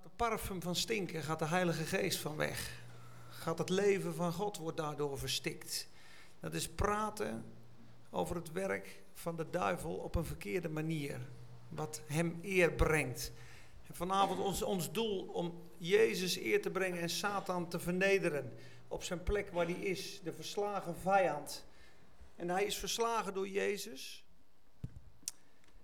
gaat 0.00 0.10
de 0.18 0.24
parfum 0.24 0.62
van 0.62 0.76
stinken, 0.76 1.22
gaat 1.22 1.38
de 1.38 1.46
Heilige 1.46 1.84
Geest 1.84 2.18
van 2.18 2.36
weg. 2.36 2.82
Gaat 3.28 3.58
het 3.58 3.68
leven 3.68 4.14
van 4.14 4.32
God 4.32 4.56
wordt 4.56 4.76
daardoor 4.76 5.18
verstikt. 5.18 5.88
Dat 6.40 6.54
is 6.54 6.68
praten 6.68 7.44
over 8.10 8.36
het 8.36 8.52
werk 8.52 9.02
van 9.14 9.36
de 9.36 9.50
duivel 9.50 9.94
op 9.94 10.14
een 10.14 10.24
verkeerde 10.24 10.68
manier. 10.68 11.20
Wat 11.68 12.00
hem 12.06 12.38
eer 12.42 12.72
brengt. 12.72 13.32
En 13.86 13.94
vanavond 13.94 14.40
ons, 14.40 14.62
ons 14.62 14.92
doel 14.92 15.22
om 15.22 15.62
Jezus 15.78 16.36
eer 16.36 16.62
te 16.62 16.70
brengen 16.70 17.00
en 17.00 17.10
Satan 17.10 17.68
te 17.68 17.80
vernederen. 17.80 18.52
Op 18.88 19.02
zijn 19.02 19.22
plek 19.22 19.50
waar 19.50 19.66
hij 19.66 19.74
is, 19.74 20.20
de 20.22 20.32
verslagen 20.32 20.96
vijand. 20.96 21.64
En 22.36 22.48
hij 22.48 22.64
is 22.64 22.78
verslagen 22.78 23.34
door 23.34 23.48
Jezus. 23.48 24.24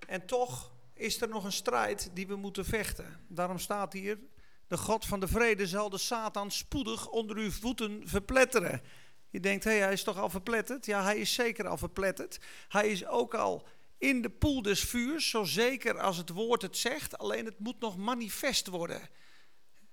En 0.07 0.27
toch 0.27 0.73
is 0.97 1.21
er 1.21 1.29
nog 1.29 1.45
een 1.45 1.53
strijd 1.53 2.11
die 2.13 2.27
we 2.27 2.37
moeten 2.37 2.65
vechten. 2.65 3.21
Daarom 3.29 3.59
staat 3.59 3.93
hier, 3.93 4.19
de 4.67 4.77
God 4.77 5.05
van 5.05 5.21
de 5.21 5.29
vrede 5.29 5.67
zal 5.67 5.91
de 5.91 5.99
Satan 5.99 6.51
spoedig 6.51 7.09
onder 7.09 7.37
uw 7.37 7.51
voeten 7.51 8.03
verpletteren. 8.05 8.83
Je 9.31 9.41
denkt, 9.41 9.65
hé, 9.65 9.79
hij 9.79 9.93
is 9.93 10.03
toch 10.03 10.19
al 10.19 10.31
verpletterd? 10.31 10.87
Ja, 10.87 11.03
hij 11.03 11.17
is 11.17 11.35
zeker 11.35 11.69
al 11.69 11.77
verpletterd. 11.77 12.39
Hij 12.69 12.89
is 12.89 13.07
ook 13.07 13.35
al 13.35 13.67
in 13.99 14.23
de 14.23 14.31
poel 14.31 14.63
des 14.63 14.81
vuurs, 14.81 15.31
zo 15.31 15.45
zeker 15.45 16.01
als 16.01 16.17
het 16.17 16.29
woord 16.29 16.63
het 16.63 16.77
zegt. 16.77 17.19
Alleen 17.19 17.45
het 17.45 17.59
moet 17.59 17.81
nog 17.81 17.97
manifest 17.97 18.67
worden. 18.67 19.01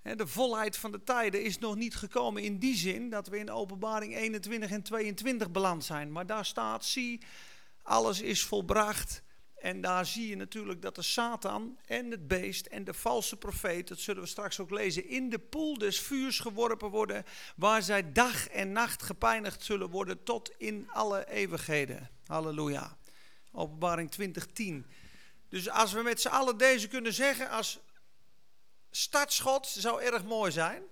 De 0.02 0.28
volheid 0.28 0.78
van 0.78 0.92
de 0.92 1.04
tijden 1.04 1.44
is 1.44 1.60
nog 1.60 1.76
niet 1.76 1.96
gekomen 1.96 2.44
in 2.44 2.60
die 2.60 2.76
zin 2.76 3.10
dat 3.10 3.28
we 3.28 3.38
in 3.38 3.52
openbaring 3.52 4.16
21 4.16 4.72
en 4.72 4.84
22 4.84 5.52
beland 5.52 5.84
zijn. 5.84 6.12
Maar 6.12 6.26
daar 6.26 6.46
staat, 6.46 6.86
zie, 6.86 7.22
alles 7.82 8.22
is 8.22 8.44
volbracht. 8.44 9.23
En 9.64 9.82
daar 9.82 10.06
zie 10.06 10.28
je 10.28 10.36
natuurlijk 10.36 10.82
dat 10.82 10.96
de 10.96 11.02
Satan 11.02 11.78
en 11.86 12.12
het 12.12 12.28
beest 12.28 12.66
en 12.66 12.84
de 12.84 12.94
valse 12.94 13.38
profeet, 13.38 13.88
dat 13.88 14.00
zullen 14.00 14.22
we 14.22 14.28
straks 14.28 14.60
ook 14.60 14.70
lezen, 14.70 15.08
in 15.08 15.30
de 15.30 15.40
poel 15.40 15.78
des 15.78 16.00
vuurs 16.00 16.40
geworpen 16.40 16.90
worden, 16.90 17.24
waar 17.56 17.82
zij 17.82 18.12
dag 18.12 18.48
en 18.48 18.72
nacht 18.72 19.04
gepijnigd 19.04 19.64
zullen 19.64 19.90
worden 19.90 20.24
tot 20.24 20.52
in 20.58 20.90
alle 20.90 21.30
eeuwigheden. 21.30 22.10
Halleluja. 22.26 22.98
Openbaring 23.52 24.12
2010. 24.12 24.86
Dus 25.50 25.70
als 25.70 25.94
we 25.94 26.02
met 26.02 26.22
z'n 26.22 26.28
allen 26.28 26.58
deze 26.58 26.88
kunnen 26.88 27.14
zeggen 27.14 27.50
als 27.50 27.80
startschot, 28.92 29.68
zou 29.68 30.02
erg 30.02 30.24
mooi 30.24 30.52
zijn. 30.52 30.84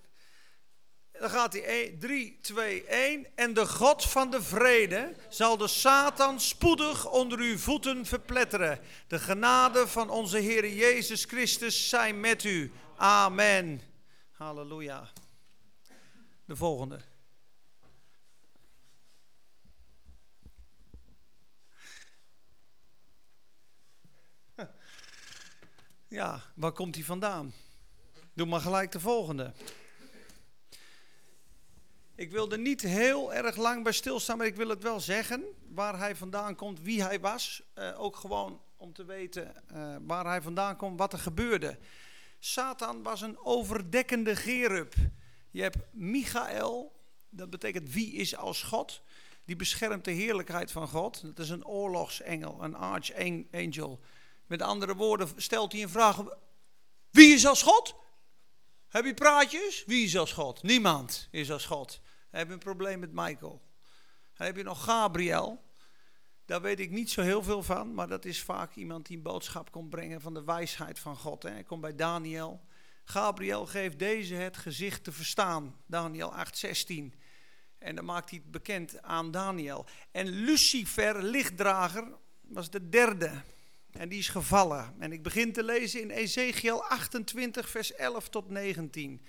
Dan 1.22 1.30
gaat 1.30 1.52
hij 1.52 1.96
3, 2.00 2.38
2, 2.40 2.84
1. 2.84 3.26
En 3.34 3.54
de 3.54 3.66
God 3.66 4.04
van 4.04 4.30
de 4.30 4.42
vrede 4.42 5.14
zal 5.28 5.56
de 5.56 5.68
Satan 5.68 6.40
spoedig 6.40 7.10
onder 7.10 7.38
uw 7.38 7.58
voeten 7.58 8.06
verpletteren. 8.06 8.80
De 9.06 9.18
genade 9.18 9.88
van 9.88 10.10
onze 10.10 10.38
Heer 10.38 10.68
Jezus 10.68 11.24
Christus 11.24 11.88
zijn 11.88 12.20
met 12.20 12.44
u. 12.44 12.72
Amen. 12.96 13.80
Halleluja. 14.30 15.08
De 16.44 16.56
volgende. 16.56 17.00
Ja, 26.08 26.42
waar 26.54 26.72
komt 26.72 26.94
hij 26.94 27.04
vandaan? 27.04 27.54
Doe 28.34 28.46
maar 28.46 28.60
gelijk 28.60 28.92
de 28.92 29.00
volgende. 29.00 29.52
Ik 32.22 32.30
wil 32.30 32.50
er 32.50 32.58
niet 32.58 32.80
heel 32.80 33.34
erg 33.34 33.56
lang 33.56 33.82
bij 33.82 33.92
stilstaan, 33.92 34.38
maar 34.38 34.46
ik 34.46 34.56
wil 34.56 34.68
het 34.68 34.82
wel 34.82 35.00
zeggen. 35.00 35.44
Waar 35.68 35.98
hij 35.98 36.16
vandaan 36.16 36.54
komt, 36.54 36.80
wie 36.80 37.02
hij 37.02 37.20
was. 37.20 37.62
Uh, 37.74 38.00
ook 38.00 38.16
gewoon 38.16 38.60
om 38.76 38.92
te 38.92 39.04
weten 39.04 39.54
uh, 39.72 39.96
waar 40.00 40.24
hij 40.24 40.42
vandaan 40.42 40.76
komt, 40.76 40.98
wat 40.98 41.12
er 41.12 41.18
gebeurde. 41.18 41.78
Satan 42.38 43.02
was 43.02 43.20
een 43.20 43.38
overdekkende 43.38 44.36
gerub. 44.36 44.94
Je 45.50 45.62
hebt 45.62 45.76
Michael, 45.90 46.92
dat 47.30 47.50
betekent 47.50 47.92
wie 47.92 48.12
is 48.12 48.36
als 48.36 48.62
God. 48.62 49.02
Die 49.44 49.56
beschermt 49.56 50.04
de 50.04 50.10
heerlijkheid 50.10 50.72
van 50.72 50.88
God. 50.88 51.22
Dat 51.22 51.38
is 51.38 51.50
een 51.50 51.66
oorlogsengel, 51.66 52.62
een 52.62 52.74
archangel. 52.74 54.00
Met 54.46 54.62
andere 54.62 54.94
woorden 54.94 55.28
stelt 55.36 55.72
hij 55.72 55.82
een 55.82 55.88
vraag. 55.88 56.22
Wie 57.10 57.34
is 57.34 57.46
als 57.46 57.62
God? 57.62 57.94
Heb 58.88 59.04
je 59.04 59.14
praatjes? 59.14 59.84
Wie 59.86 60.04
is 60.04 60.16
als 60.16 60.32
God? 60.32 60.62
Niemand 60.62 61.28
is 61.30 61.50
als 61.50 61.66
God. 61.66 62.00
Heb 62.32 62.46
je 62.46 62.52
een 62.52 62.58
probleem 62.58 62.98
met 62.98 63.12
Michael? 63.12 63.62
Heb 64.34 64.56
je 64.56 64.62
nog 64.62 64.84
Gabriel. 64.84 65.62
Daar 66.44 66.60
weet 66.60 66.80
ik 66.80 66.90
niet 66.90 67.10
zo 67.10 67.22
heel 67.22 67.42
veel 67.42 67.62
van, 67.62 67.94
maar 67.94 68.08
dat 68.08 68.24
is 68.24 68.42
vaak 68.42 68.74
iemand 68.74 69.06
die 69.06 69.16
een 69.16 69.22
boodschap 69.22 69.70
komt 69.70 69.90
brengen 69.90 70.20
van 70.20 70.34
de 70.34 70.44
wijsheid 70.44 70.98
van 70.98 71.16
God. 71.16 71.42
Hij 71.42 71.62
komt 71.62 71.80
bij 71.80 71.94
Daniel. 71.94 72.64
Gabriel 73.04 73.66
geeft 73.66 73.98
deze 73.98 74.34
het 74.34 74.56
gezicht 74.56 75.04
te 75.04 75.12
verstaan. 75.12 75.76
Daniel 75.86 76.32
8:16. 76.32 77.14
En 77.78 77.94
dan 77.94 78.04
maakt 78.04 78.30
hij 78.30 78.38
het 78.42 78.50
bekend 78.50 79.02
aan 79.02 79.30
Daniel. 79.30 79.86
En 80.10 80.28
Lucifer, 80.28 81.22
lichtdrager, 81.22 82.18
was 82.40 82.70
de 82.70 82.88
derde. 82.88 83.42
En 83.90 84.08
die 84.08 84.18
is 84.18 84.28
gevallen. 84.28 84.94
En 84.98 85.12
ik 85.12 85.22
begin 85.22 85.52
te 85.52 85.62
lezen 85.62 86.00
in 86.00 86.10
Ezekiel 86.10 86.84
28, 86.84 87.68
vers 87.68 87.94
11 87.94 88.28
tot 88.28 88.48
19. 88.48 89.26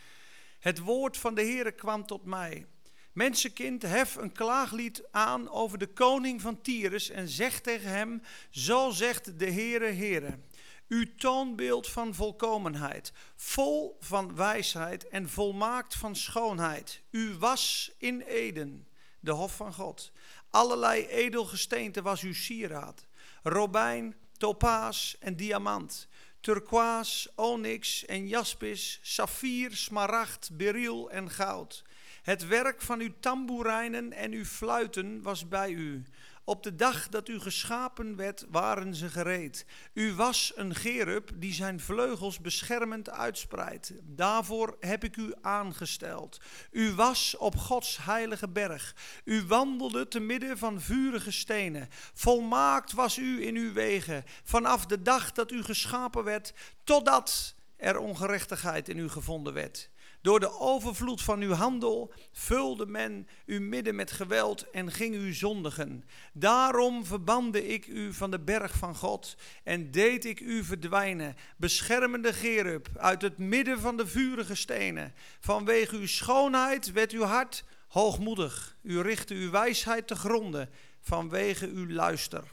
Het 0.59 0.79
woord 0.79 1.17
van 1.17 1.35
de 1.35 1.41
Heere 1.41 1.71
kwam 1.71 2.05
tot 2.05 2.25
mij. 2.25 2.67
Mensenkind, 3.13 3.81
hef 3.81 4.15
een 4.15 4.31
klaaglied 4.31 5.03
aan 5.11 5.49
over 5.49 5.77
de 5.77 5.87
koning 5.87 6.41
van 6.41 6.61
Tyrus 6.61 7.09
en 7.09 7.27
zeg 7.27 7.61
tegen 7.61 7.89
hem, 7.89 8.21
zo 8.49 8.89
zegt 8.89 9.39
de 9.39 9.51
Heere 9.51 9.91
Heere, 9.91 10.39
uw 10.87 11.05
toonbeeld 11.17 11.89
van 11.89 12.13
volkomenheid, 12.13 13.13
vol 13.35 13.97
van 13.99 14.35
wijsheid 14.35 15.07
en 15.07 15.29
volmaakt 15.29 15.95
van 15.95 16.15
schoonheid. 16.15 17.01
U 17.09 17.37
was 17.37 17.91
in 17.97 18.21
Eden, 18.21 18.87
de 19.19 19.31
hof 19.31 19.55
van 19.55 19.73
God. 19.73 20.11
Allerlei 20.49 21.07
edelgesteente 21.07 22.01
was 22.01 22.21
uw 22.21 22.33
sieraad. 22.33 23.05
Robijn, 23.43 24.15
topaas 24.37 25.15
en 25.19 25.35
diamant, 25.35 26.07
turquoise, 26.39 27.31
onyx 27.35 28.05
en 28.05 28.27
jaspis, 28.27 28.99
saffier, 29.01 29.75
smaragd, 29.75 30.49
beryl 30.53 31.11
en 31.11 31.29
goud. 31.29 31.83
Het 32.23 32.47
werk 32.47 32.81
van 32.81 32.99
uw 32.99 33.13
tamboerijnen 33.19 34.13
en 34.13 34.31
uw 34.31 34.45
fluiten 34.45 35.21
was 35.21 35.47
bij 35.47 35.71
u. 35.71 36.03
Op 36.43 36.63
de 36.63 36.75
dag 36.75 37.09
dat 37.09 37.29
u 37.29 37.39
geschapen 37.39 38.15
werd, 38.15 38.45
waren 38.49 38.95
ze 38.95 39.09
gereed. 39.09 39.65
U 39.93 40.13
was 40.13 40.51
een 40.55 40.75
gerub 40.75 41.29
die 41.35 41.53
zijn 41.53 41.79
vleugels 41.79 42.39
beschermend 42.39 43.09
uitspreidt. 43.09 43.93
Daarvoor 44.03 44.77
heb 44.79 45.03
ik 45.03 45.17
u 45.17 45.33
aangesteld. 45.41 46.41
U 46.71 46.93
was 46.93 47.37
op 47.37 47.55
Gods 47.55 47.97
heilige 48.03 48.49
berg. 48.49 48.95
U 49.23 49.45
wandelde 49.45 50.07
te 50.07 50.19
midden 50.19 50.57
van 50.57 50.81
vurige 50.81 51.31
stenen. 51.31 51.87
Volmaakt 52.13 52.91
was 52.91 53.17
u 53.17 53.45
in 53.45 53.55
uw 53.55 53.73
wegen, 53.73 54.23
vanaf 54.43 54.85
de 54.85 55.01
dag 55.01 55.31
dat 55.31 55.51
u 55.51 55.63
geschapen 55.63 56.23
werd, 56.23 56.53
totdat 56.83 57.55
er 57.77 57.97
ongerechtigheid 57.97 58.89
in 58.89 58.97
u 58.97 59.09
gevonden 59.09 59.53
werd. 59.53 59.91
Door 60.23 60.39
de 60.39 60.59
overvloed 60.59 61.21
van 61.21 61.41
uw 61.41 61.51
handel 61.51 62.13
vulde 62.31 62.85
men 62.85 63.27
uw 63.45 63.61
midden 63.61 63.95
met 63.95 64.11
geweld 64.11 64.69
en 64.69 64.91
ging 64.91 65.15
u 65.15 65.33
zondigen. 65.33 66.03
Daarom 66.33 67.05
verbande 67.05 67.67
ik 67.67 67.87
u 67.87 68.13
van 68.13 68.31
de 68.31 68.39
berg 68.39 68.77
van 68.77 68.95
God 68.95 69.35
en 69.63 69.91
deed 69.91 70.25
ik 70.25 70.39
u 70.39 70.63
verdwijnen, 70.63 71.35
beschermende 71.57 72.33
gerub 72.33 72.89
uit 72.97 73.21
het 73.21 73.37
midden 73.37 73.79
van 73.79 73.97
de 73.97 74.07
vurige 74.07 74.55
stenen. 74.55 75.13
Vanwege 75.39 75.95
uw 75.95 76.07
schoonheid 76.07 76.91
werd 76.91 77.11
uw 77.11 77.23
hart 77.23 77.63
hoogmoedig. 77.87 78.77
U 78.81 79.01
richtte 79.01 79.33
uw 79.33 79.51
wijsheid 79.51 80.07
te 80.07 80.15
gronden 80.15 80.69
vanwege 80.99 81.67
uw 81.67 81.89
luister. 81.89 82.43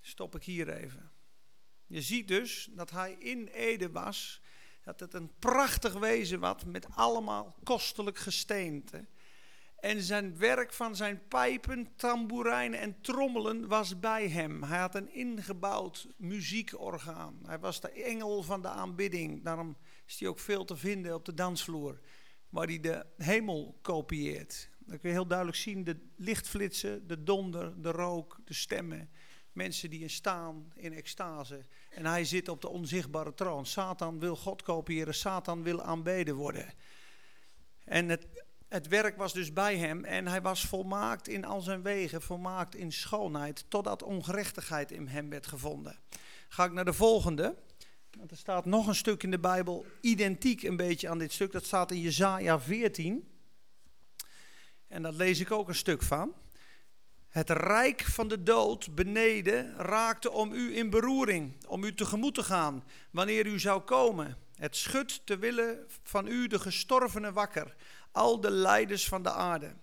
Stop 0.00 0.34
ik 0.34 0.42
hier 0.42 0.68
even. 0.68 1.10
Je 1.86 2.02
ziet 2.02 2.28
dus 2.28 2.68
dat 2.70 2.90
hij 2.90 3.16
in 3.18 3.46
Ede 3.46 3.90
was 3.90 4.41
dat 4.82 5.00
het 5.00 5.14
een 5.14 5.30
prachtig 5.38 5.92
wezen 5.92 6.40
was 6.40 6.64
met 6.64 6.86
allemaal 6.94 7.54
kostelijk 7.62 8.18
gesteente. 8.18 9.06
En 9.82 10.02
zijn 10.02 10.38
werk 10.38 10.72
van 10.72 10.96
zijn 10.96 11.22
pijpen, 11.28 11.88
tamboerijnen 11.96 12.80
en 12.80 13.00
trommelen 13.00 13.68
was 13.68 13.98
bij 14.00 14.28
hem. 14.28 14.62
Hij 14.62 14.78
had 14.78 14.94
een 14.94 15.14
ingebouwd 15.14 16.08
muziekorgaan. 16.16 17.38
Hij 17.46 17.58
was 17.58 17.80
de 17.80 17.90
engel 17.90 18.42
van 18.42 18.62
de 18.62 18.68
aanbidding. 18.68 19.44
Daarom 19.44 19.76
is 20.06 20.20
hij 20.20 20.28
ook 20.28 20.38
veel 20.38 20.64
te 20.64 20.76
vinden 20.76 21.14
op 21.14 21.24
de 21.24 21.34
dansvloer, 21.34 22.00
waar 22.48 22.66
hij 22.66 22.80
de 22.80 23.06
hemel 23.16 23.78
kopieert. 23.80 24.70
Dan 24.78 24.98
kun 24.98 25.08
je 25.08 25.14
heel 25.14 25.26
duidelijk 25.26 25.58
zien 25.58 25.84
de 25.84 25.96
lichtflitsen, 26.16 27.06
de 27.06 27.22
donder, 27.22 27.82
de 27.82 27.90
rook, 27.90 28.40
de 28.44 28.54
stemmen. 28.54 29.10
Mensen 29.52 29.90
die 29.90 30.08
staan 30.08 30.72
in 30.74 30.92
extase. 30.92 31.64
En 31.90 32.06
hij 32.06 32.24
zit 32.24 32.48
op 32.48 32.60
de 32.60 32.68
onzichtbare 32.68 33.34
troon. 33.34 33.66
Satan 33.66 34.18
wil 34.18 34.36
God 34.36 34.62
kopiëren. 34.62 35.14
Satan 35.14 35.62
wil 35.62 35.82
aanbeden 35.82 36.34
worden. 36.34 36.72
En 37.84 38.08
het, 38.08 38.26
het 38.68 38.88
werk 38.88 39.16
was 39.16 39.32
dus 39.32 39.52
bij 39.52 39.76
hem. 39.76 40.04
En 40.04 40.26
hij 40.26 40.42
was 40.42 40.66
volmaakt 40.66 41.28
in 41.28 41.44
al 41.44 41.60
zijn 41.60 41.82
wegen. 41.82 42.22
Volmaakt 42.22 42.74
in 42.74 42.92
schoonheid. 42.92 43.64
Totdat 43.68 44.02
ongerechtigheid 44.02 44.90
in 44.90 45.06
hem 45.06 45.30
werd 45.30 45.46
gevonden. 45.46 45.98
Ga 46.48 46.64
ik 46.64 46.72
naar 46.72 46.84
de 46.84 46.92
volgende. 46.92 47.56
Want 48.18 48.30
er 48.30 48.36
staat 48.36 48.64
nog 48.64 48.86
een 48.86 48.94
stuk 48.94 49.22
in 49.22 49.30
de 49.30 49.38
Bijbel, 49.38 49.86
identiek 50.00 50.62
een 50.62 50.76
beetje 50.76 51.08
aan 51.08 51.18
dit 51.18 51.32
stuk. 51.32 51.52
Dat 51.52 51.64
staat 51.64 51.90
in 51.90 52.00
Jezaja 52.00 52.60
14. 52.60 53.28
En 54.88 55.02
daar 55.02 55.12
lees 55.12 55.40
ik 55.40 55.50
ook 55.50 55.68
een 55.68 55.74
stuk 55.74 56.02
van. 56.02 56.34
Het 57.32 57.50
rijk 57.50 58.02
van 58.02 58.28
de 58.28 58.42
dood 58.42 58.94
beneden 58.94 59.76
raakte 59.76 60.30
om 60.30 60.52
u 60.52 60.76
in 60.76 60.90
beroering, 60.90 61.66
om 61.66 61.84
u 61.84 61.94
tegemoet 61.94 62.34
te 62.34 62.42
gaan, 62.42 62.84
wanneer 63.10 63.46
u 63.46 63.58
zou 63.58 63.80
komen. 63.80 64.36
Het 64.54 64.76
schudt 64.76 65.26
te 65.26 65.38
willen 65.38 65.86
van 66.02 66.26
u 66.26 66.46
de 66.46 66.58
gestorvenen 66.58 67.32
wakker, 67.32 67.74
al 68.10 68.40
de 68.40 68.50
leiders 68.50 69.08
van 69.08 69.22
de 69.22 69.30
aarde. 69.30 69.74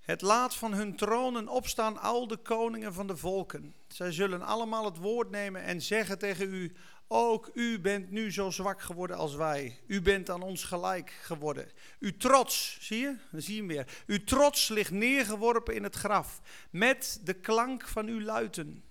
Het 0.00 0.22
laat 0.22 0.54
van 0.54 0.72
hun 0.72 0.96
tronen 0.96 1.48
opstaan 1.48 1.98
al 1.98 2.26
de 2.26 2.36
koningen 2.36 2.94
van 2.94 3.06
de 3.06 3.16
volken. 3.16 3.74
Zij 3.88 4.12
zullen 4.12 4.42
allemaal 4.42 4.84
het 4.84 4.96
woord 4.96 5.30
nemen 5.30 5.62
en 5.62 5.82
zeggen 5.82 6.18
tegen 6.18 6.54
u: 6.54 6.76
Ook 7.10 7.50
u 7.54 7.80
bent 7.80 8.10
nu 8.10 8.32
zo 8.32 8.50
zwak 8.50 8.80
geworden 8.80 9.16
als 9.16 9.34
wij. 9.34 9.78
U 9.86 10.02
bent 10.02 10.30
aan 10.30 10.42
ons 10.42 10.64
gelijk 10.64 11.10
geworden. 11.22 11.68
Uw 11.98 12.16
trots, 12.16 12.78
zie 12.80 12.98
je? 12.98 13.16
Dan 13.30 13.40
zie 13.40 13.54
je 13.54 13.60
hem 13.60 13.68
weer. 13.68 14.02
Uw 14.06 14.24
trots 14.24 14.68
ligt 14.68 14.90
neergeworpen 14.90 15.74
in 15.74 15.82
het 15.82 15.94
graf, 15.94 16.40
met 16.70 17.20
de 17.24 17.34
klank 17.34 17.88
van 17.88 18.06
uw 18.06 18.20
luiten. 18.20 18.84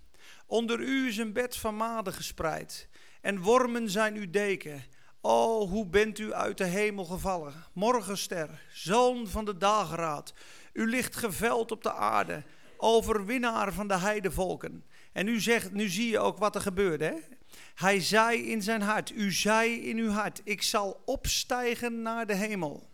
Onder 0.45 0.79
u 0.79 1.07
is 1.07 1.17
een 1.17 1.33
bed 1.33 1.57
van 1.57 1.75
maden 1.75 2.13
gespreid, 2.13 2.89
en 3.21 3.41
wormen 3.41 3.89
zijn 3.89 4.15
uw 4.15 4.29
deken. 4.29 4.83
O, 5.21 5.67
hoe 5.67 5.87
bent 5.87 6.19
u 6.19 6.33
uit 6.33 6.57
de 6.57 6.65
hemel 6.65 7.05
gevallen, 7.05 7.53
morgenster, 7.73 8.49
zoon 8.73 9.27
van 9.27 9.45
de 9.45 9.57
dageraad. 9.57 10.33
U 10.73 10.89
ligt 10.89 11.15
geveld 11.15 11.71
op 11.71 11.83
de 11.83 11.93
aarde, 11.93 12.43
overwinnaar 12.77 13.73
van 13.73 13.87
de 13.87 13.97
heidevolken. 13.97 14.83
En 15.11 15.25
nu, 15.25 15.39
zegt, 15.39 15.71
nu 15.71 15.89
zie 15.89 16.09
je 16.09 16.19
ook 16.19 16.37
wat 16.37 16.55
er 16.55 16.61
gebeurde. 16.61 17.05
Hè? 17.05 17.15
Hij 17.77 18.01
zei 18.01 18.51
in 18.51 18.61
zijn 18.61 18.81
hart, 18.81 19.11
u 19.11 19.31
zei 19.31 19.89
in 19.89 19.97
uw 19.97 20.09
hart, 20.09 20.41
ik 20.43 20.61
zal 20.61 21.01
opstijgen 21.05 22.01
naar 22.01 22.25
de 22.25 22.33
hemel. 22.35 22.89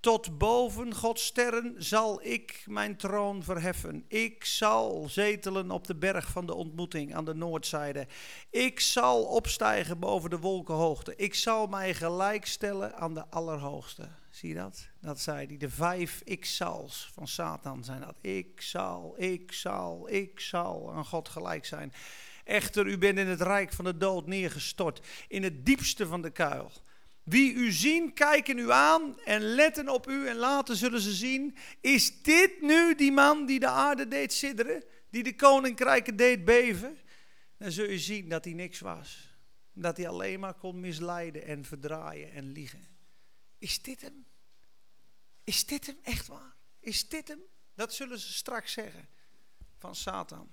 Tot 0.00 0.38
boven 0.38 0.94
Gods 0.94 1.24
sterren 1.24 1.74
zal 1.78 2.22
ik 2.22 2.64
mijn 2.66 2.96
troon 2.96 3.42
verheffen. 3.42 4.04
Ik 4.08 4.44
zal 4.44 5.08
zetelen 5.08 5.70
op 5.70 5.86
de 5.86 5.94
berg 5.94 6.28
van 6.28 6.46
de 6.46 6.54
ontmoeting 6.54 7.14
aan 7.14 7.24
de 7.24 7.34
noordzijde. 7.34 8.06
Ik 8.50 8.80
zal 8.80 9.22
opstijgen 9.22 9.98
boven 9.98 10.30
de 10.30 10.38
wolkenhoogte. 10.38 11.16
Ik 11.16 11.34
zal 11.34 11.66
mij 11.66 11.94
gelijkstellen 11.94 12.96
aan 12.96 13.14
de 13.14 13.26
Allerhoogste. 13.30 14.08
Zie 14.30 14.48
je 14.48 14.54
dat? 14.54 14.88
Dat 15.00 15.20
zei 15.20 15.46
hij. 15.46 15.56
De 15.56 15.70
vijf 15.70 16.20
ik-zals 16.24 17.10
van 17.12 17.28
Satan 17.28 17.84
zijn 17.84 18.00
dat. 18.00 18.16
Ik 18.20 18.60
zal, 18.60 19.14
ik 19.16 19.52
zal, 19.52 20.10
ik 20.10 20.40
zal 20.40 20.92
aan 20.92 21.04
God 21.04 21.28
gelijk 21.28 21.64
zijn. 21.64 21.92
Echter, 22.44 22.86
u 22.86 22.98
bent 22.98 23.18
in 23.18 23.26
het 23.26 23.40
rijk 23.40 23.72
van 23.72 23.84
de 23.84 23.96
dood 23.96 24.26
neergestort. 24.26 25.06
In 25.28 25.42
het 25.42 25.66
diepste 25.66 26.06
van 26.06 26.22
de 26.22 26.30
kuil. 26.30 26.72
Wie 27.22 27.52
u 27.52 27.72
zien, 27.72 28.12
kijken 28.12 28.58
u 28.58 28.70
aan 28.70 29.20
en 29.20 29.40
letten 29.40 29.88
op 29.88 30.08
u 30.08 30.28
en 30.28 30.36
later 30.36 30.76
zullen 30.76 31.00
ze 31.00 31.12
zien. 31.12 31.56
Is 31.80 32.22
dit 32.22 32.60
nu 32.60 32.94
die 32.94 33.12
man 33.12 33.46
die 33.46 33.58
de 33.58 33.68
aarde 33.68 34.08
deed 34.08 34.32
sidderen? 34.32 34.84
Die 35.10 35.22
de 35.22 35.36
koninkrijken 35.36 36.16
deed 36.16 36.44
beven? 36.44 36.98
Dan 37.58 37.72
zul 37.72 37.88
je 37.88 37.98
zien 37.98 38.28
dat 38.28 38.44
hij 38.44 38.54
niks 38.54 38.80
was. 38.80 39.28
Dat 39.72 39.96
hij 39.96 40.08
alleen 40.08 40.40
maar 40.40 40.54
kon 40.54 40.80
misleiden 40.80 41.44
en 41.44 41.64
verdraaien 41.64 42.32
en 42.32 42.52
liegen. 42.52 42.86
Is 43.58 43.82
dit 43.82 44.00
hem? 44.00 44.26
Is 45.44 45.66
dit 45.66 45.86
hem 45.86 45.98
echt 46.02 46.26
waar? 46.26 46.56
Is 46.80 47.08
dit 47.08 47.28
hem? 47.28 47.40
Dat 47.74 47.94
zullen 47.94 48.18
ze 48.18 48.32
straks 48.32 48.72
zeggen 48.72 49.08
van 49.78 49.94
Satan. 49.94 50.50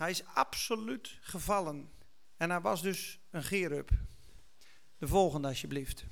Hij 0.00 0.10
is 0.10 0.24
absoluut 0.34 1.18
gevallen. 1.20 1.90
En 2.36 2.50
hij 2.50 2.60
was 2.60 2.82
dus 2.82 3.18
een 3.30 3.42
gerub. 3.42 3.90
De 4.98 5.08
volgende 5.08 5.48
alsjeblieft. 5.48 6.04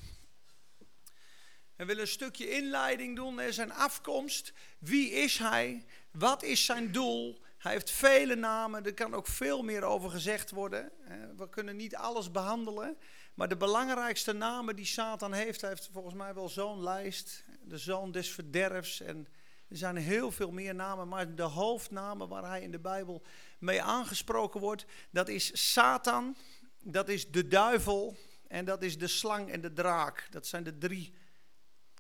We 1.77 1.85
willen 1.85 2.03
een 2.03 2.09
stukje 2.09 2.51
inleiding 2.51 3.17
doen 3.17 3.35
naar 3.35 3.53
zijn 3.53 3.73
afkomst. 3.73 4.53
Wie 4.79 5.11
is 5.11 5.39
hij? 5.39 5.85
Wat 6.11 6.43
is 6.43 6.65
zijn 6.65 6.93
doel? 6.93 7.41
Hij 7.59 7.73
heeft 7.73 7.91
vele 7.91 8.35
namen, 8.35 8.85
er 8.85 8.95
kan 8.95 9.15
ook 9.15 9.27
veel 9.27 9.63
meer 9.63 9.83
over 9.83 10.11
gezegd 10.11 10.51
worden. 10.51 10.93
We 11.37 11.49
kunnen 11.49 11.77
niet 11.77 11.97
alles 11.97 12.31
behandelen. 12.31 12.97
Maar 13.35 13.49
de 13.49 13.57
belangrijkste 13.57 14.33
namen 14.33 14.77
die 14.77 14.87
Satan 14.87 15.33
heeft, 15.33 15.61
hij 15.61 15.71
heeft 15.71 15.89
volgens 15.93 16.15
mij 16.15 16.35
wel 16.35 16.49
zo'n 16.49 16.83
lijst. 16.83 17.45
De 17.63 17.79
zoon 17.79 18.13
des 18.13 18.31
verderfs. 18.31 19.01
En 19.01 19.29
er 19.69 19.77
zijn 19.77 19.97
heel 19.97 20.31
veel 20.31 20.51
meer 20.51 20.75
namen, 20.75 21.09
maar 21.09 21.35
de 21.35 21.43
hoofdnamen 21.43 22.29
waar 22.29 22.45
hij 22.45 22.63
in 22.63 22.71
de 22.71 22.79
Bijbel 22.79 23.23
mee 23.59 23.83
aangesproken 23.83 24.61
wordt, 24.61 24.85
dat 25.11 25.29
is 25.29 25.73
Satan, 25.73 26.37
dat 26.83 27.09
is 27.09 27.31
de 27.31 27.49
duivel 27.49 28.17
en 28.49 28.65
dat 28.65 28.83
is 28.83 28.99
de 28.99 29.07
slang 29.07 29.51
en 29.51 29.61
de 29.61 29.73
draak. 29.73 30.27
Dat 30.31 30.47
zijn 30.47 30.63
de 30.65 30.79
drie 30.79 31.15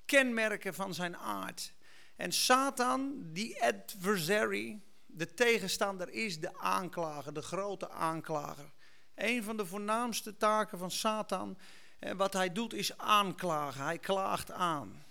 kenmerken 0.04 0.74
van 0.74 0.94
zijn 0.94 1.16
aard. 1.16 1.72
En 2.16 2.32
Satan, 2.32 3.22
die 3.32 3.62
adversary, 3.62 4.80
de 5.06 5.34
tegenstander, 5.34 6.10
is 6.10 6.40
de 6.40 6.58
aanklager, 6.58 7.34
de 7.34 7.42
grote 7.42 7.90
aanklager. 7.90 8.72
Een 9.14 9.42
van 9.42 9.56
de 9.56 9.66
voornaamste 9.66 10.36
taken 10.36 10.78
van 10.78 10.90
Satan, 10.90 11.58
en 11.98 12.16
wat 12.16 12.32
hij 12.32 12.52
doet, 12.52 12.72
is 12.72 12.98
aanklagen. 12.98 13.84
Hij 13.84 13.98
klaagt 13.98 14.50
aan. 14.50 15.04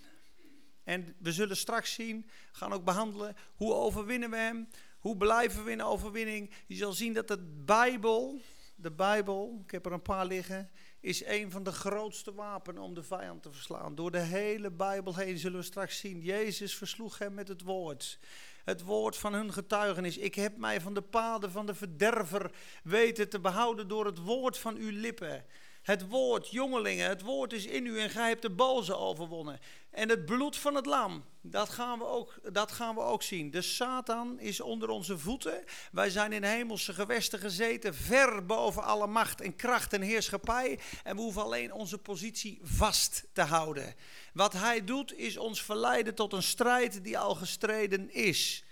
En 0.84 1.14
we 1.18 1.32
zullen 1.32 1.56
straks 1.56 1.92
zien, 1.92 2.30
gaan 2.52 2.72
ook 2.72 2.84
behandelen, 2.84 3.36
hoe 3.56 3.74
overwinnen 3.74 4.30
we 4.30 4.36
hem? 4.36 4.68
Hoe 4.98 5.16
blijven 5.16 5.64
we 5.64 5.70
in 5.70 5.82
overwinning? 5.82 6.50
Je 6.66 6.76
zal 6.76 6.92
zien 6.92 7.12
dat 7.12 7.28
de 7.28 7.38
Bijbel, 7.64 8.40
de 8.74 8.90
Bijbel, 8.90 9.60
ik 9.64 9.70
heb 9.70 9.86
er 9.86 9.92
een 9.92 10.02
paar 10.02 10.26
liggen, 10.26 10.70
is 11.00 11.24
een 11.24 11.50
van 11.50 11.62
de 11.62 11.72
grootste 11.72 12.34
wapenen 12.34 12.82
om 12.82 12.94
de 12.94 13.02
vijand 13.02 13.42
te 13.42 13.52
verslaan. 13.52 13.94
Door 13.94 14.10
de 14.10 14.20
hele 14.20 14.70
Bijbel 14.70 15.16
heen 15.16 15.38
zullen 15.38 15.58
we 15.58 15.64
straks 15.64 15.98
zien. 15.98 16.20
Jezus 16.20 16.76
versloeg 16.76 17.18
hem 17.18 17.34
met 17.34 17.48
het 17.48 17.62
woord. 17.62 18.18
Het 18.64 18.82
woord 18.82 19.16
van 19.16 19.34
hun 19.34 19.52
getuigenis. 19.52 20.18
Ik 20.18 20.34
heb 20.34 20.56
mij 20.56 20.80
van 20.80 20.94
de 20.94 21.02
paden 21.02 21.50
van 21.50 21.66
de 21.66 21.74
verderver 21.74 22.50
weten 22.82 23.28
te 23.28 23.40
behouden 23.40 23.88
door 23.88 24.06
het 24.06 24.18
woord 24.18 24.58
van 24.58 24.76
uw 24.76 24.90
lippen. 24.90 25.44
Het 25.88 26.08
woord, 26.08 26.50
jongelingen, 26.50 27.08
het 27.08 27.22
woord 27.22 27.52
is 27.52 27.66
in 27.66 27.86
u 27.86 28.00
en 28.00 28.10
gij 28.10 28.28
hebt 28.28 28.42
de 28.42 28.50
boze 28.50 28.96
overwonnen. 28.96 29.60
En 29.90 30.08
het 30.08 30.26
bloed 30.26 30.56
van 30.56 30.74
het 30.74 30.86
lam, 30.86 31.24
dat 31.40 31.68
gaan 31.68 31.98
we 31.98 32.04
ook, 32.04 32.38
dat 32.52 32.72
gaan 32.72 32.94
we 32.94 33.00
ook 33.00 33.22
zien. 33.22 33.50
De 33.50 33.62
Satan 33.62 34.40
is 34.40 34.60
onder 34.60 34.88
onze 34.88 35.18
voeten. 35.18 35.64
Wij 35.92 36.10
zijn 36.10 36.32
in 36.32 36.42
hemelse 36.42 36.92
gewesten 36.92 37.38
gezeten, 37.38 37.94
ver 37.94 38.46
boven 38.46 38.82
alle 38.82 39.06
macht 39.06 39.40
en 39.40 39.56
kracht 39.56 39.92
en 39.92 40.00
heerschappij. 40.00 40.78
En 41.04 41.16
we 41.16 41.22
hoeven 41.22 41.42
alleen 41.42 41.72
onze 41.72 41.98
positie 41.98 42.60
vast 42.62 43.24
te 43.32 43.42
houden. 43.42 43.94
Wat 44.32 44.52
hij 44.52 44.84
doet, 44.84 45.14
is 45.14 45.36
ons 45.36 45.62
verleiden 45.62 46.14
tot 46.14 46.32
een 46.32 46.42
strijd 46.42 47.04
die 47.04 47.18
al 47.18 47.34
gestreden 47.34 48.10
is. 48.10 48.64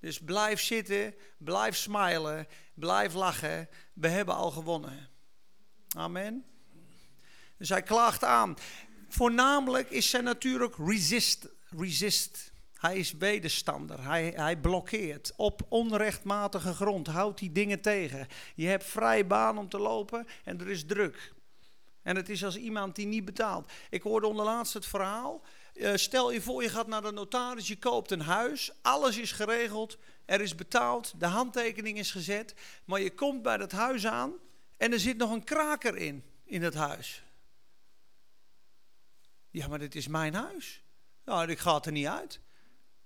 Dus 0.00 0.18
blijf 0.18 0.60
zitten, 0.60 1.14
blijf 1.38 1.76
smilen, 1.76 2.46
blijf 2.74 3.14
lachen. 3.14 3.68
We 3.92 4.08
hebben 4.08 4.34
al 4.34 4.50
gewonnen. 4.50 5.08
Amen. 5.96 6.53
Dus 7.58 7.68
hij 7.68 7.82
klaagt 7.82 8.24
aan. 8.24 8.56
Voornamelijk 9.08 9.90
is 9.90 10.10
zijn 10.10 10.24
natuurlijk 10.24 10.74
resist. 10.78 11.48
resist. 11.78 12.52
Hij 12.74 12.96
is 12.96 13.12
wederstander. 13.12 14.04
Hij, 14.04 14.32
hij 14.36 14.56
blokkeert. 14.56 15.32
Op 15.36 15.60
onrechtmatige 15.68 16.74
grond 16.74 17.06
houdt 17.06 17.38
die 17.38 17.52
dingen 17.52 17.80
tegen. 17.80 18.26
Je 18.54 18.66
hebt 18.66 18.84
vrij 18.84 19.26
baan 19.26 19.58
om 19.58 19.68
te 19.68 19.78
lopen 19.78 20.26
en 20.44 20.60
er 20.60 20.70
is 20.70 20.86
druk. 20.86 21.32
En 22.02 22.16
het 22.16 22.28
is 22.28 22.44
als 22.44 22.56
iemand 22.56 22.96
die 22.96 23.06
niet 23.06 23.24
betaalt. 23.24 23.72
Ik 23.90 24.02
hoorde 24.02 24.26
onderlaatst 24.26 24.74
het 24.74 24.86
verhaal. 24.86 25.42
Uh, 25.74 25.94
stel 25.94 26.32
je 26.32 26.40
voor, 26.40 26.62
je 26.62 26.68
gaat 26.68 26.86
naar 26.86 27.02
de 27.02 27.12
notaris, 27.12 27.68
je 27.68 27.78
koopt 27.78 28.10
een 28.10 28.20
huis. 28.20 28.72
Alles 28.82 29.18
is 29.18 29.32
geregeld, 29.32 29.98
er 30.24 30.40
is 30.40 30.54
betaald, 30.54 31.20
de 31.20 31.26
handtekening 31.26 31.98
is 31.98 32.10
gezet. 32.10 32.54
Maar 32.84 33.00
je 33.00 33.14
komt 33.14 33.42
bij 33.42 33.56
dat 33.56 33.72
huis 33.72 34.06
aan 34.06 34.32
en 34.76 34.92
er 34.92 35.00
zit 35.00 35.16
nog 35.16 35.30
een 35.30 35.44
kraker 35.44 35.96
in, 35.96 36.24
in 36.44 36.62
het 36.62 36.74
huis. 36.74 37.23
Ja, 39.54 39.68
maar 39.68 39.78
dit 39.78 39.94
is 39.94 40.08
mijn 40.08 40.34
huis. 40.34 40.82
Nou, 41.24 41.50
ik 41.50 41.58
ga 41.58 41.80
er 41.82 41.92
niet 41.92 42.06
uit. 42.06 42.40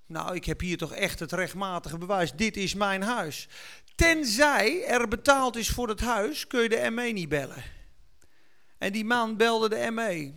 Nou, 0.07 0.35
ik 0.35 0.45
heb 0.45 0.61
hier 0.61 0.77
toch 0.77 0.93
echt 0.93 1.21
het 1.21 1.33
rechtmatige 1.33 1.99
bewijs. 1.99 2.33
Dit 2.33 2.57
is 2.57 2.75
mijn 2.75 3.03
huis. 3.03 3.49
Tenzij 3.95 4.85
er 4.87 5.09
betaald 5.09 5.57
is 5.57 5.69
voor 5.69 5.89
het 5.89 6.01
huis, 6.01 6.47
kun 6.47 6.63
je 6.63 6.69
de 6.69 6.91
ME 6.91 7.03
niet 7.03 7.29
bellen. 7.29 7.63
En 8.79 8.93
die 8.93 9.05
man 9.05 9.37
belde 9.37 9.69
de 9.69 9.91
ME. 9.91 10.33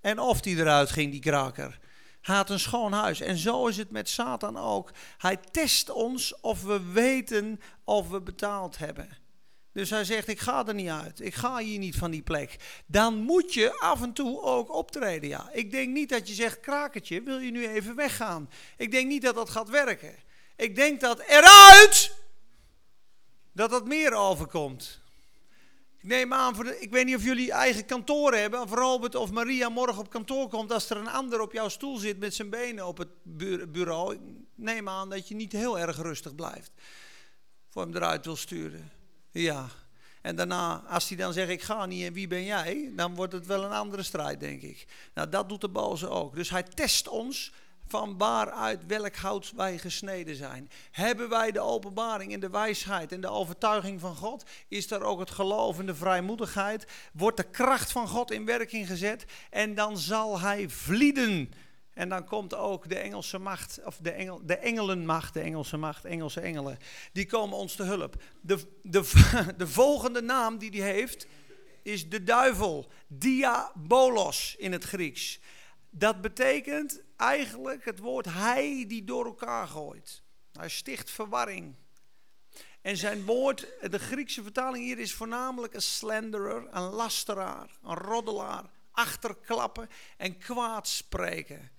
En 0.00 0.18
of 0.18 0.40
die 0.40 0.56
eruit 0.56 0.90
ging, 0.90 1.10
die 1.10 1.20
kraker. 1.20 1.78
Hij 2.20 2.36
had 2.36 2.50
een 2.50 2.60
schoon 2.60 2.92
huis. 2.92 3.20
En 3.20 3.36
zo 3.36 3.66
is 3.66 3.76
het 3.76 3.90
met 3.90 4.08
Satan 4.08 4.56
ook. 4.56 4.90
Hij 5.18 5.36
test 5.36 5.90
ons 5.90 6.40
of 6.40 6.62
we 6.62 6.82
weten 6.92 7.60
of 7.84 8.08
we 8.08 8.20
betaald 8.20 8.78
hebben. 8.78 9.08
Dus 9.74 9.90
hij 9.90 10.04
zegt, 10.04 10.28
ik 10.28 10.40
ga 10.40 10.66
er 10.66 10.74
niet 10.74 10.88
uit. 10.88 11.20
Ik 11.20 11.34
ga 11.34 11.58
hier 11.58 11.78
niet 11.78 11.96
van 11.96 12.10
die 12.10 12.22
plek. 12.22 12.56
Dan 12.86 13.16
moet 13.16 13.54
je 13.54 13.78
af 13.78 14.02
en 14.02 14.12
toe 14.12 14.42
ook 14.42 14.74
optreden, 14.74 15.28
ja. 15.28 15.50
Ik 15.52 15.70
denk 15.70 15.92
niet 15.92 16.08
dat 16.08 16.28
je 16.28 16.34
zegt, 16.34 16.60
krakertje, 16.60 17.22
wil 17.22 17.38
je 17.38 17.50
nu 17.50 17.68
even 17.68 17.94
weggaan? 17.94 18.50
Ik 18.76 18.90
denk 18.90 19.08
niet 19.08 19.22
dat 19.22 19.34
dat 19.34 19.50
gaat 19.50 19.68
werken. 19.68 20.14
Ik 20.56 20.76
denk 20.76 21.00
dat 21.00 21.20
eruit, 21.20 22.16
dat 23.52 23.70
dat 23.70 23.86
meer 23.86 24.12
overkomt. 24.12 25.00
Ik 25.98 26.08
neem 26.10 26.32
aan, 26.32 26.54
voor 26.54 26.64
de, 26.64 26.80
ik 26.80 26.90
weet 26.90 27.04
niet 27.04 27.16
of 27.16 27.24
jullie 27.24 27.52
eigen 27.52 27.86
kantoor 27.86 28.34
hebben, 28.34 28.60
of 28.60 28.70
Robert 28.70 29.14
of 29.14 29.30
Maria 29.30 29.68
morgen 29.68 29.98
op 29.98 30.10
kantoor 30.10 30.48
komt, 30.48 30.72
als 30.72 30.90
er 30.90 30.96
een 30.96 31.08
ander 31.08 31.40
op 31.40 31.52
jouw 31.52 31.68
stoel 31.68 31.96
zit 31.96 32.18
met 32.18 32.34
zijn 32.34 32.50
benen 32.50 32.86
op 32.86 32.98
het 32.98 33.08
bureau. 33.72 34.18
Neem 34.54 34.88
aan 34.88 35.10
dat 35.10 35.28
je 35.28 35.34
niet 35.34 35.52
heel 35.52 35.78
erg 35.78 35.96
rustig 35.96 36.34
blijft. 36.34 36.70
Voor 37.68 37.82
hem 37.82 37.94
eruit 37.94 38.24
wil 38.24 38.36
sturen. 38.36 39.02
Ja. 39.42 39.68
En 40.22 40.36
daarna, 40.36 40.82
als 40.88 41.08
hij 41.08 41.16
dan 41.16 41.32
zegt, 41.32 41.50
ik 41.50 41.62
ga 41.62 41.86
niet 41.86 42.04
en 42.04 42.12
wie 42.12 42.26
ben 42.26 42.44
jij? 42.44 42.92
Dan 42.96 43.14
wordt 43.14 43.32
het 43.32 43.46
wel 43.46 43.64
een 43.64 43.72
andere 43.72 44.02
strijd, 44.02 44.40
denk 44.40 44.62
ik. 44.62 44.86
Nou, 45.14 45.28
dat 45.28 45.48
doet 45.48 45.60
de 45.60 45.68
boze 45.68 46.08
ook. 46.08 46.34
Dus 46.34 46.50
hij 46.50 46.62
test 46.62 47.08
ons 47.08 47.52
van 47.86 48.18
waaruit 48.18 48.86
welk 48.86 49.16
hout 49.16 49.52
wij 49.56 49.78
gesneden 49.78 50.36
zijn. 50.36 50.70
Hebben 50.90 51.28
wij 51.28 51.52
de 51.52 51.60
openbaring 51.60 52.32
en 52.32 52.40
de 52.40 52.50
wijsheid 52.50 53.12
en 53.12 53.20
de 53.20 53.28
overtuiging 53.28 54.00
van 54.00 54.16
God? 54.16 54.44
Is 54.68 54.88
daar 54.88 55.02
ook 55.02 55.18
het 55.18 55.30
geloof 55.30 55.78
en 55.78 55.86
de 55.86 55.94
vrijmoedigheid? 55.94 56.86
Wordt 57.12 57.36
de 57.36 57.50
kracht 57.50 57.92
van 57.92 58.08
God 58.08 58.30
in 58.30 58.44
werking 58.44 58.86
gezet? 58.86 59.24
En 59.50 59.74
dan 59.74 59.98
zal 59.98 60.40
hij 60.40 60.68
vlieden. 60.68 61.52
En 61.94 62.08
dan 62.08 62.24
komt 62.24 62.54
ook 62.54 62.88
de 62.88 62.98
Engelse 62.98 63.38
macht, 63.38 63.80
of 63.84 63.96
de, 63.96 64.10
engel, 64.10 64.40
de 64.46 64.56
engelenmacht, 64.56 65.34
de 65.34 65.40
Engelse 65.40 65.76
macht, 65.76 66.04
Engelse 66.04 66.40
engelen, 66.40 66.78
die 67.12 67.26
komen 67.26 67.56
ons 67.56 67.74
te 67.74 67.82
hulp. 67.82 68.22
De, 68.40 68.58
de, 68.82 69.00
de 69.56 69.66
volgende 69.66 70.22
naam 70.22 70.58
die 70.58 70.82
hij 70.82 70.92
heeft 70.92 71.26
is 71.82 72.08
de 72.08 72.22
duivel, 72.22 72.90
diabolos 73.06 74.54
in 74.58 74.72
het 74.72 74.84
Grieks. 74.84 75.40
Dat 75.90 76.20
betekent 76.20 77.02
eigenlijk 77.16 77.84
het 77.84 77.98
woord 77.98 78.26
hij 78.26 78.84
die 78.88 79.04
door 79.04 79.24
elkaar 79.24 79.68
gooit. 79.68 80.22
Hij 80.52 80.68
sticht 80.68 81.10
verwarring. 81.10 81.74
En 82.80 82.96
zijn 82.96 83.24
woord, 83.24 83.66
de 83.90 83.98
Griekse 83.98 84.42
vertaling 84.42 84.84
hier 84.84 84.98
is 84.98 85.14
voornamelijk 85.14 85.74
een 85.74 85.82
slenderer, 85.82 86.66
een 86.70 86.82
lasteraar, 86.90 87.78
een 87.82 87.94
roddelaar, 87.94 88.64
achterklappen 88.90 89.88
en 90.16 90.38
kwaad 90.38 90.88
spreken. 90.88 91.70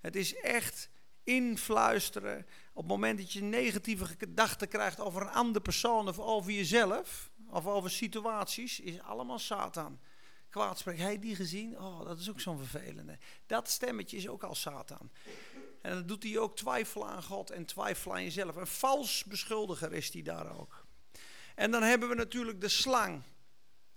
Het 0.00 0.16
is 0.16 0.34
echt 0.34 0.90
influisteren. 1.24 2.46
Op 2.72 2.82
het 2.82 2.92
moment 2.92 3.18
dat 3.18 3.32
je 3.32 3.42
negatieve 3.42 4.04
gedachten 4.04 4.68
krijgt 4.68 5.00
over 5.00 5.22
een 5.22 5.28
andere 5.28 5.64
persoon 5.64 6.08
of 6.08 6.18
over 6.18 6.52
jezelf, 6.52 7.30
of 7.48 7.66
over 7.66 7.90
situaties, 7.90 8.80
is 8.80 9.00
allemaal 9.00 9.38
Satan 9.38 10.00
kwaad 10.50 10.78
spreekt. 10.78 11.00
Hij 11.00 11.18
die 11.18 11.36
gezien? 11.36 11.78
Oh, 11.78 12.04
dat 12.04 12.18
is 12.18 12.30
ook 12.30 12.40
zo'n 12.40 12.58
vervelende. 12.58 13.18
Dat 13.46 13.70
stemmetje 13.70 14.16
is 14.16 14.28
ook 14.28 14.42
al 14.42 14.54
Satan. 14.54 15.10
En 15.82 15.90
dan 15.92 16.06
doet 16.06 16.22
hij 16.22 16.38
ook 16.38 16.56
twijfelen 16.56 17.08
aan 17.08 17.22
God 17.22 17.50
en 17.50 17.64
twijfelen 17.64 18.16
aan 18.16 18.22
jezelf. 18.22 18.56
Een 18.56 18.66
vals 18.66 19.24
beschuldiger 19.24 19.92
is 19.92 20.12
hij 20.12 20.22
daar 20.22 20.58
ook. 20.58 20.86
En 21.54 21.70
dan 21.70 21.82
hebben 21.82 22.08
we 22.08 22.14
natuurlijk 22.14 22.60
de 22.60 22.68
slang 22.68 23.22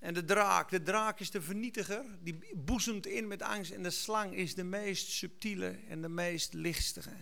en 0.03 0.13
de 0.13 0.23
draak. 0.25 0.69
De 0.69 0.81
draak 0.81 1.19
is 1.19 1.31
de 1.31 1.41
vernietiger, 1.41 2.05
die 2.19 2.39
boezemt 2.55 3.05
in 3.05 3.27
met 3.27 3.41
angst. 3.41 3.71
En 3.71 3.83
de 3.83 3.89
slang 3.89 4.35
is 4.35 4.55
de 4.55 4.63
meest 4.63 5.07
subtiele 5.07 5.79
en 5.87 6.01
de 6.01 6.09
meest 6.09 6.53
lichtige. 6.53 7.15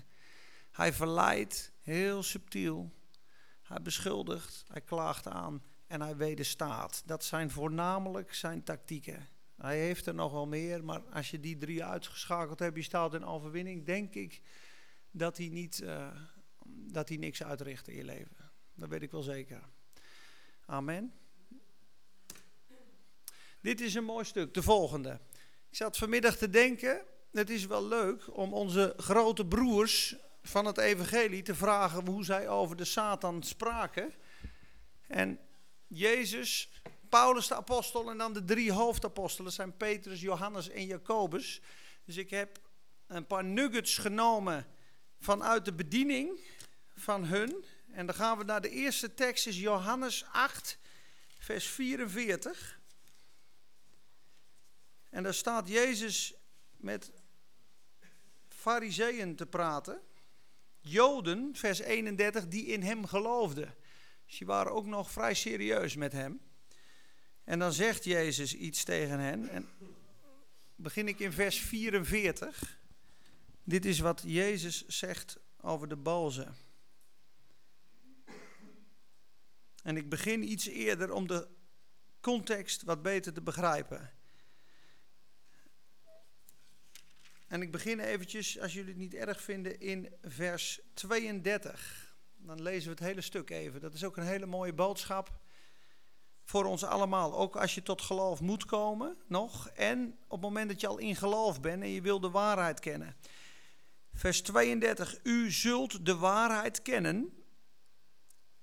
Hij 0.72 0.94
verleidt 0.94 1.72
heel 1.82 2.24
subtiel. 2.24 2.92
Hij 3.62 3.82
beschuldigt, 3.82 4.64
hij 4.68 4.82
klaagt 4.82 5.28
aan 5.28 5.64
en 5.88 6.02
hij 6.02 6.16
wederstaat. 6.16 7.04
Dat 7.06 7.24
zijn 7.24 7.52
voornamelijk 7.52 8.34
zijn 8.34 8.64
tactieken. 8.64 9.28
Hij 9.58 9.80
heeft 9.80 10.06
er 10.06 10.16
nog 10.16 10.32
wel 10.32 10.48
meer, 10.48 10.84
maar 10.84 11.02
als 11.02 11.32
je 11.32 11.40
die 11.40 11.58
drie 11.58 11.84
uitgeschakeld 11.84 12.60
hebt, 12.60 12.76
je 12.76 12.84
staat 12.84 13.14
in 13.14 13.26
overwinning, 13.26 13.86
denk 13.86 14.14
ik 14.14 14.42
dat 15.12 15.38
hij, 15.38 15.48
niet, 15.48 15.82
uh, 15.82 16.08
dat 16.66 17.10
hij 17.10 17.18
niks 17.18 17.44
uitricht 17.44 17.88
in 17.88 17.96
je 17.96 18.04
leven. 18.04 18.52
Dat 18.74 18.90
weet 18.90 19.02
ik 19.02 19.12
wel 19.12 19.24
zeker. 19.24 19.62
Amen. 20.66 21.21
Dit 23.62 23.82
is 23.82 23.94
een 23.94 24.04
mooi 24.04 24.26
stuk, 24.26 24.54
de 24.54 24.64
volgende. 24.64 25.20
Ik 25.70 25.76
zat 25.78 25.98
vanmiddag 25.98 26.36
te 26.36 26.50
denken, 26.50 27.02
het 27.32 27.50
is 27.50 27.66
wel 27.66 27.88
leuk 27.88 28.38
om 28.38 28.54
onze 28.54 28.94
grote 28.98 29.46
broers 29.46 30.16
van 30.44 30.66
het 30.66 30.78
evangelie 30.78 31.42
te 31.42 31.56
vragen 31.56 32.08
hoe 32.08 32.26
zij 32.26 32.50
over 32.50 32.76
de 32.76 32.86
Satan 32.86 33.44
spraken. 33.44 34.14
En 35.08 35.40
Jezus, 35.88 36.70
Paulus 37.10 37.48
de 37.48 37.56
apostel 37.56 38.10
en 38.10 38.18
dan 38.18 38.34
de 38.34 38.46
drie 38.46 38.72
hoofdapostelen 38.72 39.52
zijn 39.52 39.78
Petrus, 39.78 40.22
Johannes 40.22 40.70
en 40.70 40.86
Jacobus. 40.86 41.62
Dus 42.06 42.18
ik 42.18 42.30
heb 42.30 42.60
een 43.08 43.28
paar 43.28 43.44
nuggets 43.44 43.98
genomen 43.98 44.66
vanuit 45.20 45.66
de 45.66 45.74
bediening 45.74 46.40
van 46.96 47.26
hun. 47.26 47.66
En 47.92 48.06
dan 48.06 48.16
gaan 48.16 48.38
we 48.38 48.44
naar 48.44 48.62
de 48.62 48.70
eerste 48.70 49.14
tekst, 49.14 49.48
is 49.48 49.60
Johannes 49.60 50.26
8, 50.32 50.78
vers 51.40 51.68
44. 51.68 52.80
En 55.12 55.24
daar 55.24 55.34
staat 55.34 55.68
Jezus 55.68 56.34
met 56.78 57.12
fariseeën 58.48 59.36
te 59.36 59.46
praten. 59.46 60.02
Joden, 60.80 61.56
vers 61.56 61.80
31, 61.80 62.48
die 62.48 62.66
in 62.66 62.82
hem 62.82 63.06
geloofden. 63.06 63.76
Dus 64.26 64.38
die 64.38 64.48
waren 64.48 64.72
ook 64.72 64.86
nog 64.86 65.12
vrij 65.12 65.34
serieus 65.34 65.96
met 65.96 66.12
hem. 66.12 66.42
En 67.44 67.60
dan 67.60 67.74
zegt 67.74 68.04
Jezus 68.04 68.56
iets 68.56 68.84
tegen 68.84 69.20
hen. 69.20 69.50
En 69.50 69.70
begin 70.76 71.08
ik 71.08 71.20
in 71.20 71.32
vers 71.32 71.60
44. 71.60 72.80
Dit 73.64 73.86
is 73.86 74.00
wat 74.00 74.24
Jezus 74.26 74.88
zegt 74.88 75.40
over 75.62 75.88
de 75.88 75.98
boze. 75.98 76.48
En 79.84 79.98
ik 79.98 80.10
begin 80.10 80.52
iets 80.52 80.68
eerder 80.68 81.14
om 81.14 81.28
de 81.28 81.48
context 82.20 82.84
wat 82.84 83.02
beter 83.02 83.34
te 83.34 83.42
begrijpen. 83.42 84.21
En 87.52 87.62
ik 87.62 87.72
begin 87.72 88.00
eventjes, 88.00 88.60
als 88.60 88.74
jullie 88.74 88.90
het 88.90 88.98
niet 88.98 89.14
erg 89.14 89.42
vinden, 89.42 89.80
in 89.80 90.10
vers 90.22 90.82
32 90.94 92.16
dan 92.38 92.62
lezen 92.62 92.84
we 92.84 92.90
het 92.90 93.08
hele 93.08 93.22
stuk 93.22 93.50
even. 93.50 93.82
Dat 93.82 93.94
is 93.94 94.04
ook 94.04 94.18
een 94.18 94.24
hele 94.24 94.46
mooie 94.46 94.74
boodschap 94.74 95.40
voor 96.44 96.66
ons 96.66 96.84
allemaal. 96.84 97.38
Ook 97.38 97.56
als 97.56 97.76
je 97.76 97.84
tot 97.84 98.02
geloof 98.02 98.42
moet 98.42 98.66
komen 98.66 99.18
nog. 99.28 99.70
En 99.70 100.18
op 100.24 100.32
het 100.32 100.42
moment 100.42 100.70
dat 100.70 100.82
je 100.82 100.88
al 100.88 100.98
in 100.98 101.16
geloof 101.16 101.62
bent 101.62 101.84
en 101.84 101.90
je 101.90 102.02
wil 102.02 102.20
de 102.20 102.30
waarheid 102.30 102.80
kennen. 102.80 103.16
Vers 104.14 104.42
32. 104.42 105.20
U 105.24 105.52
zult 105.52 106.06
de 106.06 106.16
waarheid 106.16 106.82
kennen. 106.82 107.34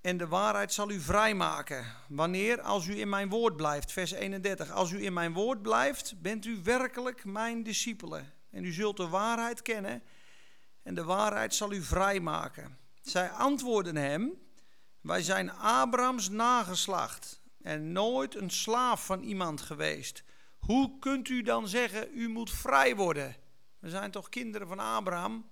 En 0.00 0.16
de 0.16 0.26
waarheid 0.26 0.72
zal 0.72 0.90
u 0.90 1.00
vrijmaken. 1.00 1.86
Wanneer? 2.08 2.60
Als 2.60 2.86
u 2.86 3.00
in 3.00 3.08
mijn 3.08 3.28
woord 3.28 3.56
blijft. 3.56 3.92
Vers 3.92 4.10
31. 4.10 4.70
Als 4.70 4.90
u 4.90 5.04
in 5.04 5.12
mijn 5.12 5.32
woord 5.32 5.62
blijft, 5.62 6.20
bent 6.22 6.44
u 6.44 6.60
werkelijk 6.62 7.24
mijn 7.24 7.62
discipelen. 7.62 8.36
En 8.58 8.64
u 8.64 8.72
zult 8.72 8.96
de 8.96 9.08
waarheid 9.08 9.62
kennen. 9.62 10.02
En 10.82 10.94
de 10.94 11.04
waarheid 11.04 11.54
zal 11.54 11.72
u 11.72 11.82
vrijmaken. 11.82 12.78
Zij 13.00 13.30
antwoorden 13.30 13.96
hem: 13.96 14.32
Wij 15.00 15.22
zijn 15.22 15.50
Abrahams 15.52 16.28
nageslacht 16.28 17.40
en 17.62 17.92
nooit 17.92 18.34
een 18.34 18.50
slaaf 18.50 19.04
van 19.04 19.22
iemand 19.22 19.60
geweest. 19.60 20.24
Hoe 20.58 20.98
kunt 20.98 21.28
u 21.28 21.42
dan 21.42 21.68
zeggen: 21.68 22.08
U 22.14 22.28
moet 22.28 22.50
vrij 22.50 22.96
worden? 22.96 23.36
We 23.78 23.90
zijn 23.90 24.10
toch 24.10 24.28
kinderen 24.28 24.68
van 24.68 24.78
Abraham? 24.78 25.50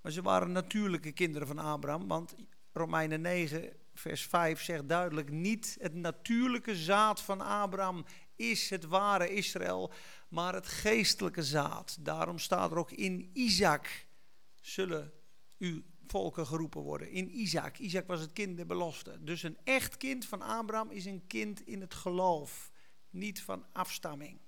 Maar 0.00 0.12
ze 0.12 0.22
waren 0.22 0.52
natuurlijke 0.52 1.12
kinderen 1.12 1.46
van 1.46 1.58
Abraham, 1.58 2.08
want 2.08 2.34
Romeinen 2.72 3.20
9, 3.20 3.72
vers 3.94 4.22
5 4.26 4.62
zegt 4.62 4.88
duidelijk: 4.88 5.30
Niet 5.30 5.76
het 5.80 5.94
natuurlijke 5.94 6.76
zaad 6.76 7.20
van 7.20 7.40
Abraham 7.40 8.04
is 8.36 8.70
het 8.70 8.84
ware 8.84 9.34
Israël, 9.34 9.92
maar 10.28 10.54
het 10.54 10.66
geestelijke 10.66 11.42
zaad. 11.42 11.96
Daarom 12.00 12.38
staat 12.38 12.70
er 12.70 12.78
ook 12.78 12.90
in 12.90 13.30
Isaac 13.32 14.06
zullen 14.60 15.12
u 15.58 15.84
volken 16.06 16.46
geroepen 16.46 16.80
worden. 16.80 17.10
In 17.10 17.38
Isaac. 17.38 17.78
Isaac 17.78 18.06
was 18.06 18.20
het 18.20 18.32
kind 18.32 18.56
der 18.56 18.66
belofte. 18.66 19.24
Dus 19.24 19.42
een 19.42 19.58
echt 19.64 19.96
kind 19.96 20.26
van 20.26 20.42
Abraham 20.42 20.90
is 20.90 21.04
een 21.04 21.26
kind 21.26 21.66
in 21.66 21.80
het 21.80 21.94
geloof, 21.94 22.70
niet 23.10 23.42
van 23.42 23.64
afstamming. 23.72 24.38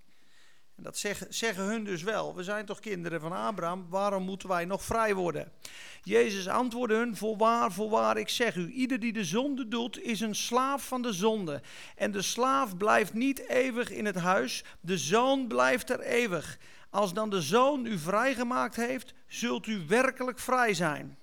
En 0.77 0.83
dat 0.83 0.99
zeggen, 0.99 1.35
zeggen 1.35 1.65
hun 1.65 1.85
dus 1.85 2.03
wel. 2.03 2.35
We 2.35 2.43
zijn 2.43 2.67
toch 2.67 2.81
kinderen 2.81 3.21
van 3.21 3.33
Abraham, 3.33 3.87
waarom 3.89 4.23
moeten 4.23 4.49
wij 4.49 4.65
nog 4.65 4.85
vrij 4.85 5.15
worden? 5.15 5.53
Jezus 6.03 6.49
antwoordde 6.49 6.97
hun, 6.97 7.17
voorwaar, 7.17 7.73
voorwaar, 7.73 8.17
ik 8.17 8.29
zeg 8.29 8.57
u, 8.57 8.71
ieder 8.71 9.01
die 9.01 9.13
de 9.13 9.25
zonde 9.25 9.69
doet, 9.69 10.03
is 10.03 10.21
een 10.21 10.35
slaaf 10.35 10.87
van 10.87 11.03
de 11.03 11.13
zonde. 11.13 11.63
En 11.97 12.11
de 12.11 12.23
slaaf 12.23 12.77
blijft 12.77 13.15
niet 13.15 13.49
eeuwig 13.49 13.91
in 13.91 14.05
het 14.05 14.17
huis, 14.17 14.65
de 14.81 14.99
zoon 14.99 15.47
blijft 15.47 15.91
er 15.91 16.01
eeuwig. 16.01 16.59
Als 16.91 17.13
dan 17.13 17.31
de 17.31 17.43
zoon 17.43 17.87
u 17.87 17.99
vrijgemaakt 17.99 18.77
heeft, 18.77 19.15
zult 19.27 19.67
u 19.67 19.85
werkelijk 19.87 20.39
vrij 20.39 20.75
zijn. 20.75 21.19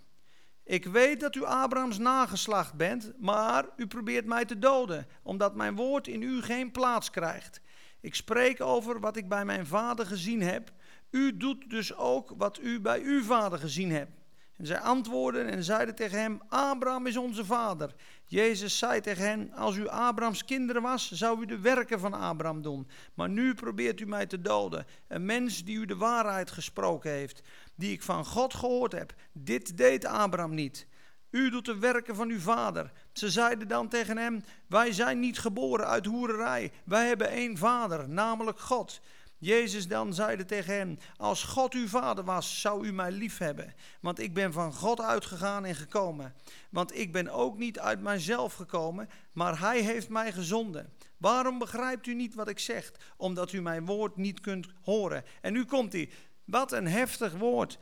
Ik 0.63 0.85
weet 0.85 1.19
dat 1.19 1.35
u 1.35 1.43
Abrahams 1.43 1.97
nageslacht 1.97 2.73
bent, 2.73 3.13
maar 3.19 3.65
u 3.75 3.87
probeert 3.87 4.25
mij 4.25 4.45
te 4.45 4.59
doden, 4.59 5.07
omdat 5.23 5.55
mijn 5.55 5.75
woord 5.75 6.07
in 6.07 6.21
u 6.21 6.41
geen 6.41 6.71
plaats 6.71 7.09
krijgt. 7.09 7.61
Ik 8.03 8.15
spreek 8.15 8.61
over 8.61 8.99
wat 8.99 9.17
ik 9.17 9.29
bij 9.29 9.45
mijn 9.45 9.65
vader 9.65 10.05
gezien 10.05 10.41
heb. 10.41 10.71
U 11.09 11.37
doet 11.37 11.69
dus 11.69 11.95
ook 11.95 12.33
wat 12.37 12.59
u 12.59 12.79
bij 12.79 13.01
uw 13.01 13.23
vader 13.23 13.59
gezien 13.59 13.91
hebt. 13.91 14.11
En 14.57 14.65
zij 14.65 14.79
antwoordden 14.79 15.47
en 15.47 15.63
zeiden 15.63 15.95
tegen 15.95 16.19
hem: 16.19 16.41
Abraham 16.47 17.07
is 17.07 17.17
onze 17.17 17.45
vader. 17.45 17.95
Jezus 18.25 18.77
zei 18.77 19.01
tegen 19.01 19.23
hen: 19.23 19.53
Als 19.53 19.75
u 19.75 19.87
Abrahams 19.87 20.45
kinderen 20.45 20.81
was, 20.81 21.11
zou 21.11 21.41
u 21.41 21.45
de 21.45 21.59
werken 21.59 21.99
van 21.99 22.13
Abraham 22.13 22.61
doen. 22.61 22.87
Maar 23.13 23.29
nu 23.29 23.53
probeert 23.53 23.99
u 23.99 24.05
mij 24.05 24.25
te 24.25 24.41
doden. 24.41 24.85
Een 25.07 25.25
mens 25.25 25.63
die 25.63 25.77
u 25.77 25.85
de 25.85 25.95
waarheid 25.95 26.51
gesproken 26.51 27.11
heeft, 27.11 27.41
die 27.75 27.91
ik 27.91 28.01
van 28.01 28.25
God 28.25 28.53
gehoord 28.53 28.91
heb. 28.91 29.13
Dit 29.31 29.77
deed 29.77 30.05
Abraham 30.05 30.53
niet. 30.53 30.87
U 31.33 31.49
doet 31.49 31.65
de 31.65 31.77
werken 31.77 32.15
van 32.15 32.29
uw 32.29 32.39
vader. 32.39 32.91
Ze 33.13 33.29
zeiden 33.29 33.67
dan 33.67 33.87
tegen 33.87 34.17
hem: 34.17 34.43
Wij 34.67 34.91
zijn 34.91 35.19
niet 35.19 35.39
geboren 35.39 35.87
uit 35.87 36.05
hoererij. 36.05 36.71
Wij 36.83 37.07
hebben 37.07 37.29
één 37.29 37.57
vader, 37.57 38.09
namelijk 38.09 38.59
God. 38.59 39.01
Jezus 39.37 39.87
dan 39.87 40.13
zeide 40.13 40.45
tegen 40.45 40.73
hen: 40.73 40.99
Als 41.17 41.43
God 41.43 41.73
uw 41.73 41.87
vader 41.87 42.23
was, 42.23 42.61
zou 42.61 42.87
u 42.87 42.91
mij 42.91 43.11
lief 43.11 43.37
hebben. 43.37 43.73
Want 43.99 44.19
ik 44.19 44.33
ben 44.33 44.53
van 44.53 44.73
God 44.73 45.01
uitgegaan 45.01 45.65
en 45.65 45.75
gekomen. 45.75 46.33
Want 46.69 46.97
ik 46.97 47.11
ben 47.11 47.29
ook 47.29 47.57
niet 47.57 47.79
uit 47.79 48.01
mijzelf 48.01 48.53
gekomen, 48.53 49.09
maar 49.31 49.59
hij 49.59 49.79
heeft 49.79 50.09
mij 50.09 50.31
gezonden. 50.31 50.93
Waarom 51.17 51.59
begrijpt 51.59 52.07
u 52.07 52.13
niet 52.13 52.35
wat 52.35 52.47
ik 52.47 52.59
zeg? 52.59 52.91
Omdat 53.17 53.51
u 53.51 53.61
mijn 53.61 53.85
woord 53.85 54.15
niet 54.17 54.39
kunt 54.39 54.67
horen. 54.81 55.23
En 55.41 55.53
nu 55.53 55.65
komt 55.65 55.93
hij. 55.93 56.09
Wat 56.45 56.71
een 56.71 56.87
heftig 56.87 57.33
woord. 57.33 57.77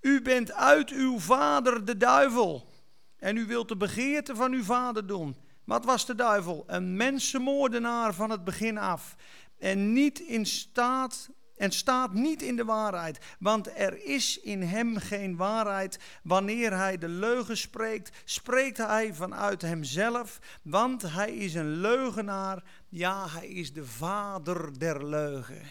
U 0.00 0.22
bent 0.22 0.52
uit 0.52 0.90
uw 0.90 1.18
vader 1.18 1.84
de 1.84 1.96
duivel. 1.96 2.74
En 3.18 3.36
u 3.36 3.46
wilt 3.46 3.68
de 3.68 3.76
begeerte 3.76 4.36
van 4.36 4.52
uw 4.52 4.62
vader 4.62 5.06
doen. 5.06 5.36
Wat 5.64 5.84
was 5.84 6.06
de 6.06 6.14
duivel? 6.14 6.64
Een 6.66 6.96
mensenmoordenaar 6.96 8.14
van 8.14 8.30
het 8.30 8.44
begin 8.44 8.78
af 8.78 9.16
en 9.58 9.92
niet 9.92 10.18
in 10.18 10.46
staat 10.46 11.30
en 11.56 11.70
staat 11.70 12.12
niet 12.12 12.42
in 12.42 12.56
de 12.56 12.64
waarheid, 12.64 13.36
want 13.38 13.78
er 13.78 14.04
is 14.04 14.40
in 14.40 14.62
hem 14.62 14.96
geen 14.96 15.36
waarheid. 15.36 15.98
Wanneer 16.22 16.76
hij 16.76 16.98
de 16.98 17.08
leugen 17.08 17.56
spreekt, 17.56 18.16
spreekt 18.24 18.76
hij 18.76 19.14
vanuit 19.14 19.62
hemzelf, 19.62 20.38
want 20.62 21.02
hij 21.02 21.36
is 21.36 21.54
een 21.54 21.70
leugenaar. 21.70 22.62
Ja, 22.88 23.28
hij 23.28 23.48
is 23.48 23.72
de 23.72 23.84
vader 23.84 24.78
der 24.78 25.06
leugen. 25.06 25.62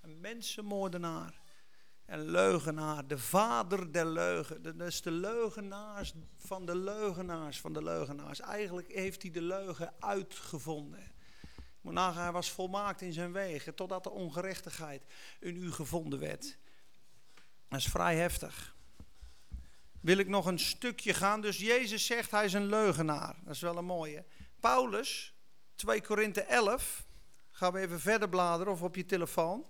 Een 0.00 0.20
mensenmoordenaar 0.20 1.41
en 2.04 2.30
leugenaar, 2.30 3.06
de 3.06 3.18
vader 3.18 3.92
der 3.92 4.06
leugen. 4.06 4.62
Dat 4.62 4.80
is 4.80 5.02
de 5.02 5.10
leugenaars 5.10 6.12
van 6.36 6.66
de 6.66 6.76
leugenaars 6.76 7.60
van 7.60 7.72
de 7.72 7.82
leugenaars. 7.82 8.40
Eigenlijk 8.40 8.92
heeft 8.92 9.22
hij 9.22 9.30
de 9.30 9.42
leugen 9.42 9.94
uitgevonden. 9.98 11.12
Hij 11.94 12.32
was 12.32 12.50
volmaakt 12.50 13.00
in 13.00 13.12
zijn 13.12 13.32
wegen, 13.32 13.74
totdat 13.74 14.04
de 14.04 14.10
ongerechtigheid 14.10 15.02
in 15.40 15.56
u 15.56 15.72
gevonden 15.72 16.18
werd. 16.18 16.58
Dat 17.68 17.78
is 17.78 17.86
vrij 17.86 18.16
heftig. 18.16 18.74
Wil 20.00 20.18
ik 20.18 20.28
nog 20.28 20.46
een 20.46 20.58
stukje 20.58 21.14
gaan? 21.14 21.40
Dus 21.40 21.58
Jezus 21.58 22.06
zegt 22.06 22.30
hij 22.30 22.44
is 22.44 22.52
een 22.52 22.66
leugenaar. 22.66 23.36
Dat 23.44 23.54
is 23.54 23.60
wel 23.60 23.76
een 23.76 23.84
mooie. 23.84 24.24
Paulus, 24.60 25.34
2 25.74 26.02
Korinthe 26.02 26.42
11. 26.42 27.06
Gaan 27.50 27.72
we 27.72 27.78
even 27.78 28.00
verder 28.00 28.28
bladeren 28.28 28.72
of 28.72 28.82
op 28.82 28.96
je 28.96 29.06
telefoon. 29.06 29.66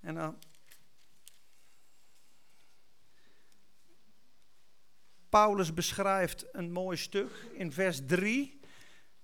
En 0.00 0.14
dan. 0.14 0.38
Paulus 5.28 5.74
beschrijft 5.74 6.44
een 6.52 6.72
mooi 6.72 6.96
stuk 6.96 7.30
in 7.52 7.72
vers 7.72 8.00
3. 8.06 8.60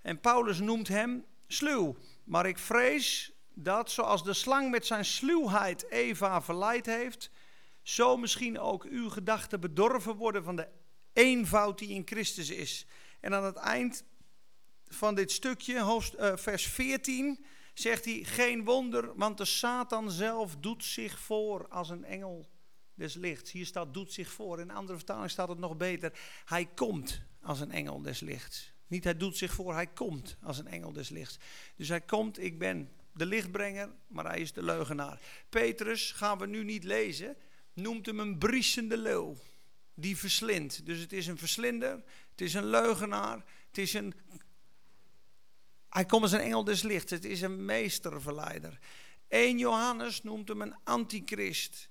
En 0.03 0.21
Paulus 0.21 0.59
noemt 0.59 0.89
hem 0.89 1.25
sluw. 1.47 1.97
Maar 2.25 2.47
ik 2.47 2.59
vrees 2.59 3.33
dat 3.55 3.91
zoals 3.91 4.25
de 4.25 4.33
slang 4.33 4.71
met 4.71 4.87
zijn 4.87 5.05
sluwheid 5.05 5.91
Eva 5.91 6.43
verleid 6.43 6.87
heeft, 6.87 7.31
zo 7.83 8.17
misschien 8.17 8.59
ook 8.59 8.85
uw 8.85 9.09
gedachten 9.09 9.61
bedorven 9.61 10.15
worden 10.15 10.45
van 10.45 10.57
de 10.57 10.69
eenvoud 11.13 11.79
die 11.79 11.89
in 11.89 12.03
Christus 12.05 12.51
is. 12.51 12.87
En 13.21 13.35
aan 13.35 13.45
het 13.45 13.57
eind 13.57 14.05
van 14.89 15.15
dit 15.15 15.33
stukje, 15.33 15.75
uh, 15.75 16.37
vers 16.37 16.67
14, 16.67 17.45
zegt 17.75 18.05
hij, 18.05 18.25
geen 18.25 18.65
wonder, 18.65 19.17
want 19.17 19.39
de 19.39 19.45
Satan 19.45 20.11
zelf 20.11 20.57
doet 20.57 20.85
zich 20.85 21.19
voor 21.19 21.69
als 21.69 21.91
een 21.91 22.05
engel 22.05 22.47
des 22.95 23.15
lichts. 23.15 23.53
Hier 23.53 23.67
staat 23.67 23.95
doet 23.95 24.13
zich 24.13 24.31
voor, 24.31 24.61
in 24.61 24.71
andere 24.71 24.97
vertaling 24.97 25.31
staat 25.31 25.49
het 25.49 25.59
nog 25.59 25.77
beter. 25.77 26.19
Hij 26.45 26.67
komt 26.67 27.21
als 27.43 27.61
een 27.61 27.71
engel 27.71 28.03
des 28.03 28.21
lichts. 28.21 28.73
Niet 28.87 29.05
hij 29.05 29.17
doet 29.17 29.37
zich 29.37 29.53
voor, 29.53 29.75
hij 29.75 29.87
komt 29.87 30.37
als 30.43 30.59
een 30.59 30.67
engel 30.67 30.93
des 30.93 31.09
lichts. 31.09 31.39
Dus 31.77 31.89
hij 31.89 32.01
komt, 32.01 32.39
ik 32.39 32.59
ben 32.59 32.91
de 33.13 33.27
lichtbrenger, 33.27 33.95
maar 34.07 34.25
hij 34.25 34.41
is 34.41 34.53
de 34.53 34.63
leugenaar. 34.63 35.21
Petrus, 35.49 36.13
gaan 36.13 36.39
we 36.39 36.47
nu 36.47 36.65
niet 36.65 36.85
lezen, 36.85 37.37
noemt 37.73 38.07
hem 38.07 38.19
een 38.19 38.39
briesende 38.39 38.97
leeuw. 38.97 39.37
Die 39.97 40.17
verslindt. 40.17 40.87
Dus 40.87 40.99
het 40.99 41.13
is 41.13 41.27
een 41.27 41.39
verslinder, 41.39 42.03
het 42.31 42.41
is 42.41 42.55
een 42.55 42.67
leugenaar, 42.67 43.45
het 43.67 43.79
is 43.79 43.93
een 43.93 44.15
hij 45.95 46.05
komt 46.05 46.23
als 46.23 46.33
een 46.33 46.41
engel 46.41 46.65
des 46.65 46.83
lichts. 46.83 47.11
Het 47.11 47.25
is 47.25 47.41
een 47.41 47.65
meesterverleider. 47.65 48.79
1 49.29 49.59
Johannes 49.59 50.23
noemt 50.23 50.49
hem 50.49 50.63
een 50.63 50.77
antichrist. 50.85 51.89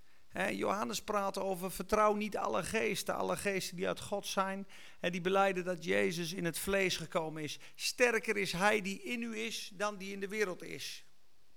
Johannes 0.52 1.02
praat 1.02 1.38
over 1.38 1.72
vertrouw 1.72 2.14
niet 2.14 2.38
alle 2.38 2.64
geesten, 2.64 3.16
alle 3.16 3.38
geesten 3.38 3.76
die 3.76 3.88
uit 3.88 4.00
God 4.00 4.28
zijn. 4.28 4.68
Die 5.00 5.22
beleiden 5.22 5.64
dat 5.64 5.84
Jezus 5.84 6.34
in 6.34 6.46
het 6.46 6.60
vlees 6.60 6.98
gekomen 6.98 7.44
is. 7.44 7.60
Sterker 7.76 8.38
is 8.38 8.52
hij 8.52 8.82
die 8.82 9.02
in 9.02 9.22
u 9.22 9.38
is 9.38 9.72
dan 9.74 9.98
die 9.98 10.14
in 10.14 10.20
de 10.20 10.28
wereld 10.28 10.64
is. 10.64 11.06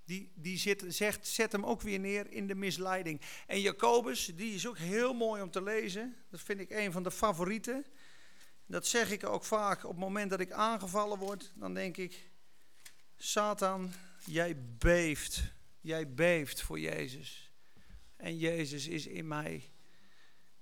Die, 0.05 0.31
die 0.35 0.57
zit, 0.57 0.83
zegt, 0.87 1.27
zet 1.27 1.51
hem 1.51 1.65
ook 1.65 1.81
weer 1.81 1.99
neer 1.99 2.31
in 2.31 2.47
de 2.47 2.55
misleiding. 2.55 3.21
En 3.47 3.61
Jacobus, 3.61 4.31
die 4.35 4.55
is 4.55 4.67
ook 4.67 4.77
heel 4.77 5.13
mooi 5.13 5.41
om 5.41 5.51
te 5.51 5.63
lezen. 5.63 6.15
Dat 6.29 6.41
vind 6.41 6.59
ik 6.59 6.69
een 6.69 6.91
van 6.91 7.03
de 7.03 7.11
favorieten. 7.11 7.85
Dat 8.65 8.87
zeg 8.87 9.11
ik 9.11 9.25
ook 9.25 9.45
vaak 9.45 9.83
op 9.83 9.89
het 9.89 9.99
moment 9.99 10.29
dat 10.29 10.39
ik 10.39 10.51
aangevallen 10.51 11.17
word. 11.17 11.51
Dan 11.55 11.73
denk 11.73 11.97
ik, 11.97 12.29
Satan, 13.17 13.91
jij 14.25 14.55
beeft. 14.77 15.43
Jij 15.81 16.13
beeft 16.13 16.61
voor 16.61 16.79
Jezus. 16.79 17.51
En 18.15 18.37
Jezus 18.37 18.87
is 18.87 19.07
in 19.07 19.27
mij. 19.27 19.71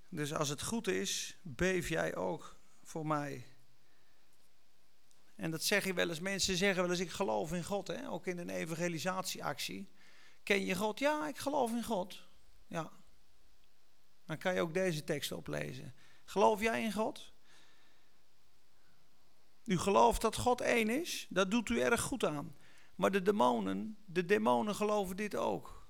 Dus 0.09 0.33
als 0.33 0.49
het 0.49 0.61
goed 0.61 0.87
is, 0.87 1.37
beef 1.41 1.89
jij 1.89 2.15
ook 2.15 2.59
voor 2.83 3.07
mij. 3.07 3.45
En 5.35 5.51
dat 5.51 5.63
zeg 5.63 5.85
je 5.85 5.93
wel 5.93 6.09
eens. 6.09 6.19
Mensen 6.19 6.55
zeggen 6.55 6.81
wel 6.81 6.91
eens, 6.91 6.99
ik 6.99 7.09
geloof 7.09 7.53
in 7.53 7.63
God. 7.63 7.87
Hè? 7.87 8.09
Ook 8.09 8.25
in 8.25 8.37
een 8.37 8.49
evangelisatieactie. 8.49 9.89
Ken 10.43 10.65
je 10.65 10.75
God? 10.75 10.99
Ja, 10.99 11.27
ik 11.27 11.37
geloof 11.37 11.71
in 11.71 11.83
God. 11.83 12.27
Ja. 12.67 12.91
Dan 14.25 14.37
kan 14.37 14.53
je 14.53 14.61
ook 14.61 14.73
deze 14.73 15.03
tekst 15.03 15.31
oplezen. 15.31 15.93
Geloof 16.23 16.61
jij 16.61 16.83
in 16.83 16.93
God? 16.93 17.33
U 19.65 19.77
gelooft 19.77 20.21
dat 20.21 20.35
God 20.35 20.61
één 20.61 20.89
is, 20.89 21.25
dat 21.29 21.51
doet 21.51 21.69
u 21.69 21.79
erg 21.79 22.01
goed 22.01 22.25
aan. 22.25 22.55
Maar 22.95 23.11
de 23.11 23.21
demonen, 23.21 23.97
de 24.05 24.25
demonen 24.25 24.75
geloven 24.75 25.15
dit 25.15 25.35
ook. 25.35 25.87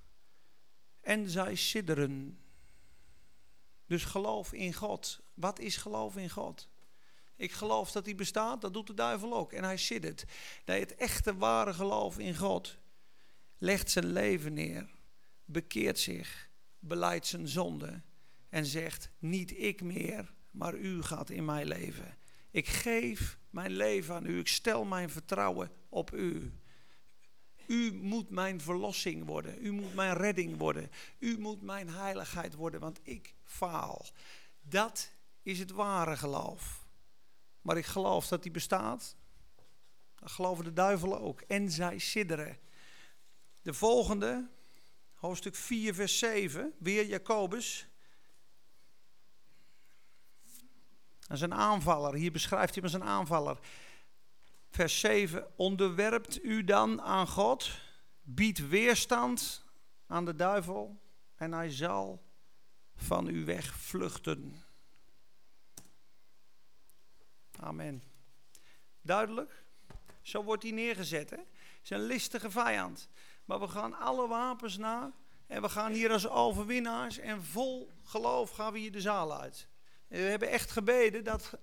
En 1.01 1.29
zij 1.29 1.55
sidderen. 1.55 2.39
Dus 3.85 4.03
geloof 4.03 4.53
in 4.53 4.73
God. 4.73 5.19
Wat 5.33 5.59
is 5.59 5.77
geloof 5.77 6.17
in 6.17 6.29
God? 6.29 6.69
Ik 7.35 7.51
geloof 7.51 7.91
dat 7.91 8.05
hij 8.05 8.15
bestaat, 8.15 8.61
dat 8.61 8.73
doet 8.73 8.87
de 8.87 8.93
duivel 8.93 9.33
ook. 9.33 9.53
En 9.53 9.63
hij 9.63 9.77
siddert. 9.77 10.25
Nee, 10.65 10.79
het 10.79 10.95
echte 10.95 11.35
ware 11.35 11.73
geloof 11.73 12.19
in 12.19 12.35
God 12.35 12.77
legt 13.57 13.91
zijn 13.91 14.05
leven 14.05 14.53
neer, 14.53 14.89
bekeert 15.45 15.99
zich, 15.99 16.49
beleidt 16.79 17.25
zijn 17.25 17.47
zonde 17.47 18.01
en 18.49 18.65
zegt: 18.65 19.09
Niet 19.19 19.57
ik 19.57 19.81
meer, 19.81 20.33
maar 20.51 20.75
u 20.75 21.01
gaat 21.01 21.29
in 21.29 21.45
mij 21.45 21.65
leven. 21.65 22.17
Ik 22.55 22.67
geef 22.67 23.37
mijn 23.49 23.71
leven 23.71 24.15
aan 24.15 24.25
u. 24.25 24.39
Ik 24.39 24.47
stel 24.47 24.85
mijn 24.85 25.09
vertrouwen 25.09 25.71
op 25.89 26.13
u. 26.13 26.53
U 27.67 27.93
moet 27.93 28.29
mijn 28.29 28.61
verlossing 28.61 29.25
worden. 29.25 29.65
U 29.65 29.71
moet 29.71 29.93
mijn 29.93 30.13
redding 30.13 30.57
worden. 30.57 30.91
U 31.19 31.39
moet 31.39 31.61
mijn 31.61 31.89
heiligheid 31.89 32.53
worden, 32.53 32.79
want 32.79 32.99
ik 33.03 33.35
faal. 33.43 34.05
Dat 34.61 35.11
is 35.43 35.59
het 35.59 35.71
ware 35.71 36.17
geloof. 36.17 36.87
Maar 37.61 37.77
ik 37.77 37.85
geloof 37.85 38.27
dat 38.27 38.43
die 38.43 38.51
bestaat. 38.51 39.15
Dat 40.15 40.31
geloven 40.31 40.63
de 40.63 40.73
duivelen 40.73 41.19
ook. 41.19 41.41
En 41.41 41.71
zij 41.71 41.97
sidderen. 41.97 42.57
De 43.61 43.73
volgende, 43.73 44.49
hoofdstuk 45.13 45.55
4, 45.55 45.93
vers 45.93 46.19
7, 46.19 46.73
weer 46.79 47.05
Jacobus. 47.05 47.87
Dat 51.27 51.37
is 51.37 51.41
een 51.41 51.53
aanvaller. 51.53 52.13
Hier 52.13 52.31
beschrijft 52.31 52.75
hij 52.75 52.83
hem 52.83 52.93
als 52.93 53.01
een 53.01 53.13
aanvaller. 53.13 53.59
Vers 54.69 54.99
7. 54.99 55.47
Onderwerpt 55.55 56.43
u 56.43 56.63
dan 56.63 57.01
aan 57.01 57.27
God, 57.27 57.69
biedt 58.21 58.67
weerstand 58.67 59.63
aan 60.07 60.25
de 60.25 60.35
duivel 60.35 61.01
en 61.35 61.51
hij 61.51 61.71
zal 61.71 62.23
van 62.95 63.27
u 63.27 63.45
wegvluchten. 63.45 64.63
Amen. 67.59 68.03
Duidelijk? 69.01 69.63
Zo 70.21 70.43
wordt 70.43 70.63
hij 70.63 70.71
neergezet. 70.71 71.29
Hè? 71.29 71.37
Het 71.37 71.47
is 71.83 71.89
een 71.89 72.05
listige 72.05 72.51
vijand. 72.51 73.09
Maar 73.45 73.59
we 73.59 73.67
gaan 73.67 73.99
alle 73.99 74.27
wapens 74.27 74.77
na 74.77 75.13
En 75.47 75.61
we 75.61 75.69
gaan 75.69 75.91
hier 75.91 76.11
als 76.11 76.27
overwinnaars 76.27 77.17
en 77.17 77.43
vol 77.43 77.91
geloof 78.03 78.49
gaan 78.49 78.73
we 78.73 78.79
hier 78.79 78.91
de 78.91 79.01
zaal 79.01 79.41
uit. 79.41 79.67
We 80.07 80.17
hebben 80.17 80.49
echt 80.49 80.71
gebeden 80.71 81.23
dat 81.23 81.57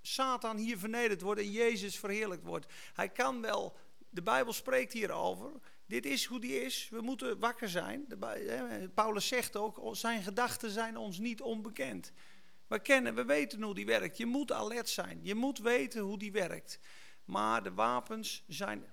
Satan 0.00 0.56
hier 0.56 0.78
vernederd 0.78 1.20
wordt 1.20 1.40
en 1.40 1.50
Jezus 1.50 1.98
verheerlijkt 1.98 2.44
wordt. 2.44 2.72
Hij 2.94 3.08
kan 3.08 3.40
wel, 3.40 3.76
de 4.08 4.22
Bijbel 4.22 4.52
spreekt 4.52 4.92
hierover. 4.92 5.50
Dit 5.86 6.06
is 6.06 6.24
hoe 6.24 6.40
die 6.40 6.60
is. 6.64 6.88
We 6.88 7.00
moeten 7.00 7.38
wakker 7.38 7.68
zijn. 7.68 8.06
Paulus 8.94 9.28
zegt 9.28 9.56
ook, 9.56 9.96
zijn 9.96 10.22
gedachten 10.22 10.70
zijn 10.70 10.96
ons 10.96 11.18
niet 11.18 11.40
onbekend. 11.40 12.12
We 12.66 12.78
kennen, 12.78 13.14
we 13.14 13.24
weten 13.24 13.62
hoe 13.62 13.74
die 13.74 13.86
werkt. 13.86 14.16
Je 14.16 14.26
moet 14.26 14.52
alert 14.52 14.88
zijn. 14.88 15.20
Je 15.22 15.34
moet 15.34 15.58
weten 15.58 16.00
hoe 16.00 16.18
die 16.18 16.32
werkt. 16.32 16.78
Maar 17.24 17.62
de 17.62 17.72
wapens 17.72 18.44
zijn 18.48 18.84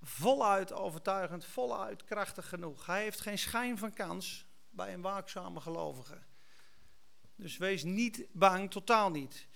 voluit 0.00 0.72
overtuigend, 0.72 1.44
voluit 1.44 2.04
krachtig 2.04 2.48
genoeg. 2.48 2.86
Hij 2.86 3.02
heeft 3.02 3.20
geen 3.20 3.38
schijn 3.38 3.78
van 3.78 3.92
kans 3.92 4.46
bij 4.70 4.94
een 4.94 5.02
waakzame 5.02 5.60
gelovige. 5.60 6.18
Dus 7.38 7.56
wees 7.56 7.84
niet 7.84 8.26
bang, 8.32 8.70
totaal 8.70 9.10
niet. 9.10 9.46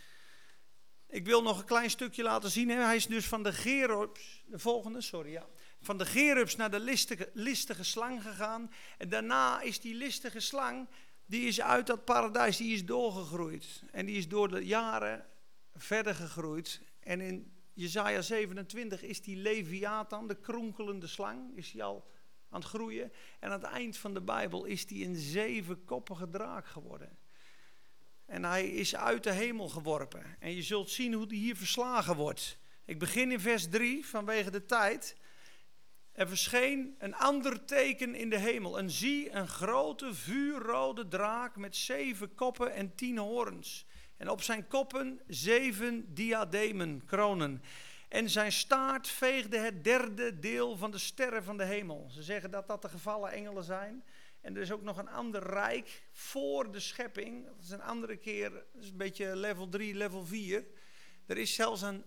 Ik 1.06 1.26
wil 1.26 1.42
nog 1.42 1.58
een 1.58 1.64
klein 1.64 1.90
stukje 1.90 2.22
laten 2.22 2.50
zien. 2.50 2.68
Hij 2.68 2.96
is 2.96 3.06
dus 3.06 3.26
van 3.26 3.42
de 3.42 3.52
Gerubs, 3.52 4.42
de 4.46 4.58
volgende, 4.58 5.00
sorry 5.00 5.30
ja. 5.30 5.46
Van 5.80 5.98
de 5.98 6.06
Gerubs 6.06 6.56
naar 6.56 6.70
de 6.70 6.80
listige, 7.32 7.84
slang 7.84 8.22
gegaan. 8.22 8.70
En 8.98 9.08
daarna 9.08 9.60
is 9.60 9.80
die 9.80 9.94
listige 9.94 10.40
slang, 10.40 10.88
die 11.26 11.46
is 11.46 11.60
uit 11.60 11.86
dat 11.86 12.04
paradijs, 12.04 12.56
die 12.56 12.74
is 12.74 12.84
doorgegroeid. 12.84 13.82
En 13.90 14.06
die 14.06 14.16
is 14.16 14.28
door 14.28 14.48
de 14.48 14.64
jaren 14.64 15.26
verder 15.74 16.14
gegroeid. 16.14 16.80
En 17.00 17.20
in 17.20 17.52
Jezaja 17.72 18.20
27 18.20 19.02
is 19.02 19.22
die 19.22 19.36
Leviathan, 19.36 20.28
de 20.28 20.40
kronkelende 20.40 21.06
slang, 21.06 21.56
is 21.56 21.70
die 21.70 21.84
al 21.84 22.10
aan 22.48 22.60
het 22.60 22.68
groeien. 22.68 23.12
En 23.40 23.50
aan 23.50 23.60
het 23.60 23.70
eind 23.70 23.96
van 23.96 24.14
de 24.14 24.22
Bijbel 24.22 24.64
is 24.64 24.86
die 24.86 25.04
een 25.04 25.16
zevenkoppige 25.16 26.28
draak 26.28 26.66
geworden. 26.66 27.18
En 28.32 28.44
hij 28.44 28.68
is 28.68 28.96
uit 28.96 29.22
de 29.22 29.32
hemel 29.32 29.68
geworpen. 29.68 30.36
En 30.38 30.54
je 30.54 30.62
zult 30.62 30.90
zien 30.90 31.12
hoe 31.12 31.26
die 31.26 31.40
hier 31.40 31.56
verslagen 31.56 32.16
wordt. 32.16 32.58
Ik 32.84 32.98
begin 32.98 33.30
in 33.30 33.40
vers 33.40 33.68
3 33.68 34.06
vanwege 34.06 34.50
de 34.50 34.66
tijd. 34.66 35.16
Er 36.12 36.28
verscheen 36.28 36.94
een 36.98 37.14
ander 37.14 37.64
teken 37.64 38.14
in 38.14 38.30
de 38.30 38.38
hemel. 38.38 38.78
En 38.78 38.90
zie, 38.90 39.32
een 39.32 39.48
grote 39.48 40.14
vuurrode 40.14 41.08
draak 41.08 41.56
met 41.56 41.76
zeven 41.76 42.34
koppen 42.34 42.74
en 42.74 42.94
tien 42.94 43.18
hoorns. 43.18 43.86
En 44.16 44.28
op 44.28 44.42
zijn 44.42 44.66
koppen 44.66 45.20
zeven 45.26 46.14
diademen, 46.14 47.04
kronen. 47.04 47.62
En 48.08 48.30
zijn 48.30 48.52
staart 48.52 49.08
veegde 49.08 49.58
het 49.58 49.84
derde 49.84 50.38
deel 50.38 50.76
van 50.76 50.90
de 50.90 50.98
sterren 50.98 51.44
van 51.44 51.56
de 51.56 51.64
hemel. 51.64 52.08
Ze 52.10 52.22
zeggen 52.22 52.50
dat 52.50 52.66
dat 52.66 52.82
de 52.82 52.88
gevallen 52.88 53.32
engelen 53.32 53.64
zijn. 53.64 54.04
En 54.42 54.57
er 54.57 54.62
is 54.62 54.72
ook 54.72 54.83
nog 54.83 54.98
een 54.98 55.09
ander 55.09 55.42
rijk 55.42 56.02
voor 56.12 56.72
de 56.72 56.81
schepping. 56.81 57.46
Dat 57.46 57.62
is 57.62 57.70
een 57.70 57.83
andere 57.83 58.16
keer, 58.16 58.50
dat 58.50 58.83
is 58.83 58.88
een 58.88 58.96
beetje 58.96 59.37
level 59.37 59.68
3, 59.68 59.94
level 59.94 60.26
4. 60.26 60.64
Er 61.26 61.38
is 61.38 61.55
zelfs 61.55 61.83
een 61.83 62.05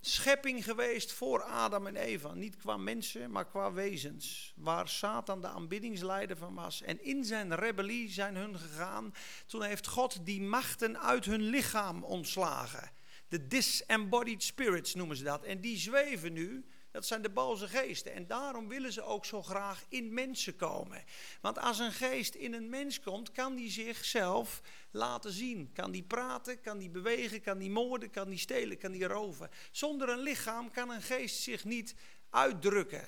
schepping 0.00 0.64
geweest 0.64 1.12
voor 1.12 1.42
Adam 1.42 1.86
en 1.86 1.96
Eva. 1.96 2.34
Niet 2.34 2.56
qua 2.56 2.76
mensen, 2.76 3.30
maar 3.30 3.46
qua 3.46 3.72
wezens. 3.72 4.52
Waar 4.56 4.88
Satan 4.88 5.40
de 5.40 5.46
aanbiddingsleider 5.46 6.36
van 6.36 6.54
was. 6.54 6.82
En 6.82 7.04
in 7.04 7.24
zijn 7.24 7.54
rebellie 7.54 8.10
zijn 8.10 8.36
hun 8.36 8.58
gegaan. 8.58 9.14
Toen 9.46 9.62
heeft 9.62 9.86
God 9.86 10.26
die 10.26 10.40
machten 10.40 11.00
uit 11.00 11.24
hun 11.24 11.42
lichaam 11.42 12.04
ontslagen. 12.04 12.90
De 13.28 13.46
disembodied 13.46 14.42
spirits 14.42 14.94
noemen 14.94 15.16
ze 15.16 15.24
dat. 15.24 15.44
En 15.44 15.60
die 15.60 15.76
zweven 15.76 16.32
nu 16.32 16.64
dat 16.96 17.06
zijn 17.06 17.22
de 17.22 17.30
boze 17.30 17.68
geesten. 17.68 18.12
En 18.12 18.26
daarom 18.26 18.68
willen 18.68 18.92
ze 18.92 19.02
ook 19.02 19.24
zo 19.24 19.42
graag 19.42 19.84
in 19.88 20.14
mensen 20.14 20.56
komen. 20.56 21.04
Want 21.40 21.58
als 21.58 21.78
een 21.78 21.92
geest 21.92 22.34
in 22.34 22.52
een 22.52 22.68
mens 22.68 23.00
komt, 23.00 23.32
kan 23.32 23.54
die 23.54 23.70
zichzelf 23.70 24.60
laten 24.90 25.32
zien. 25.32 25.72
Kan 25.72 25.90
die 25.90 26.02
praten, 26.02 26.60
kan 26.60 26.78
die 26.78 26.90
bewegen, 26.90 27.40
kan 27.40 27.58
die 27.58 27.70
moorden, 27.70 28.10
kan 28.10 28.28
die 28.28 28.38
stelen, 28.38 28.78
kan 28.78 28.92
die 28.92 29.06
roven. 29.06 29.50
Zonder 29.70 30.08
een 30.08 30.18
lichaam 30.18 30.70
kan 30.70 30.90
een 30.90 31.02
geest 31.02 31.42
zich 31.42 31.64
niet 31.64 31.94
uitdrukken. 32.30 33.04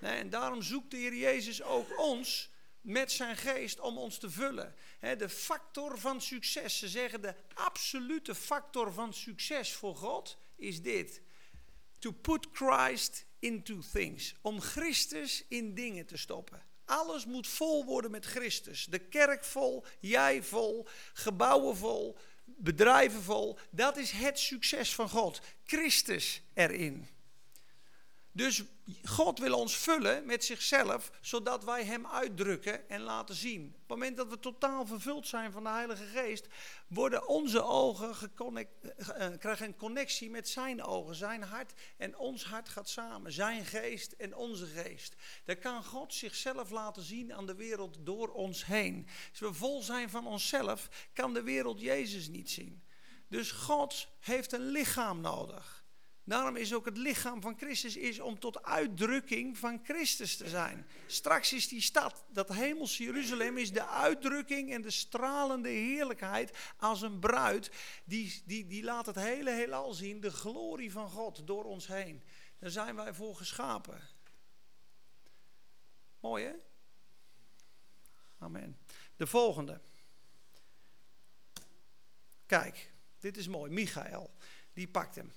en 0.00 0.30
daarom 0.30 0.62
zoekt 0.62 0.90
de 0.90 0.96
Heer 0.96 1.14
Jezus 1.14 1.62
ook 1.62 1.98
ons 1.98 2.50
met 2.80 3.12
zijn 3.12 3.36
geest 3.36 3.80
om 3.80 3.98
ons 3.98 4.18
te 4.18 4.30
vullen. 4.30 4.74
de 5.00 5.28
factor 5.28 5.98
van 5.98 6.20
succes, 6.20 6.78
ze 6.78 6.88
zeggen 6.88 7.20
de 7.20 7.34
absolute 7.54 8.34
factor 8.34 8.92
van 8.92 9.14
succes 9.14 9.72
voor 9.72 9.96
God 9.96 10.38
is 10.56 10.82
dit. 10.82 11.24
To 12.06 12.12
put 12.12 12.46
Christ 12.52 13.24
into 13.38 13.80
things. 13.92 14.34
Om 14.42 14.60
Christus 14.60 15.44
in 15.48 15.74
dingen 15.74 16.06
te 16.06 16.16
stoppen. 16.16 16.62
Alles 16.84 17.26
moet 17.26 17.46
vol 17.46 17.84
worden 17.84 18.10
met 18.10 18.24
Christus. 18.24 18.84
De 18.84 18.98
kerk 18.98 19.44
vol, 19.44 19.84
jij 20.00 20.42
vol, 20.42 20.86
gebouwen 21.12 21.76
vol, 21.76 22.16
bedrijven 22.44 23.22
vol. 23.22 23.58
Dat 23.70 23.96
is 23.96 24.10
het 24.10 24.38
succes 24.38 24.94
van 24.94 25.08
God. 25.08 25.40
Christus 25.64 26.42
erin. 26.54 27.08
Dus 28.36 28.62
God 29.04 29.38
wil 29.38 29.58
ons 29.58 29.76
vullen 29.76 30.26
met 30.26 30.44
zichzelf, 30.44 31.10
zodat 31.20 31.64
wij 31.64 31.84
Hem 31.84 32.06
uitdrukken 32.06 32.88
en 32.88 33.00
laten 33.00 33.34
zien. 33.34 33.64
Op 33.66 33.78
het 33.78 33.88
moment 33.88 34.16
dat 34.16 34.28
we 34.28 34.38
totaal 34.38 34.86
vervuld 34.86 35.26
zijn 35.26 35.52
van 35.52 35.62
de 35.62 35.68
Heilige 35.68 36.04
Geest, 36.04 36.46
worden 36.86 37.28
onze 37.28 37.62
ogen 37.62 38.32
uh, 38.40 38.56
krijgen 39.38 39.66
een 39.66 39.76
connectie 39.76 40.30
met 40.30 40.48
Zijn 40.48 40.82
ogen, 40.82 41.14
Zijn 41.14 41.42
hart 41.42 41.72
en 41.96 42.18
ons 42.18 42.44
hart 42.44 42.68
gaat 42.68 42.88
samen. 42.88 43.32
Zijn 43.32 43.64
geest 43.64 44.12
en 44.12 44.36
onze 44.36 44.66
geest. 44.66 45.14
Dan 45.44 45.58
kan 45.58 45.84
God 45.84 46.14
zichzelf 46.14 46.70
laten 46.70 47.02
zien 47.02 47.34
aan 47.34 47.46
de 47.46 47.54
wereld 47.54 47.96
door 48.00 48.28
ons 48.28 48.66
heen. 48.66 49.08
Als 49.30 49.40
we 49.40 49.52
vol 49.52 49.82
zijn 49.82 50.10
van 50.10 50.26
onszelf, 50.26 50.88
kan 51.12 51.34
de 51.34 51.42
wereld 51.42 51.80
Jezus 51.80 52.28
niet 52.28 52.50
zien. 52.50 52.82
Dus 53.28 53.50
God 53.50 54.08
heeft 54.20 54.52
een 54.52 54.70
lichaam 54.70 55.20
nodig. 55.20 55.75
Daarom 56.26 56.56
is 56.56 56.74
ook 56.74 56.84
het 56.84 56.96
lichaam 56.96 57.42
van 57.42 57.56
Christus 57.56 57.96
is 57.96 58.20
om 58.20 58.38
tot 58.38 58.62
uitdrukking 58.62 59.58
van 59.58 59.80
Christus 59.84 60.36
te 60.36 60.48
zijn. 60.48 60.86
Straks 61.06 61.52
is 61.52 61.68
die 61.68 61.80
stad, 61.80 62.24
dat 62.28 62.48
hemelse 62.48 63.02
Jeruzalem, 63.02 63.58
is 63.58 63.72
de 63.72 63.86
uitdrukking 63.86 64.72
en 64.72 64.82
de 64.82 64.90
stralende 64.90 65.68
heerlijkheid 65.68 66.58
als 66.76 67.02
een 67.02 67.18
bruid. 67.18 67.70
Die, 68.04 68.42
die, 68.44 68.66
die 68.66 68.82
laat 68.82 69.06
het 69.06 69.14
hele 69.14 69.50
heelal 69.50 69.92
zien, 69.92 70.20
de 70.20 70.30
glorie 70.30 70.92
van 70.92 71.10
God 71.10 71.46
door 71.46 71.64
ons 71.64 71.86
heen. 71.86 72.22
Daar 72.58 72.70
zijn 72.70 72.96
wij 72.96 73.14
voor 73.14 73.36
geschapen. 73.36 74.00
Mooi 76.20 76.44
hè? 76.44 76.52
Amen. 78.38 78.78
De 79.16 79.26
volgende. 79.26 79.80
Kijk, 82.46 82.92
dit 83.18 83.36
is 83.36 83.48
mooi. 83.48 83.72
Michael, 83.72 84.30
die 84.72 84.88
pakt 84.88 85.14
hem. 85.14 85.32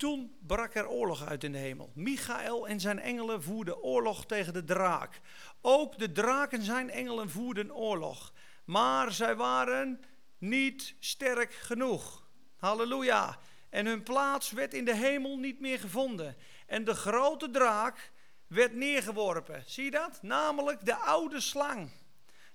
Toen 0.00 0.36
brak 0.46 0.74
er 0.74 0.88
oorlog 0.88 1.26
uit 1.26 1.44
in 1.44 1.52
de 1.52 1.58
hemel. 1.58 1.90
Michael 1.94 2.68
en 2.68 2.80
zijn 2.80 2.98
engelen 2.98 3.42
voerden 3.42 3.82
oorlog 3.82 4.26
tegen 4.26 4.52
de 4.52 4.64
draak. 4.64 5.20
Ook 5.60 5.98
de 5.98 6.12
draak 6.12 6.52
en 6.52 6.62
zijn 6.62 6.90
engelen 6.90 7.30
voerden 7.30 7.74
oorlog. 7.74 8.32
Maar 8.64 9.12
zij 9.12 9.36
waren 9.36 10.00
niet 10.38 10.94
sterk 10.98 11.52
genoeg. 11.52 12.28
Halleluja. 12.56 13.38
En 13.70 13.86
hun 13.86 14.02
plaats 14.02 14.50
werd 14.50 14.74
in 14.74 14.84
de 14.84 14.94
hemel 14.94 15.36
niet 15.36 15.60
meer 15.60 15.78
gevonden. 15.78 16.36
En 16.66 16.84
de 16.84 16.94
grote 16.94 17.50
draak 17.50 18.12
werd 18.46 18.74
neergeworpen. 18.74 19.62
Zie 19.66 19.84
je 19.84 19.90
dat? 19.90 20.22
Namelijk 20.22 20.84
de 20.84 20.96
oude 20.96 21.40
slang. 21.40 21.90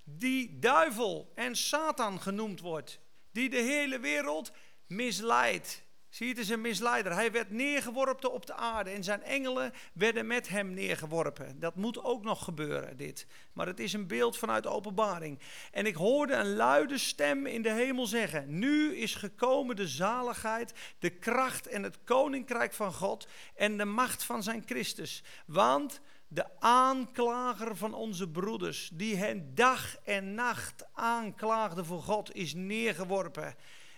Die 0.04 0.60
duivel 0.60 1.32
en 1.36 1.56
Satan 1.56 2.22
genoemd 2.22 2.60
wordt. 2.60 3.00
Die 3.32 3.50
de 3.50 3.62
hele 3.62 4.00
wereld 4.00 4.52
misleidt. 4.88 5.85
Zie 6.16 6.30
het 6.30 6.38
is 6.38 6.50
een 6.50 6.62
misleider. 6.62 7.14
Hij 7.14 7.32
werd 7.32 7.50
neergeworpen 7.52 8.34
op 8.34 8.46
de 8.46 8.54
aarde 8.54 8.90
en 8.90 9.04
zijn 9.04 9.24
engelen 9.24 9.74
werden 9.94 10.28
met 10.28 10.48
hem 10.48 10.74
neergeworpen. 10.74 11.60
Dat 11.60 11.76
moet 11.76 12.04
ook 12.04 12.24
nog 12.24 12.44
gebeuren, 12.44 12.98
dit. 12.98 13.28
Maar 13.54 13.68
het 13.68 13.80
is 13.80 13.94
een 13.94 14.08
beeld 14.08 14.38
vanuit 14.38 14.68
openbaring. 14.68 15.40
En 15.72 15.86
ik 15.86 15.96
hoorde 15.96 16.34
een 16.34 16.56
luide 16.56 16.98
stem 16.98 17.46
in 17.46 17.62
de 17.62 17.72
hemel 17.72 18.06
zeggen: 18.06 18.60
Nu 18.60 18.96
is 18.96 19.16
gekomen 19.16 19.76
de 19.76 19.88
zaligheid, 19.88 20.74
de 21.00 21.10
kracht 21.10 21.68
en 21.68 21.84
het 21.84 21.98
koninkrijk 22.04 22.74
van 22.74 22.94
God 22.94 23.28
en 23.56 23.78
de 23.78 23.86
macht 23.86 24.24
van 24.24 24.44
zijn 24.44 24.64
Christus. 24.66 25.24
Want 25.46 26.02
de 26.28 26.60
aanklager 26.60 27.76
van 27.76 27.94
onze 27.94 28.30
broeders, 28.30 28.90
die 28.94 29.16
hen 29.16 29.56
dag 29.56 29.98
en 30.04 30.34
nacht 30.34 30.86
aanklaagde 30.94 31.84
voor 31.84 32.02
God, 32.02 32.36
is 32.36 32.54
neergeworpen. 32.54 33.56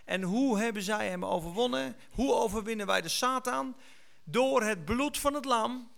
En 0.08 0.22
hoe 0.22 0.60
hebben 0.60 0.82
zij 0.82 1.10
hem 1.10 1.26
overwonnen? 1.26 1.96
Hoe 2.12 2.34
overwinnen 2.34 2.86
wij 2.86 3.02
de 3.02 3.10
Satan? 3.10 3.76
Door 4.24 4.64
het 4.64 4.86
bloed 4.86 5.18
van 5.18 5.34
het 5.34 5.46
lam, 5.46 5.92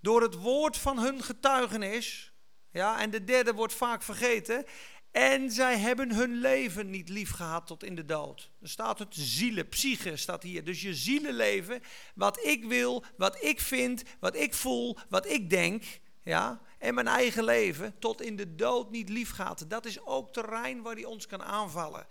door 0.00 0.22
het 0.22 0.34
woord 0.34 0.76
van 0.76 0.98
hun 0.98 1.22
getuigenis. 1.22 2.32
Ja, 2.70 3.00
en 3.00 3.10
de 3.10 3.24
derde 3.24 3.54
wordt 3.54 3.74
vaak 3.74 4.02
vergeten. 4.02 4.64
En 5.10 5.50
zij 5.50 5.78
hebben 5.78 6.14
hun 6.14 6.40
leven 6.40 6.90
niet 6.90 7.08
lief 7.08 7.30
gehad 7.30 7.66
tot 7.66 7.84
in 7.84 7.94
de 7.94 8.04
dood. 8.04 8.50
Er 8.60 8.68
staat 8.68 8.98
het 8.98 9.14
zielen, 9.14 9.68
psyche 9.68 10.16
staat 10.16 10.42
hier. 10.42 10.64
Dus 10.64 10.82
je 10.82 10.94
zielenleven, 10.94 11.82
wat 12.14 12.44
ik 12.44 12.64
wil, 12.64 13.04
wat 13.16 13.42
ik 13.42 13.60
vind, 13.60 14.02
wat 14.20 14.36
ik 14.36 14.54
voel, 14.54 14.96
wat 15.08 15.26
ik 15.26 15.50
denk. 15.50 15.84
Ja, 16.22 16.60
en 16.78 16.94
mijn 16.94 17.08
eigen 17.08 17.44
leven 17.44 17.98
tot 17.98 18.22
in 18.22 18.36
de 18.36 18.54
dood 18.54 18.90
niet 18.90 19.08
lief. 19.08 19.36
Dat 19.68 19.84
is 19.84 20.06
ook 20.06 20.32
terrein 20.32 20.82
waar 20.82 20.94
hij 20.94 21.04
ons 21.04 21.26
kan 21.26 21.42
aanvallen. 21.42 22.06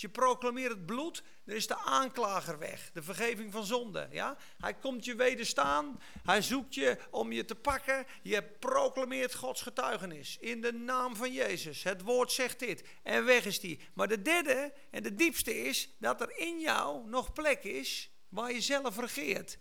Je 0.00 0.08
proclameert 0.08 0.72
het 0.72 0.86
bloed, 0.86 1.22
dan 1.44 1.56
is 1.56 1.66
de 1.66 1.78
aanklager 1.78 2.58
weg. 2.58 2.90
De 2.92 3.02
vergeving 3.02 3.52
van 3.52 3.64
zonde. 3.64 4.08
Ja? 4.10 4.36
Hij 4.58 4.74
komt 4.74 5.04
je 5.04 5.14
wederstaan. 5.14 6.00
Hij 6.22 6.42
zoekt 6.42 6.74
je 6.74 6.98
om 7.10 7.32
je 7.32 7.44
te 7.44 7.54
pakken. 7.54 8.06
Je 8.22 8.42
proclameert 8.42 9.34
Gods 9.34 9.62
getuigenis. 9.62 10.38
In 10.38 10.60
de 10.60 10.72
naam 10.72 11.16
van 11.16 11.32
Jezus. 11.32 11.82
Het 11.82 12.02
woord 12.02 12.32
zegt 12.32 12.58
dit. 12.58 12.84
En 13.02 13.24
weg 13.24 13.44
is 13.44 13.60
die. 13.60 13.80
Maar 13.94 14.08
de 14.08 14.22
derde 14.22 14.72
en 14.90 15.02
de 15.02 15.14
diepste 15.14 15.56
is 15.64 15.96
dat 15.98 16.20
er 16.20 16.38
in 16.38 16.60
jou 16.60 17.08
nog 17.08 17.32
plek 17.32 17.64
is 17.64 18.10
waar 18.28 18.52
je 18.52 18.60
zelf 18.60 18.98
regeert. 18.98 19.58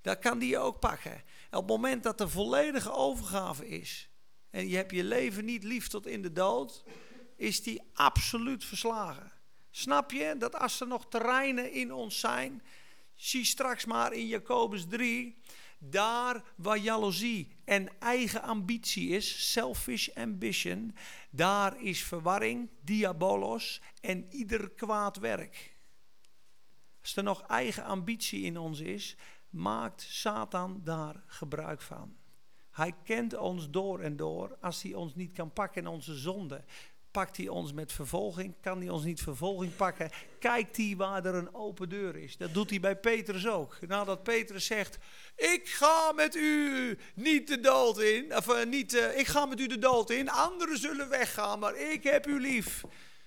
Daar 0.00 0.18
kan 0.18 0.38
die 0.38 0.48
je 0.48 0.58
ook 0.58 0.80
pakken. 0.80 1.12
En 1.50 1.58
op 1.58 1.68
het 1.68 1.76
moment 1.76 2.02
dat 2.02 2.20
er 2.20 2.30
volledige 2.30 2.92
overgave 2.92 3.68
is. 3.68 4.08
En 4.50 4.68
je 4.68 4.76
hebt 4.76 4.92
je 4.92 5.04
leven 5.04 5.44
niet 5.44 5.64
lief 5.64 5.88
tot 5.88 6.06
in 6.06 6.22
de 6.22 6.32
dood. 6.32 6.84
Is 7.36 7.62
die 7.62 7.82
absoluut 7.92 8.64
verslagen. 8.64 9.35
Snap 9.76 10.10
je 10.10 10.34
dat 10.38 10.54
als 10.54 10.80
er 10.80 10.86
nog 10.86 11.06
terreinen 11.08 11.72
in 11.72 11.92
ons 11.92 12.20
zijn, 12.20 12.62
zie 13.14 13.44
straks 13.44 13.84
maar 13.84 14.12
in 14.12 14.26
Jacobus 14.26 14.86
3, 14.88 15.38
daar 15.78 16.42
waar 16.54 16.78
jaloezie 16.78 17.56
en 17.64 18.00
eigen 18.00 18.42
ambitie 18.42 19.08
is, 19.08 19.52
selfish 19.52 20.08
ambition, 20.14 20.96
daar 21.30 21.82
is 21.82 22.02
verwarring, 22.02 22.70
diabolos 22.80 23.80
en 24.00 24.26
ieder 24.30 24.70
kwaad 24.70 25.16
werk. 25.16 25.76
Als 27.00 27.16
er 27.16 27.22
nog 27.22 27.42
eigen 27.42 27.84
ambitie 27.84 28.42
in 28.42 28.58
ons 28.58 28.80
is, 28.80 29.16
maakt 29.50 30.00
Satan 30.00 30.80
daar 30.84 31.22
gebruik 31.26 31.80
van. 31.80 32.16
Hij 32.70 32.94
kent 33.04 33.36
ons 33.36 33.70
door 33.70 34.00
en 34.00 34.16
door 34.16 34.56
als 34.60 34.82
hij 34.82 34.94
ons 34.94 35.14
niet 35.14 35.32
kan 35.32 35.52
pakken 35.52 35.82
in 35.82 35.88
onze 35.88 36.14
zonde 36.14 36.64
pakt 37.16 37.36
hij 37.36 37.48
ons 37.48 37.72
met 37.72 37.92
vervolging? 37.92 38.54
Kan 38.60 38.78
hij 38.78 38.88
ons 38.88 39.04
niet 39.04 39.22
vervolging 39.22 39.76
pakken? 39.76 40.10
Kijkt 40.38 40.76
hij 40.76 40.94
waar 40.96 41.24
er 41.24 41.34
een 41.34 41.54
open 41.54 41.88
deur 41.88 42.16
is? 42.16 42.36
Dat 42.36 42.54
doet 42.54 42.70
hij 42.70 42.80
bij 42.80 42.96
Petrus 42.96 43.46
ook. 43.46 43.78
Nadat 43.86 44.22
Petrus 44.22 44.66
zegt: 44.66 44.98
Ik 45.36 45.68
ga 45.68 46.12
met 46.12 46.34
u 46.34 46.98
niet 47.14 47.48
de 47.48 47.60
dood 47.60 47.98
in. 47.98 48.36
Of 48.36 48.48
uh, 48.48 48.64
niet, 48.64 48.94
uh, 48.94 49.18
ik 49.18 49.26
ga 49.26 49.46
met 49.46 49.60
u 49.60 49.66
de 49.66 49.78
dood 49.78 50.10
in. 50.10 50.30
Anderen 50.30 50.78
zullen 50.78 51.08
weggaan, 51.08 51.58
maar 51.58 51.76
ik 51.76 52.04
heb 52.04 52.26
u 52.26 52.40
lief. 52.40 52.82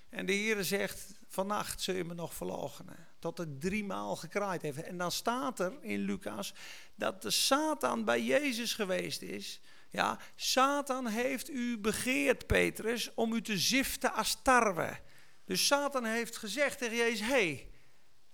En 0.10 0.26
de 0.26 0.34
Heer 0.34 0.64
zegt: 0.64 1.20
Vannacht 1.28 1.82
zul 1.82 1.96
je 1.96 2.04
me 2.04 2.14
nog 2.14 2.34
verloochenen. 2.34 3.08
Tot 3.20 3.38
het 3.38 3.62
driemaal 3.62 4.16
gekraaid 4.16 4.62
heeft. 4.62 4.82
En 4.82 4.98
dan 4.98 5.12
staat 5.12 5.60
er 5.60 5.78
in 5.82 6.00
Lucas 6.00 6.54
dat 6.96 7.22
de 7.22 7.32
Satan 7.32 8.06
bij 8.06 8.24
Jezus 8.24 8.74
geweest 8.74 9.22
is 9.22 9.62
ja, 9.90 10.20
Satan 10.36 11.08
heeft 11.08 11.50
u 11.50 11.78
begeerd, 11.78 12.48
Petrus, 12.48 13.14
om 13.14 13.34
u 13.34 13.42
te 13.42 13.58
ziften 13.58 14.14
als 14.14 14.40
tarwe. 14.44 15.00
Dus 15.46 15.66
Satan 15.66 16.06
heeft 16.06 16.38
gezegd 16.38 16.78
tegen 16.78 16.98
Jezus: 16.98 17.28
hey, 17.28 17.70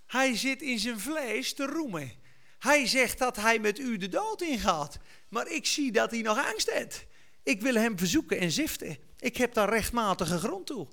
hij 0.05 0.35
zit 0.37 0.61
in 0.61 0.79
zijn 0.79 0.99
vlees 0.99 1.53
te 1.53 1.65
roemen. 1.65 2.11
Hij 2.59 2.87
zegt 2.87 3.17
dat 3.17 3.35
hij 3.35 3.59
met 3.59 3.79
u 3.79 3.97
de 3.97 4.09
dood 4.09 4.41
ingaat. 4.41 4.97
Maar 5.29 5.47
ik 5.47 5.65
zie 5.65 5.91
dat 5.91 6.11
hij 6.11 6.21
nog 6.21 6.45
angst 6.51 6.71
heeft. 6.71 7.05
Ik 7.43 7.61
wil 7.61 7.75
hem 7.75 7.97
verzoeken 7.97 8.39
en 8.39 8.51
ziften. 8.51 8.97
Ik 9.19 9.37
heb 9.37 9.53
daar 9.53 9.69
rechtmatige 9.69 10.37
grond 10.37 10.65
toe. 10.65 10.87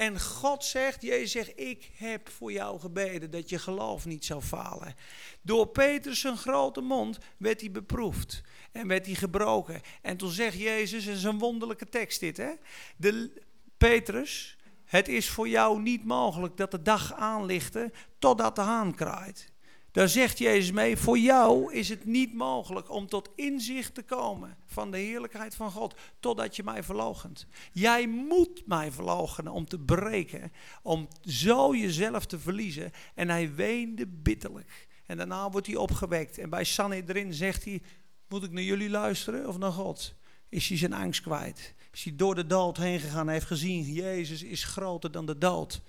En 0.00 0.20
God 0.20 0.64
zegt, 0.64 1.02
Jezus 1.02 1.30
zegt, 1.30 1.52
ik 1.54 1.90
heb 1.96 2.28
voor 2.28 2.52
jou 2.52 2.80
gebeden 2.80 3.30
dat 3.30 3.48
je 3.48 3.58
geloof 3.58 4.06
niet 4.06 4.24
zou 4.24 4.42
falen. 4.42 4.94
Door 5.42 5.66
Petrus 5.66 6.20
zijn 6.20 6.36
grote 6.36 6.80
mond 6.80 7.18
werd 7.36 7.60
hij 7.60 7.70
beproefd 7.70 8.42
en 8.72 8.88
werd 8.88 9.06
hij 9.06 9.14
gebroken. 9.14 9.80
En 10.02 10.16
toen 10.16 10.30
zegt 10.30 10.58
Jezus, 10.58 11.04
het 11.04 11.16
is 11.16 11.24
een 11.24 11.38
wonderlijke 11.38 11.88
tekst 11.88 12.20
dit 12.20 12.36
hè. 12.36 12.52
De, 12.96 13.42
Petrus, 13.76 14.56
het 14.84 15.08
is 15.08 15.30
voor 15.30 15.48
jou 15.48 15.80
niet 15.80 16.04
mogelijk 16.04 16.56
dat 16.56 16.70
de 16.70 16.82
dag 16.82 17.14
aanlichte 17.14 17.92
totdat 18.18 18.56
de 18.56 18.62
haan 18.62 18.94
kraait. 18.94 19.52
Daar 19.92 20.08
zegt 20.08 20.38
Jezus 20.38 20.72
mee, 20.72 20.96
voor 20.96 21.18
jou 21.18 21.72
is 21.72 21.88
het 21.88 22.04
niet 22.04 22.34
mogelijk 22.34 22.90
om 22.90 23.06
tot 23.06 23.28
inzicht 23.34 23.94
te 23.94 24.02
komen 24.02 24.56
van 24.66 24.90
de 24.90 24.98
heerlijkheid 24.98 25.54
van 25.54 25.70
God, 25.70 25.94
totdat 26.20 26.56
je 26.56 26.62
mij 26.62 26.82
verloochent. 26.82 27.46
Jij 27.72 28.08
moet 28.08 28.66
mij 28.66 28.92
verloochenen 28.92 29.52
om 29.52 29.66
te 29.66 29.78
breken, 29.78 30.52
om 30.82 31.08
zo 31.24 31.74
jezelf 31.74 32.26
te 32.26 32.38
verliezen. 32.38 32.90
En 33.14 33.28
hij 33.28 33.54
weende 33.54 34.06
bitterlijk. 34.06 34.88
En 35.06 35.16
daarna 35.16 35.50
wordt 35.50 35.66
hij 35.66 35.76
opgewekt. 35.76 36.38
En 36.38 36.50
bij 36.50 36.64
Sanhedrin 36.64 37.34
zegt 37.34 37.64
hij, 37.64 37.82
moet 38.28 38.42
ik 38.42 38.50
naar 38.50 38.62
jullie 38.62 38.90
luisteren 38.90 39.48
of 39.48 39.58
naar 39.58 39.72
God? 39.72 40.14
Is 40.48 40.68
hij 40.68 40.78
zijn 40.78 40.92
angst 40.92 41.20
kwijt? 41.20 41.74
Is 41.92 42.04
hij 42.04 42.16
door 42.16 42.34
de 42.34 42.46
dood 42.46 42.76
heen 42.76 43.00
gegaan 43.00 43.26
en 43.26 43.32
heeft 43.32 43.46
gezien, 43.46 43.82
Jezus 43.82 44.42
is 44.42 44.64
groter 44.64 45.10
dan 45.10 45.26
de 45.26 45.38
dood. 45.38 45.82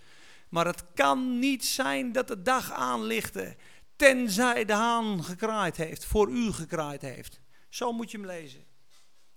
Maar 0.50 0.66
het 0.66 0.84
kan 0.94 1.40
niet 1.40 1.66
zijn 1.66 2.12
dat 2.12 2.28
de 2.28 2.42
dag 2.42 2.72
aanlichte 2.72 3.56
tenzij 4.02 4.66
de 4.66 4.74
haan 4.74 5.24
gekraaid 5.24 5.78
heeft, 5.78 6.06
voor 6.06 6.30
u 6.30 6.52
gekraaid 6.52 7.02
heeft. 7.02 7.42
Zo 7.70 7.92
moet 7.92 8.12
je 8.12 8.18
hem 8.18 8.26
lezen. 8.26 8.64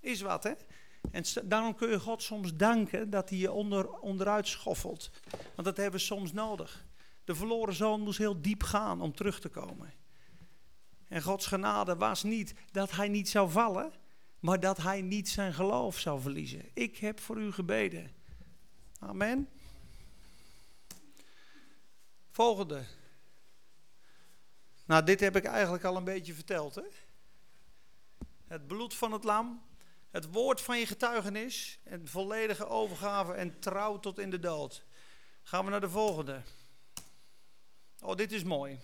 Is 0.01 0.21
wat, 0.21 0.43
hè? 0.43 0.53
En 1.11 1.25
daarom 1.45 1.75
kun 1.75 1.91
je 1.91 2.01
God 2.01 2.23
soms 2.23 2.55
danken 2.55 3.11
dat 3.11 3.29
hij 3.29 3.39
je 3.39 3.53
onder, 3.53 3.91
onderuit 3.91 4.49
schoffelt. 4.49 5.11
Want 5.31 5.65
dat 5.65 5.77
hebben 5.77 6.01
we 6.01 6.07
soms 6.07 6.33
nodig. 6.33 6.87
De 7.25 7.35
verloren 7.35 7.75
zoon 7.75 8.01
moest 8.01 8.19
heel 8.19 8.41
diep 8.41 8.63
gaan 8.63 9.01
om 9.01 9.15
terug 9.15 9.41
te 9.41 9.49
komen. 9.49 9.93
En 11.09 11.23
Gods 11.23 11.47
genade 11.47 11.97
was 11.97 12.23
niet 12.23 12.55
dat 12.71 12.91
hij 12.91 13.09
niet 13.09 13.29
zou 13.29 13.51
vallen, 13.51 13.93
maar 14.41 14.61
dat 14.61 14.77
hij 14.77 15.03
niet 15.03 15.29
zijn 15.29 15.55
geloof 15.55 15.99
zou 15.99 16.21
verliezen. 16.21 16.69
Ik 16.75 16.97
heb 16.97 17.21
voor 17.21 17.41
u 17.41 17.53
gebeden. 17.53 18.11
Amen. 18.99 19.49
Volgende. 22.31 22.85
Nou, 24.85 25.05
dit 25.05 25.21
heb 25.21 25.37
ik 25.37 25.45
eigenlijk 25.45 25.85
al 25.85 25.97
een 25.97 26.05
beetje 26.05 26.35
verteld. 26.35 26.75
Hè? 26.75 26.83
Het 28.47 28.67
bloed 28.67 28.95
van 28.95 29.13
het 29.13 29.25
lam, 29.25 29.63
het 30.11 30.33
woord 30.33 30.61
van 30.61 30.79
je 30.79 30.87
getuigenis 30.87 31.79
en 31.83 32.09
volledige 32.09 32.67
overgave 32.67 33.33
en 33.33 33.59
trouw 33.59 34.01
tot 34.01 34.19
in 34.19 34.31
de 34.31 34.39
dood. 34.39 34.85
Gaan 35.43 35.65
we 35.65 35.71
naar 35.71 35.81
de 35.81 35.91
volgende. 35.91 36.43
Oh, 38.01 38.17
dit 38.17 38.33
is 38.33 38.45
mooi. 38.45 38.81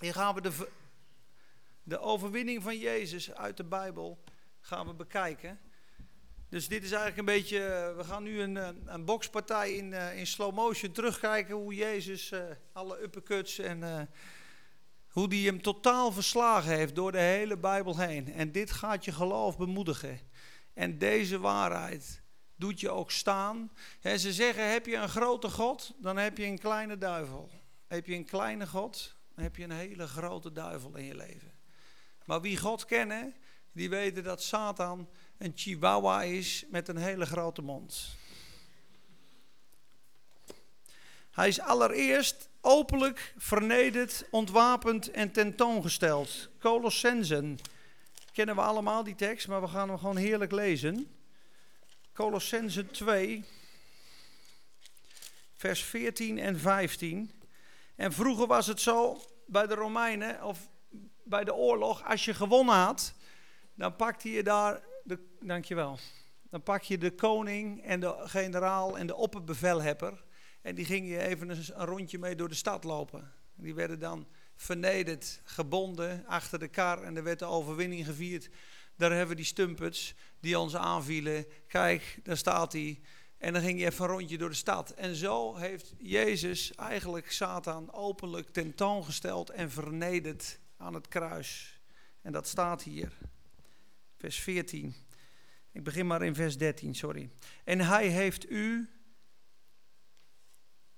Hier 0.00 0.12
gaan 0.12 0.34
we 0.34 0.40
de, 0.40 0.68
de 1.82 1.98
overwinning 1.98 2.62
van 2.62 2.78
Jezus 2.78 3.34
uit 3.34 3.56
de 3.56 3.64
Bijbel 3.64 4.22
gaan 4.60 4.86
we 4.86 4.94
bekijken. 4.94 5.60
Dus 6.48 6.68
dit 6.68 6.82
is 6.82 6.90
eigenlijk 6.90 7.18
een 7.18 7.34
beetje, 7.34 7.64
eh, 7.64 7.96
we 7.96 8.04
gaan 8.04 8.22
nu 8.22 8.40
een, 8.40 8.56
een 8.92 9.04
bokspartij 9.04 9.72
in, 9.72 9.92
uh, 9.92 10.18
in 10.18 10.26
slow 10.26 10.54
motion 10.54 10.92
terugkijken 10.92 11.54
hoe 11.54 11.74
Jezus 11.74 12.32
alle 12.72 13.02
uppercuts 13.02 13.58
en 13.58 14.08
hoe 15.12 15.28
die 15.28 15.46
hem 15.46 15.62
totaal 15.62 16.12
verslagen 16.12 16.76
heeft 16.76 16.94
door 16.94 17.12
de 17.12 17.18
hele 17.18 17.56
Bijbel 17.56 17.98
heen. 17.98 18.32
En 18.32 18.52
dit 18.52 18.70
gaat 18.70 19.04
je 19.04 19.12
geloof 19.12 19.56
bemoedigen. 19.56 20.20
En 20.74 20.98
deze 20.98 21.38
waarheid 21.38 22.22
doet 22.56 22.80
je 22.80 22.90
ook 22.90 23.10
staan. 23.10 23.72
En 24.00 24.18
ze 24.18 24.32
zeggen, 24.32 24.72
heb 24.72 24.86
je 24.86 24.96
een 24.96 25.08
grote 25.08 25.48
God, 25.48 25.94
dan 25.98 26.16
heb 26.16 26.38
je 26.38 26.44
een 26.44 26.58
kleine 26.58 26.98
duivel. 26.98 27.50
Heb 27.86 28.06
je 28.06 28.14
een 28.14 28.24
kleine 28.24 28.66
God, 28.66 29.16
dan 29.34 29.44
heb 29.44 29.56
je 29.56 29.64
een 29.64 29.70
hele 29.70 30.06
grote 30.06 30.52
duivel 30.52 30.96
in 30.96 31.04
je 31.04 31.14
leven. 31.14 31.52
Maar 32.24 32.40
wie 32.40 32.56
God 32.56 32.84
kennen, 32.84 33.34
die 33.72 33.90
weten 33.90 34.22
dat 34.22 34.42
Satan 34.42 35.08
een 35.38 35.52
chihuahua 35.54 36.22
is 36.22 36.64
met 36.70 36.88
een 36.88 36.96
hele 36.96 37.26
grote 37.26 37.62
mond. 37.62 38.16
Hij 41.32 41.48
is 41.48 41.60
allereerst 41.60 42.48
openlijk 42.60 43.34
vernederd, 43.36 44.24
ontwapend 44.30 45.10
en 45.10 45.32
tentoongesteld. 45.32 46.48
Colossensen. 46.60 47.58
Kennen 48.32 48.54
we 48.54 48.60
allemaal 48.60 49.04
die 49.04 49.14
tekst, 49.14 49.48
maar 49.48 49.60
we 49.60 49.68
gaan 49.68 49.88
hem 49.88 49.98
gewoon 49.98 50.16
heerlijk 50.16 50.52
lezen. 50.52 51.16
Colossensen 52.14 52.90
2, 52.90 53.44
vers 55.54 55.84
14 55.84 56.38
en 56.38 56.58
15. 56.58 57.30
En 57.96 58.12
vroeger 58.12 58.46
was 58.46 58.66
het 58.66 58.80
zo 58.80 59.20
bij 59.46 59.66
de 59.66 59.74
Romeinen, 59.74 60.44
of 60.44 60.68
bij 61.24 61.44
de 61.44 61.54
oorlog, 61.54 62.04
als 62.04 62.24
je 62.24 62.34
gewonnen 62.34 62.74
had, 62.74 63.14
dan 63.74 63.96
pakte 63.96 64.30
je 64.30 64.42
daar, 64.42 64.80
de, 65.04 65.18
dankjewel, 65.40 65.98
dan 66.50 66.62
pak 66.62 66.82
je 66.82 66.98
de 66.98 67.14
koning 67.14 67.84
en 67.84 68.00
de 68.00 68.14
generaal 68.18 68.98
en 68.98 69.06
de 69.06 69.16
opperbevelhebber 69.16 70.24
en 70.62 70.74
die 70.74 70.84
gingen 70.84 71.20
even 71.20 71.48
een, 71.48 71.86
rondje 71.86 72.18
mee 72.18 72.34
door 72.34 72.48
de 72.48 72.54
stad 72.54 72.84
lopen. 72.84 73.32
Die 73.54 73.74
werden 73.74 73.98
dan 73.98 74.26
vernederd, 74.56 75.40
gebonden 75.44 76.26
achter 76.26 76.58
de 76.58 76.68
kar 76.68 77.02
en 77.02 77.16
er 77.16 77.22
werd 77.22 77.38
de 77.38 77.44
overwinning 77.44 78.04
gevierd. 78.06 78.48
Daar 78.96 79.10
hebben 79.10 79.28
we 79.28 79.34
die 79.34 79.44
stumpets 79.44 80.14
die 80.40 80.58
ons 80.58 80.76
aanvielen. 80.76 81.46
Kijk, 81.66 82.20
daar 82.22 82.36
staat 82.36 82.72
hij. 82.72 83.00
En 83.38 83.52
dan 83.52 83.62
ging 83.62 83.78
je 83.78 83.86
even 83.86 84.04
een 84.04 84.10
rondje 84.10 84.38
door 84.38 84.48
de 84.48 84.54
stad. 84.54 84.90
En 84.90 85.14
zo 85.14 85.56
heeft 85.56 85.94
Jezus 85.98 86.74
eigenlijk 86.74 87.32
Satan 87.32 87.92
openlijk 87.92 88.48
tentoongesteld 88.48 89.50
en 89.50 89.70
vernederd 89.70 90.58
aan 90.76 90.94
het 90.94 91.08
kruis. 91.08 91.80
En 92.20 92.32
dat 92.32 92.48
staat 92.48 92.82
hier, 92.82 93.12
vers 94.16 94.40
14. 94.40 94.94
Ik 95.72 95.84
begin 95.84 96.06
maar 96.06 96.22
in 96.22 96.34
vers 96.34 96.58
13, 96.58 96.94
sorry. 96.94 97.30
En 97.64 97.80
hij 97.80 98.06
heeft 98.06 98.50
u, 98.50 98.90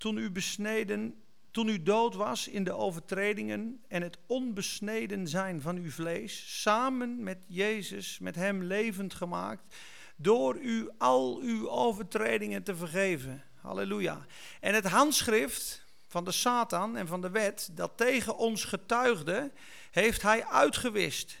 toen 0.05 0.17
u 0.17 0.31
besneden, 0.31 1.23
toen 1.51 1.67
u 1.67 1.83
dood 1.83 2.15
was 2.15 2.47
in 2.47 2.63
de 2.63 2.73
overtredingen 2.73 3.83
en 3.87 4.01
het 4.01 4.17
onbesneden 4.25 5.27
zijn 5.27 5.61
van 5.61 5.75
uw 5.75 5.91
vlees, 5.91 6.61
samen 6.61 7.23
met 7.23 7.37
Jezus, 7.47 8.19
met 8.19 8.35
hem 8.35 8.63
levend 8.63 9.13
gemaakt, 9.13 9.75
door 10.15 10.57
u 10.57 10.89
al 10.97 11.39
uw 11.41 11.69
overtredingen 11.69 12.63
te 12.63 12.75
vergeven. 12.75 13.43
Halleluja. 13.61 14.25
En 14.59 14.73
het 14.73 14.85
handschrift 14.85 15.85
van 16.07 16.23
de 16.23 16.31
Satan 16.31 16.97
en 16.97 17.07
van 17.07 17.21
de 17.21 17.29
wet 17.29 17.69
dat 17.71 17.91
tegen 17.95 18.37
ons 18.37 18.63
getuigde, 18.63 19.51
heeft 19.91 20.21
hij 20.21 20.45
uitgewist. 20.45 21.37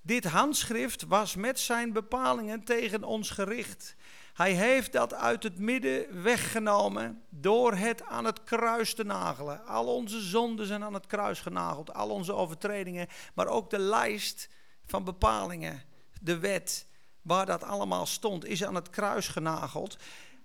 Dit 0.00 0.24
handschrift 0.24 1.04
was 1.06 1.34
met 1.34 1.58
zijn 1.58 1.92
bepalingen 1.92 2.64
tegen 2.64 3.04
ons 3.04 3.30
gericht. 3.30 3.96
Hij 4.38 4.52
heeft 4.52 4.92
dat 4.92 5.14
uit 5.14 5.42
het 5.42 5.58
midden 5.58 6.22
weggenomen 6.22 7.22
door 7.28 7.74
het 7.74 8.02
aan 8.02 8.24
het 8.24 8.44
kruis 8.44 8.94
te 8.94 9.04
nagelen. 9.04 9.66
Al 9.66 9.94
onze 9.94 10.20
zonden 10.20 10.66
zijn 10.66 10.84
aan 10.84 10.94
het 10.94 11.06
kruis 11.06 11.40
genageld, 11.40 11.94
al 11.94 12.10
onze 12.10 12.32
overtredingen, 12.32 13.08
maar 13.34 13.46
ook 13.46 13.70
de 13.70 13.78
lijst 13.78 14.48
van 14.86 15.04
bepalingen, 15.04 15.82
de 16.20 16.38
wet, 16.38 16.86
waar 17.22 17.46
dat 17.46 17.62
allemaal 17.62 18.06
stond, 18.06 18.44
is 18.44 18.64
aan 18.64 18.74
het 18.74 18.90
kruis 18.90 19.28
genageld. 19.28 19.96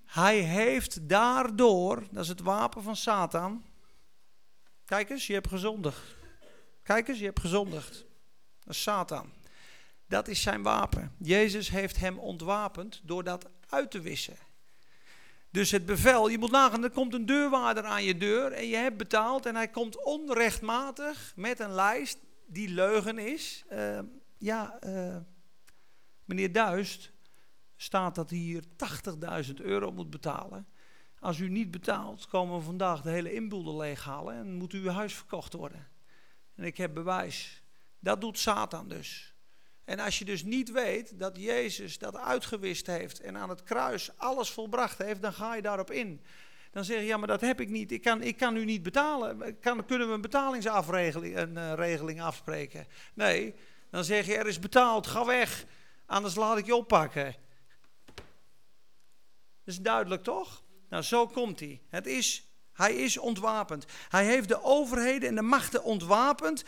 Hij 0.05 0.37
heeft 0.37 1.09
daardoor, 1.09 2.03
dat 2.11 2.23
is 2.23 2.29
het 2.29 2.41
wapen 2.41 2.83
van 2.83 2.95
Satan. 2.95 3.65
Kijk 4.85 5.09
eens, 5.09 5.27
je 5.27 5.33
hebt 5.33 5.49
gezondigd. 5.49 6.15
Kijk 6.83 7.07
eens, 7.07 7.19
je 7.19 7.25
hebt 7.25 7.39
gezondigd. 7.39 8.05
Dat 8.63 8.73
is 8.73 8.81
Satan. 8.81 9.31
Dat 10.07 10.27
is 10.27 10.41
zijn 10.41 10.63
wapen. 10.63 11.15
Jezus 11.17 11.69
heeft 11.69 11.99
hem 11.99 12.19
ontwapend 12.19 13.01
door 13.03 13.23
dat 13.23 13.49
uit 13.73 13.91
te 13.91 14.01
wissen. 14.01 14.37
Dus 15.49 15.71
het 15.71 15.85
bevel, 15.85 16.27
je 16.27 16.37
moet 16.37 16.51
nagaan, 16.51 16.83
er 16.83 16.89
komt 16.89 17.13
een 17.13 17.25
deurwaarder 17.25 17.83
aan 17.83 18.03
je 18.03 18.17
deur 18.17 18.51
en 18.51 18.67
je 18.67 18.75
hebt 18.75 18.97
betaald 18.97 19.45
en 19.45 19.55
hij 19.55 19.67
komt 19.67 20.03
onrechtmatig 20.03 21.33
met 21.35 21.59
een 21.59 21.73
lijst 21.73 22.17
die 22.45 22.69
leugen 22.69 23.17
is. 23.17 23.63
Uh, 23.71 23.99
ja, 24.37 24.77
uh, 24.85 25.17
meneer 26.25 26.51
Duist 26.51 27.11
staat 27.75 28.15
dat 28.15 28.29
hij 28.29 28.39
hier 28.39 28.63
80.000 29.45 29.53
euro 29.53 29.91
moet 29.91 30.09
betalen. 30.09 30.67
Als 31.19 31.39
u 31.39 31.49
niet 31.49 31.71
betaalt, 31.71 32.27
komen 32.27 32.57
we 32.57 32.63
vandaag 32.63 33.01
de 33.01 33.09
hele 33.09 33.33
inboedel 33.33 33.77
leeghalen 33.77 34.35
en 34.35 34.53
moet 34.53 34.71
uw 34.71 34.87
huis 34.87 35.13
verkocht 35.13 35.53
worden. 35.53 35.87
En 36.55 36.63
ik 36.63 36.77
heb 36.77 36.93
bewijs. 36.93 37.63
Dat 37.99 38.21
doet 38.21 38.39
Satan 38.39 38.87
dus. 38.87 39.32
En 39.85 39.99
als 39.99 40.19
je 40.19 40.25
dus 40.25 40.43
niet 40.43 40.71
weet 40.71 41.19
dat 41.19 41.37
Jezus 41.37 41.97
dat 41.97 42.15
uitgewist 42.15 42.87
heeft 42.87 43.19
en 43.19 43.37
aan 43.37 43.49
het 43.49 43.63
kruis 43.63 44.17
alles 44.17 44.49
volbracht 44.49 44.97
heeft, 44.97 45.21
dan 45.21 45.33
ga 45.33 45.55
je 45.55 45.61
daarop 45.61 45.91
in. 45.91 46.21
Dan 46.71 46.85
zeg 46.85 46.99
je, 46.99 47.05
ja, 47.05 47.17
maar 47.17 47.27
dat 47.27 47.41
heb 47.41 47.61
ik 47.61 47.69
niet. 47.69 47.91
Ik 47.91 48.01
kan, 48.01 48.21
ik 48.21 48.37
kan 48.37 48.55
u 48.55 48.65
niet 48.65 48.83
betalen. 48.83 49.59
Kan, 49.59 49.85
kunnen 49.85 50.07
we 50.07 50.13
een 50.13 50.21
betalingsafregeling 50.21 51.37
een, 51.37 51.55
uh, 51.55 51.73
regeling 51.73 52.21
afspreken? 52.21 52.87
Nee, 53.13 53.55
dan 53.89 54.03
zeg 54.03 54.25
je, 54.25 54.37
er 54.37 54.47
is 54.47 54.59
betaald, 54.59 55.07
ga 55.07 55.25
weg. 55.25 55.65
Anders 56.05 56.35
laat 56.35 56.57
ik 56.57 56.65
je 56.65 56.75
oppakken. 56.75 57.35
Dat 58.15 59.73
is 59.73 59.79
duidelijk, 59.81 60.23
toch? 60.23 60.63
Nou, 60.89 61.03
zo 61.03 61.27
komt 61.27 61.59
hij. 61.59 61.81
Het 61.89 62.07
is, 62.07 62.47
hij 62.73 62.95
is 62.95 63.17
ontwapend. 63.17 63.85
Hij 64.09 64.25
heeft 64.25 64.47
de 64.47 64.63
overheden 64.63 65.29
en 65.29 65.35
de 65.35 65.41
machten 65.41 65.83
ontwapend 65.83 66.63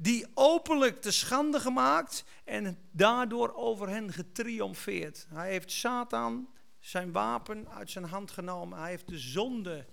die 0.00 0.26
openlijk 0.34 1.00
te 1.00 1.10
schande 1.10 1.60
gemaakt 1.60 2.24
en 2.44 2.78
daardoor 2.90 3.54
over 3.54 3.88
hen 3.88 4.12
getriomfeerd. 4.12 5.26
Hij 5.28 5.50
heeft 5.50 5.72
Satan 5.72 6.48
zijn 6.78 7.12
wapen 7.12 7.68
uit 7.68 7.90
zijn 7.90 8.04
hand 8.04 8.30
genomen. 8.30 8.78
Hij 8.78 8.90
heeft 8.90 9.08
de 9.08 9.18
zonde 9.18 9.86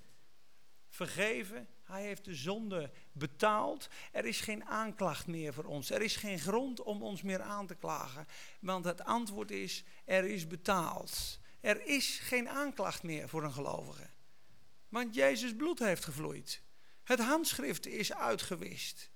vergeven. 0.89 1.67
Hij 1.83 2.03
heeft 2.03 2.25
de 2.25 2.35
zonde 2.35 2.91
betaald. 3.11 3.87
Er 4.11 4.25
is 4.25 4.41
geen 4.41 4.65
aanklacht 4.65 5.27
meer 5.27 5.53
voor 5.53 5.63
ons. 5.63 5.89
Er 5.89 6.01
is 6.01 6.15
geen 6.15 6.39
grond 6.39 6.83
om 6.83 7.03
ons 7.03 7.21
meer 7.21 7.41
aan 7.41 7.67
te 7.67 7.75
klagen. 7.75 8.25
Want 8.59 8.85
het 8.85 9.03
antwoord 9.03 9.51
is: 9.51 9.83
er 10.05 10.25
is 10.25 10.47
betaald. 10.47 11.39
Er 11.61 11.85
is 11.85 12.19
geen 12.19 12.49
aanklacht 12.49 13.03
meer 13.03 13.29
voor 13.29 13.43
een 13.43 13.53
gelovige. 13.53 14.09
Want 14.89 15.15
Jezus 15.15 15.55
bloed 15.55 15.79
heeft 15.79 16.05
gevloeid. 16.05 16.63
Het 17.03 17.19
handschrift 17.19 17.87
is 17.87 18.13
uitgewist. 18.13 19.13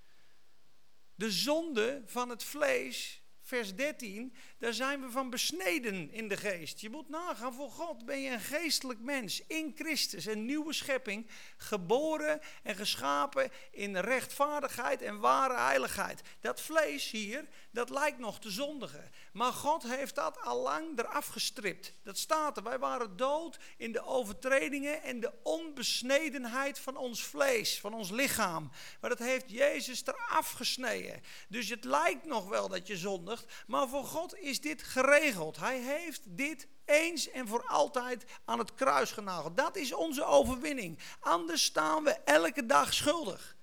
De 1.20 1.32
zonde 1.32 2.02
van 2.06 2.30
het 2.30 2.44
vlees, 2.44 3.19
vers 3.50 3.76
13, 3.76 4.34
daar 4.58 4.74
zijn 4.74 5.02
we 5.02 5.12
van 5.12 5.30
besneden 5.30 6.12
in 6.12 6.28
de 6.28 6.38
geest. 6.38 6.80
Je 6.80 6.90
moet 6.90 7.10
nagaan, 7.10 7.54
voor 7.54 7.70
God 7.70 8.06
ben 8.06 8.22
je 8.22 8.32
een 8.32 8.40
geestelijk 8.40 9.00
mens 9.00 9.44
in 9.48 9.72
Christus, 9.76 10.26
een 10.26 10.46
nieuwe 10.46 10.74
schepping, 10.74 11.28
geboren 11.58 12.42
en 12.64 12.76
geschapen 12.76 13.52
in 13.72 13.98
rechtvaardigheid 13.98 15.02
en 15.02 15.20
ware 15.20 15.58
heiligheid. 15.58 16.22
Dat 16.40 16.62
vlees 16.62 17.10
hier, 17.12 17.48
dat 17.72 17.90
lijkt 17.90 18.20
nog 18.20 18.40
te 18.40 18.50
zondigen. 18.50 19.12
Maar 19.34 19.52
God 19.52 19.84
heeft 19.84 20.16
dat 20.16 20.42
al 20.42 20.62
lang 20.62 21.00
eraf 21.00 21.28
gestript. 21.28 21.94
Dat 22.04 22.18
staat 22.18 22.58
er. 22.58 22.64
Wij 22.64 22.80
waren 22.80 23.18
dood 23.18 23.58
in 23.78 23.92
de 23.92 24.06
overtredingen 24.06 25.04
en 25.04 25.20
de 25.20 25.32
onbesnedenheid 25.44 26.80
van 26.80 26.98
ons 26.98 27.24
vlees, 27.24 27.80
van 27.80 27.94
ons 27.94 28.10
lichaam. 28.10 28.72
Maar 29.02 29.10
dat 29.10 29.20
heeft 29.20 29.52
Jezus 29.52 30.06
eraf 30.06 30.52
gesneden. 30.52 31.22
Dus 31.48 31.70
het 31.70 31.84
lijkt 31.84 32.26
nog 32.26 32.48
wel 32.48 32.68
dat 32.68 32.88
je 32.88 32.98
zondigt, 32.98 33.39
maar 33.68 33.88
voor 33.88 34.04
God 34.04 34.38
is 34.38 34.62
dit 34.62 34.84
geregeld. 34.84 35.58
Hij 35.58 35.80
heeft 35.80 36.22
dit 36.26 36.68
eens 36.86 37.30
en 37.30 37.48
voor 37.48 37.64
altijd 37.68 38.26
aan 38.46 38.60
het 38.60 38.74
kruis 38.74 39.12
genageld. 39.12 39.58
Dat 39.58 39.76
is 39.76 39.94
onze 39.94 40.24
overwinning. 40.24 41.00
Anders 41.20 41.64
staan 41.64 42.04
we 42.04 42.12
elke 42.12 42.66
dag 42.66 42.94
schuldig. 42.94 43.58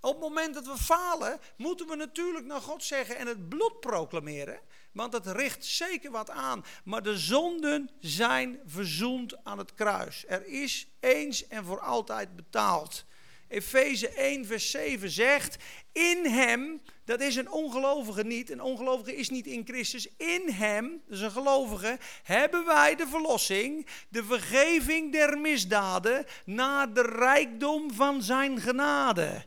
Op 0.00 0.10
het 0.10 0.20
moment 0.20 0.54
dat 0.54 0.66
we 0.66 0.76
falen, 0.76 1.40
moeten 1.56 1.86
we 1.86 1.96
natuurlijk 1.96 2.46
naar 2.46 2.60
God 2.60 2.82
zeggen 2.82 3.16
en 3.16 3.26
het 3.26 3.48
bloed 3.48 3.80
proclameren. 3.80 4.60
Want 4.92 5.12
het 5.12 5.26
richt 5.26 5.64
zeker 5.64 6.10
wat 6.10 6.30
aan. 6.30 6.64
Maar 6.84 7.02
de 7.02 7.18
zonden 7.18 7.90
zijn 8.00 8.60
verzoend 8.66 9.44
aan 9.44 9.58
het 9.58 9.74
kruis. 9.74 10.24
Er 10.26 10.46
is 10.46 10.88
eens 11.00 11.46
en 11.46 11.64
voor 11.64 11.80
altijd 11.80 12.36
betaald. 12.36 13.04
Efeze 13.48 14.08
1, 14.08 14.46
vers 14.46 14.70
7 14.70 15.10
zegt: 15.10 15.56
In 15.92 16.26
hem, 16.26 16.82
dat 17.04 17.20
is 17.20 17.36
een 17.36 17.50
ongelovige 17.50 18.24
niet, 18.24 18.50
een 18.50 18.60
ongelovige 18.60 19.16
is 19.16 19.30
niet 19.30 19.46
in 19.46 19.64
Christus. 19.64 20.08
In 20.16 20.48
hem, 20.48 21.02
dus 21.08 21.20
een 21.20 21.30
gelovige, 21.30 21.98
hebben 22.22 22.64
wij 22.64 22.94
de 22.94 23.06
verlossing, 23.06 23.86
de 24.08 24.24
vergeving 24.24 25.12
der 25.12 25.38
misdaden, 25.38 26.26
naar 26.44 26.92
de 26.92 27.02
rijkdom 27.02 27.92
van 27.92 28.22
zijn 28.22 28.60
genade. 28.60 29.44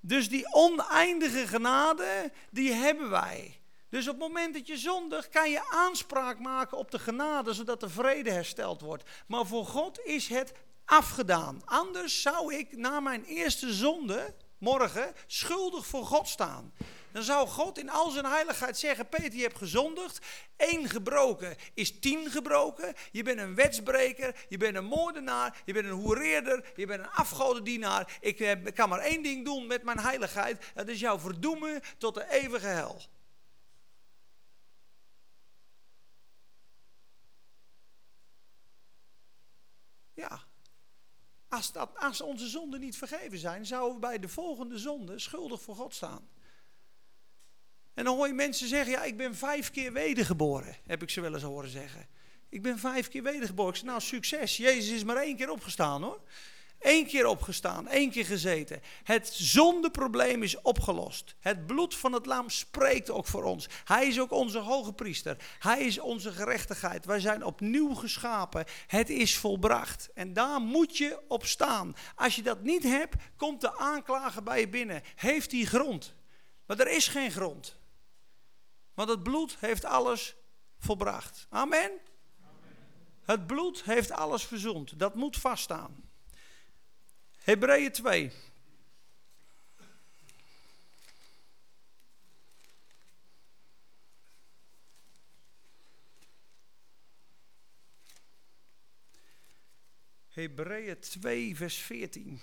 Dus 0.00 0.28
die 0.28 0.54
oneindige 0.54 1.46
genade, 1.46 2.32
die 2.50 2.72
hebben 2.72 3.10
wij. 3.10 3.60
Dus 3.88 4.08
op 4.08 4.18
het 4.18 4.28
moment 4.28 4.54
dat 4.54 4.66
je 4.66 4.76
zondigt, 4.76 5.28
kan 5.28 5.50
je 5.50 5.70
aanspraak 5.70 6.38
maken 6.38 6.78
op 6.78 6.90
de 6.90 6.98
genade, 6.98 7.52
zodat 7.52 7.80
de 7.80 7.88
vrede 7.88 8.30
hersteld 8.30 8.80
wordt. 8.80 9.10
Maar 9.26 9.46
voor 9.46 9.66
God 9.66 10.00
is 10.04 10.28
het 10.28 10.52
afgedaan. 10.84 11.62
Anders 11.64 12.22
zou 12.22 12.54
ik 12.54 12.76
na 12.76 13.00
mijn 13.00 13.24
eerste 13.24 13.72
zonde, 13.72 14.34
morgen, 14.58 15.14
schuldig 15.26 15.86
voor 15.86 16.04
God 16.04 16.28
staan. 16.28 16.72
Dan 17.12 17.22
zou 17.22 17.48
God 17.48 17.78
in 17.78 17.90
al 17.90 18.10
zijn 18.10 18.24
heiligheid 18.24 18.78
zeggen: 18.78 19.08
Peter, 19.08 19.34
je 19.34 19.42
hebt 19.42 19.58
gezondigd. 19.58 20.26
Eén 20.56 20.88
gebroken 20.88 21.56
is 21.74 21.98
tien 21.98 22.30
gebroken. 22.30 22.94
Je 23.10 23.22
bent 23.22 23.38
een 23.38 23.54
wetsbreker. 23.54 24.46
Je 24.48 24.56
bent 24.56 24.76
een 24.76 24.84
moordenaar. 24.84 25.62
Je 25.64 25.72
bent 25.72 25.86
een 25.86 25.92
hoereerder. 25.92 26.72
Je 26.76 26.86
bent 26.86 27.00
een 27.00 27.10
afgodendienaar. 27.10 28.18
Ik 28.20 28.70
kan 28.74 28.88
maar 28.88 28.98
één 28.98 29.22
ding 29.22 29.44
doen 29.44 29.66
met 29.66 29.82
mijn 29.82 29.98
heiligheid. 29.98 30.72
Dat 30.74 30.88
is 30.88 31.00
jou 31.00 31.20
verdoemen 31.20 31.80
tot 31.98 32.14
de 32.14 32.30
eeuwige 32.30 32.66
hel. 32.66 33.00
Ja, 40.14 40.42
als, 41.52 41.72
als 41.94 42.20
onze 42.20 42.48
zonden 42.48 42.80
niet 42.80 42.96
vergeven 42.96 43.38
zijn, 43.38 43.66
zouden 43.66 43.94
we 43.94 44.00
bij 44.00 44.18
de 44.18 44.28
volgende 44.28 44.78
zonde 44.78 45.18
schuldig 45.18 45.62
voor 45.62 45.74
God 45.74 45.94
staan. 45.94 46.28
En 47.94 48.04
dan 48.04 48.16
hoor 48.16 48.26
je 48.26 48.32
mensen 48.32 48.68
zeggen, 48.68 48.92
ja, 48.92 49.04
ik 49.04 49.16
ben 49.16 49.34
vijf 49.34 49.70
keer 49.70 49.92
wedergeboren, 49.92 50.76
heb 50.86 51.02
ik 51.02 51.10
ze 51.10 51.20
wel 51.20 51.34
eens 51.34 51.42
horen 51.42 51.70
zeggen. 51.70 52.06
Ik 52.48 52.62
ben 52.62 52.78
vijf 52.78 53.08
keer 53.08 53.22
wedergeboren. 53.22 53.70
Ik 53.72 53.76
zeg, 53.76 53.88
nou, 53.88 54.00
succes. 54.00 54.56
Jezus 54.56 54.90
is 54.90 55.04
maar 55.04 55.16
één 55.16 55.36
keer 55.36 55.50
opgestaan, 55.50 56.02
hoor. 56.02 56.20
Eén 56.82 57.06
keer 57.06 57.26
opgestaan, 57.26 57.88
één 57.88 58.10
keer 58.10 58.24
gezeten. 58.24 58.80
Het 59.02 59.28
zondeprobleem 59.34 60.42
is 60.42 60.60
opgelost. 60.60 61.34
Het 61.40 61.66
bloed 61.66 61.94
van 61.94 62.12
het 62.12 62.26
lam 62.26 62.50
spreekt 62.50 63.10
ook 63.10 63.26
voor 63.26 63.42
ons. 63.42 63.68
Hij 63.84 64.06
is 64.06 64.20
ook 64.20 64.30
onze 64.30 64.58
hoge 64.58 64.92
priester. 64.92 65.36
Hij 65.58 65.80
is 65.80 65.98
onze 65.98 66.32
gerechtigheid. 66.32 67.04
Wij 67.04 67.20
zijn 67.20 67.44
opnieuw 67.44 67.94
geschapen. 67.94 68.64
Het 68.86 69.10
is 69.10 69.36
volbracht. 69.36 70.10
En 70.14 70.32
daar 70.32 70.60
moet 70.60 70.96
je 70.96 71.20
op 71.28 71.46
staan. 71.46 71.94
Als 72.14 72.36
je 72.36 72.42
dat 72.42 72.62
niet 72.62 72.82
hebt, 72.82 73.16
komt 73.36 73.60
de 73.60 73.78
aanklager 73.78 74.42
bij 74.42 74.60
je 74.60 74.68
binnen. 74.68 75.02
Heeft 75.14 75.52
hij 75.52 75.64
grond? 75.64 76.14
Maar 76.66 76.78
er 76.78 76.90
is 76.90 77.08
geen 77.08 77.30
grond. 77.30 77.80
Want 78.94 79.08
het 79.08 79.22
bloed 79.22 79.56
heeft 79.60 79.84
alles 79.84 80.36
volbracht. 80.78 81.46
Amen. 81.50 81.90
Het 83.22 83.46
bloed 83.46 83.82
heeft 83.82 84.10
alles 84.10 84.44
verzond. 84.44 84.98
Dat 84.98 85.14
moet 85.14 85.36
vaststaan. 85.36 86.10
Hebreeën 87.44 87.92
2. 87.92 88.30
Hebreeën 100.28 101.00
2, 101.00 101.56
vers 101.56 101.76
14. 101.76 102.40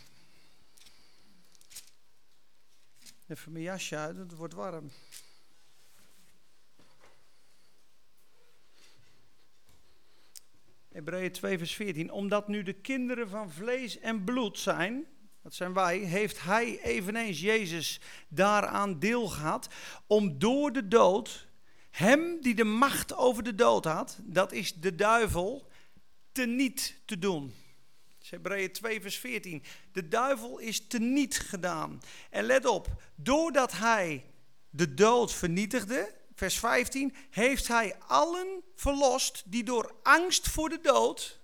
Even 3.27 3.51
mijn 3.51 3.63
jasje 3.63 3.95
uit, 3.95 4.17
het 4.17 4.31
wordt 4.31 4.53
warm. 4.53 4.91
Hebreeën 10.89 11.31
2, 11.31 11.57
vers 11.57 11.75
14. 11.75 12.11
Omdat 12.11 12.47
nu 12.47 12.63
de 12.63 12.73
kinderen 12.73 13.29
van 13.29 13.51
vlees 13.51 13.99
en 13.99 14.23
bloed 14.23 14.59
zijn, 14.59 15.05
dat 15.43 15.53
zijn 15.53 15.73
wij, 15.73 15.97
heeft 15.97 16.41
hij 16.41 16.81
eveneens 16.81 17.39
Jezus 17.39 17.99
daaraan 18.27 18.99
deel 18.99 19.27
gehad, 19.27 19.67
om 20.07 20.39
door 20.39 20.71
de 20.71 20.87
dood, 20.87 21.47
hem 21.89 22.41
die 22.41 22.55
de 22.55 22.63
macht 22.63 23.15
over 23.15 23.43
de 23.43 23.55
dood 23.55 23.85
had, 23.85 24.19
dat 24.23 24.51
is 24.51 24.73
de 24.73 24.95
duivel, 24.95 25.67
teniet 26.31 27.01
te 27.05 27.19
doen. 27.19 27.53
Hebreeën 28.29 28.71
2, 28.71 29.01
vers 29.01 29.17
14. 29.17 29.63
De 29.91 30.07
duivel 30.07 30.57
is 30.57 30.87
teniet 30.87 31.39
gedaan. 31.39 31.99
En 32.29 32.43
let 32.43 32.65
op, 32.65 32.87
doordat 33.15 33.71
hij 33.71 34.25
de 34.69 34.93
dood 34.93 35.33
vernietigde, 35.33 36.13
vers 36.33 36.59
15, 36.59 37.15
heeft 37.29 37.67
hij 37.67 37.95
allen 38.07 38.63
verlost 38.79 39.43
die 39.45 39.63
door 39.63 39.95
angst 40.03 40.47
voor 40.47 40.69
de 40.69 40.79
dood, 40.81 41.39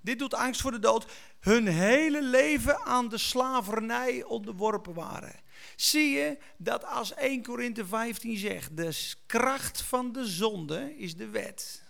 dit 0.00 0.18
doet 0.18 0.34
angst 0.34 0.60
voor 0.60 0.70
de 0.70 0.78
dood, 0.78 1.06
hun 1.40 1.66
hele 1.66 2.22
leven 2.22 2.78
aan 2.84 3.08
de 3.08 3.18
slavernij 3.18 4.22
onderworpen 4.22 4.94
waren. 4.94 5.40
Zie 5.76 6.10
je 6.10 6.38
dat 6.56 6.84
als 6.84 7.14
1 7.14 7.42
Korinthe 7.42 7.86
15 7.86 8.36
zegt, 8.36 8.76
de 8.76 9.12
kracht 9.26 9.82
van 9.82 10.12
de 10.12 10.26
zonde 10.26 10.96
is 10.96 11.16
de 11.16 11.28
wet. 11.28 11.82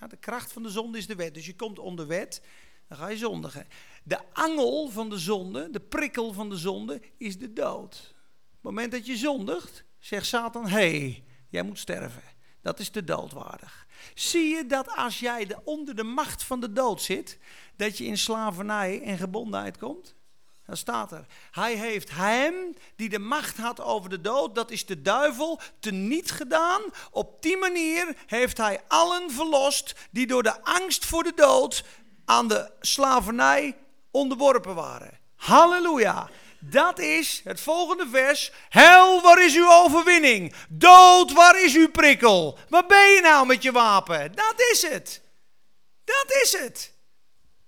Ja, 0.00 0.06
de 0.06 0.16
kracht 0.16 0.52
van 0.52 0.62
de 0.62 0.70
zonde 0.70 0.98
is 0.98 1.06
de 1.06 1.14
wet. 1.14 1.34
Dus 1.34 1.46
je 1.46 1.56
komt 1.56 1.78
onder 1.78 2.06
wet, 2.06 2.42
dan 2.88 2.98
ga 2.98 3.08
je 3.08 3.16
zondigen. 3.16 3.66
De 4.02 4.18
angel 4.32 4.88
van 4.88 5.10
de 5.10 5.18
zonde, 5.18 5.70
de 5.70 5.80
prikkel 5.80 6.32
van 6.32 6.48
de 6.48 6.56
zonde, 6.56 7.02
is 7.18 7.38
de 7.38 7.52
dood. 7.52 8.14
Op 8.46 8.52
het 8.52 8.62
moment 8.62 8.92
dat 8.92 9.06
je 9.06 9.16
zondigt, 9.16 9.84
zegt 9.98 10.26
Satan, 10.26 10.66
hé, 10.66 10.98
hey, 10.98 11.24
jij 11.48 11.62
moet 11.62 11.78
sterven. 11.78 12.22
Dat 12.66 12.80
is 12.80 12.88
te 12.88 13.04
doodwaardig. 13.04 13.85
Zie 14.14 14.48
je 14.56 14.66
dat 14.66 14.96
als 14.96 15.18
jij 15.18 15.46
de, 15.46 15.56
onder 15.64 15.96
de 15.96 16.04
macht 16.04 16.42
van 16.42 16.60
de 16.60 16.72
dood 16.72 17.02
zit, 17.02 17.38
dat 17.76 17.98
je 17.98 18.04
in 18.04 18.18
slavernij 18.18 19.02
en 19.02 19.18
gebondenheid 19.18 19.78
komt? 19.78 20.14
Dan 20.66 20.76
staat 20.76 21.12
er. 21.12 21.26
Hij 21.50 21.74
heeft 21.74 22.10
hem 22.10 22.54
die 22.96 23.08
de 23.08 23.18
macht 23.18 23.56
had 23.56 23.80
over 23.80 24.10
de 24.10 24.20
dood, 24.20 24.54
dat 24.54 24.70
is 24.70 24.86
de 24.86 25.02
duivel, 25.02 25.60
teniet 25.80 26.30
gedaan. 26.30 26.82
Op 27.10 27.42
die 27.42 27.56
manier 27.56 28.16
heeft 28.26 28.56
hij 28.56 28.80
allen 28.88 29.30
verlost 29.30 29.94
die 30.10 30.26
door 30.26 30.42
de 30.42 30.62
angst 30.64 31.04
voor 31.04 31.22
de 31.22 31.32
dood 31.34 31.84
aan 32.24 32.48
de 32.48 32.70
slavernij 32.80 33.76
onderworpen 34.10 34.74
waren. 34.74 35.18
Halleluja. 35.36 36.28
Dat 36.70 36.98
is 36.98 37.40
het 37.44 37.60
volgende 37.60 38.08
vers. 38.10 38.52
Hel, 38.68 39.22
waar 39.22 39.44
is 39.44 39.54
uw 39.54 39.72
overwinning? 39.72 40.54
Dood, 40.68 41.32
waar 41.32 41.62
is 41.62 41.74
uw 41.74 41.90
prikkel? 41.90 42.58
Waar 42.68 42.86
ben 42.86 43.10
je 43.10 43.20
nou 43.20 43.46
met 43.46 43.62
je 43.62 43.72
wapen? 43.72 44.34
Dat 44.34 44.54
is 44.72 44.82
het. 44.82 45.22
Dat 46.04 46.40
is 46.42 46.56
het. 46.58 46.94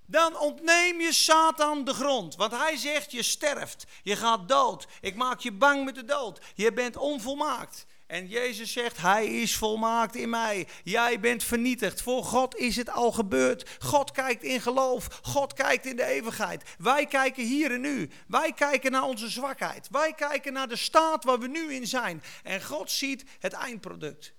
Dan 0.07 0.39
ontneem 0.39 1.01
je 1.01 1.13
Satan 1.13 1.85
de 1.85 1.95
grond. 1.95 2.37
Want 2.37 2.53
hij 2.53 2.77
zegt, 2.77 3.13
je 3.13 3.23
sterft. 3.23 3.85
Je 4.03 4.17
gaat 4.17 4.49
dood. 4.49 4.87
Ik 5.01 5.15
maak 5.15 5.41
je 5.41 5.53
bang 5.53 5.85
met 5.85 5.95
de 5.95 6.05
dood. 6.05 6.41
Je 6.55 6.73
bent 6.73 6.97
onvolmaakt. 6.97 7.87
En 8.09 8.27
Jezus 8.27 8.73
zegt, 8.73 8.97
Hij 8.97 9.27
is 9.27 9.57
volmaakt 9.57 10.17
in 10.17 10.31
mij. 10.31 10.67
Jij 10.85 11.21
bent 11.21 11.45
vernietigd. 11.45 12.03
Voor 12.03 12.25
God 12.25 12.57
is 12.57 12.77
het 12.77 12.91
al 12.91 13.13
gebeurd. 13.13 13.69
God 13.79 14.11
kijkt 14.11 14.43
in 14.43 14.61
geloof. 14.61 15.21
God 15.23 15.53
kijkt 15.53 15.87
in 15.87 15.97
de 15.97 16.05
eeuwigheid. 16.05 16.63
Wij 16.79 17.07
kijken 17.07 17.45
hier 17.45 17.73
en 17.73 17.81
nu. 17.81 18.11
Wij 18.27 18.53
kijken 18.53 18.91
naar 18.91 19.03
onze 19.03 19.29
zwakheid. 19.29 19.89
Wij 19.91 20.13
kijken 20.13 20.53
naar 20.53 20.69
de 20.69 20.77
staat 20.77 21.25
waar 21.25 21.39
we 21.39 21.49
nu 21.49 21.75
in 21.75 21.87
zijn. 21.87 22.23
En 22.43 22.65
God 22.65 22.91
ziet 22.91 23.25
het 23.39 23.53
eindproduct. 23.53 24.37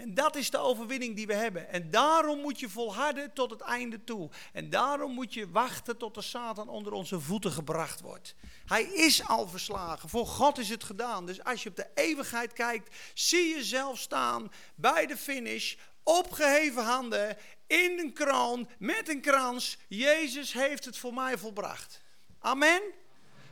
En 0.00 0.14
dat 0.14 0.36
is 0.36 0.50
de 0.50 0.58
overwinning 0.58 1.16
die 1.16 1.26
we 1.26 1.34
hebben. 1.34 1.68
En 1.68 1.90
daarom 1.90 2.40
moet 2.40 2.60
je 2.60 2.68
volharden 2.68 3.32
tot 3.32 3.50
het 3.50 3.60
einde 3.60 4.04
toe. 4.04 4.30
En 4.52 4.70
daarom 4.70 5.12
moet 5.12 5.34
je 5.34 5.50
wachten 5.50 5.96
tot 5.96 6.14
de 6.14 6.22
Satan 6.22 6.68
onder 6.68 6.92
onze 6.92 7.20
voeten 7.20 7.52
gebracht 7.52 8.00
wordt. 8.00 8.34
Hij 8.66 8.82
is 8.82 9.26
al 9.26 9.48
verslagen. 9.48 10.08
Voor 10.08 10.26
God 10.26 10.58
is 10.58 10.68
het 10.68 10.84
gedaan. 10.84 11.26
Dus 11.26 11.44
als 11.44 11.62
je 11.62 11.68
op 11.68 11.76
de 11.76 11.90
eeuwigheid 11.94 12.52
kijkt, 12.52 12.96
zie 13.14 13.54
je 13.54 13.64
zelf 13.64 13.98
staan 13.98 14.52
bij 14.74 15.06
de 15.06 15.16
finish, 15.16 15.74
opgeheven 16.02 16.84
handen, 16.84 17.36
in 17.66 17.98
een 17.98 18.12
kroon, 18.12 18.68
met 18.78 19.08
een 19.08 19.20
krans. 19.20 19.78
Jezus 19.88 20.52
heeft 20.52 20.84
het 20.84 20.98
voor 20.98 21.14
mij 21.14 21.38
volbracht. 21.38 22.02
Amen. 22.38 22.82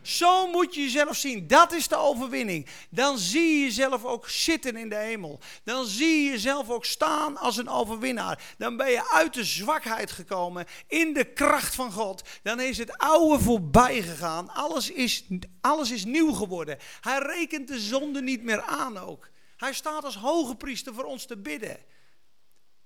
Zo 0.08 0.46
moet 0.46 0.74
je 0.74 0.80
jezelf 0.80 1.16
zien. 1.16 1.46
Dat 1.46 1.72
is 1.72 1.88
de 1.88 1.96
overwinning. 1.96 2.66
Dan 2.90 3.18
zie 3.18 3.58
je 3.58 3.64
jezelf 3.64 4.04
ook 4.04 4.28
zitten 4.28 4.76
in 4.76 4.88
de 4.88 4.96
hemel. 4.96 5.40
Dan 5.64 5.86
zie 5.86 6.24
je 6.24 6.30
jezelf 6.30 6.70
ook 6.70 6.84
staan 6.84 7.36
als 7.36 7.56
een 7.56 7.68
overwinnaar. 7.68 8.54
Dan 8.58 8.76
ben 8.76 8.90
je 8.90 9.10
uit 9.10 9.34
de 9.34 9.44
zwakheid 9.44 10.10
gekomen 10.10 10.66
in 10.86 11.12
de 11.12 11.24
kracht 11.32 11.74
van 11.74 11.92
God. 11.92 12.22
Dan 12.42 12.60
is 12.60 12.78
het 12.78 12.98
oude 12.98 13.42
voorbij 13.42 14.02
gegaan. 14.02 14.50
Alles 14.50 14.90
is, 14.90 15.24
alles 15.60 15.90
is 15.90 16.04
nieuw 16.04 16.32
geworden. 16.32 16.78
Hij 17.00 17.18
rekent 17.18 17.68
de 17.68 17.80
zonde 17.80 18.22
niet 18.22 18.42
meer 18.42 18.62
aan 18.62 18.98
ook. 18.98 19.30
Hij 19.56 19.72
staat 19.72 20.04
als 20.04 20.16
hoge 20.16 20.54
priester 20.56 20.94
voor 20.94 21.04
ons 21.04 21.26
te 21.26 21.36
bidden. 21.36 21.78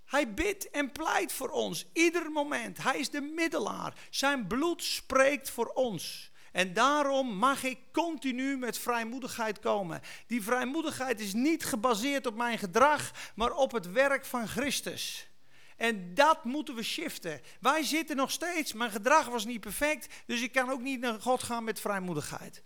Hij 0.04 0.34
bidt 0.34 0.70
en 0.70 0.92
pleit 0.92 1.32
voor 1.32 1.50
ons, 1.50 1.86
ieder 1.92 2.30
moment. 2.30 2.82
Hij 2.82 2.98
is 2.98 3.10
de 3.10 3.20
middelaar. 3.20 3.94
Zijn 4.10 4.46
bloed 4.46 4.82
spreekt 4.82 5.50
voor 5.50 5.66
ons. 5.66 6.31
En 6.52 6.72
daarom 6.72 7.36
mag 7.36 7.62
ik 7.62 7.78
continu 7.92 8.56
met 8.56 8.78
vrijmoedigheid 8.78 9.58
komen. 9.58 10.00
Die 10.26 10.42
vrijmoedigheid 10.42 11.20
is 11.20 11.32
niet 11.32 11.64
gebaseerd 11.64 12.26
op 12.26 12.34
mijn 12.34 12.58
gedrag, 12.58 13.32
maar 13.34 13.52
op 13.52 13.72
het 13.72 13.92
werk 13.92 14.24
van 14.24 14.48
Christus. 14.48 15.30
En 15.76 16.14
dat 16.14 16.44
moeten 16.44 16.74
we 16.74 16.82
shiften. 16.82 17.40
Wij 17.60 17.82
zitten 17.82 18.16
nog 18.16 18.30
steeds, 18.30 18.72
mijn 18.72 18.90
gedrag 18.90 19.26
was 19.26 19.44
niet 19.44 19.60
perfect, 19.60 20.14
dus 20.26 20.42
ik 20.42 20.52
kan 20.52 20.70
ook 20.70 20.80
niet 20.80 21.00
naar 21.00 21.20
God 21.20 21.42
gaan 21.42 21.64
met 21.64 21.80
vrijmoedigheid. 21.80 22.62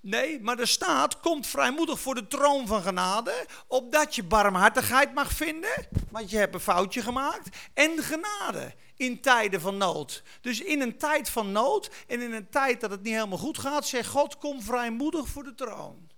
Nee, 0.00 0.40
maar 0.40 0.58
er 0.58 0.68
staat, 0.68 1.20
komt 1.20 1.46
vrijmoedig 1.46 2.00
voor 2.00 2.14
de 2.14 2.26
troon 2.26 2.66
van 2.66 2.82
genade, 2.82 3.46
opdat 3.66 4.14
je 4.14 4.22
barmhartigheid 4.22 5.14
mag 5.14 5.32
vinden, 5.32 5.88
want 6.10 6.30
je 6.30 6.36
hebt 6.36 6.54
een 6.54 6.60
foutje 6.60 7.02
gemaakt, 7.02 7.56
en 7.74 7.98
genade 7.98 8.74
in 8.96 9.20
tijden 9.20 9.60
van 9.60 9.76
nood. 9.76 10.22
Dus 10.40 10.60
in 10.60 10.80
een 10.80 10.98
tijd 10.98 11.30
van 11.30 11.52
nood 11.52 11.90
en 12.06 12.20
in 12.20 12.32
een 12.32 12.48
tijd 12.48 12.80
dat 12.80 12.90
het 12.90 13.02
niet 13.02 13.14
helemaal 13.14 13.38
goed 13.38 13.58
gaat, 13.58 13.86
zegt 13.86 14.08
God, 14.08 14.36
kom 14.36 14.62
vrijmoedig 14.62 15.28
voor 15.28 15.44
de 15.44 15.54
troon. 15.54 16.10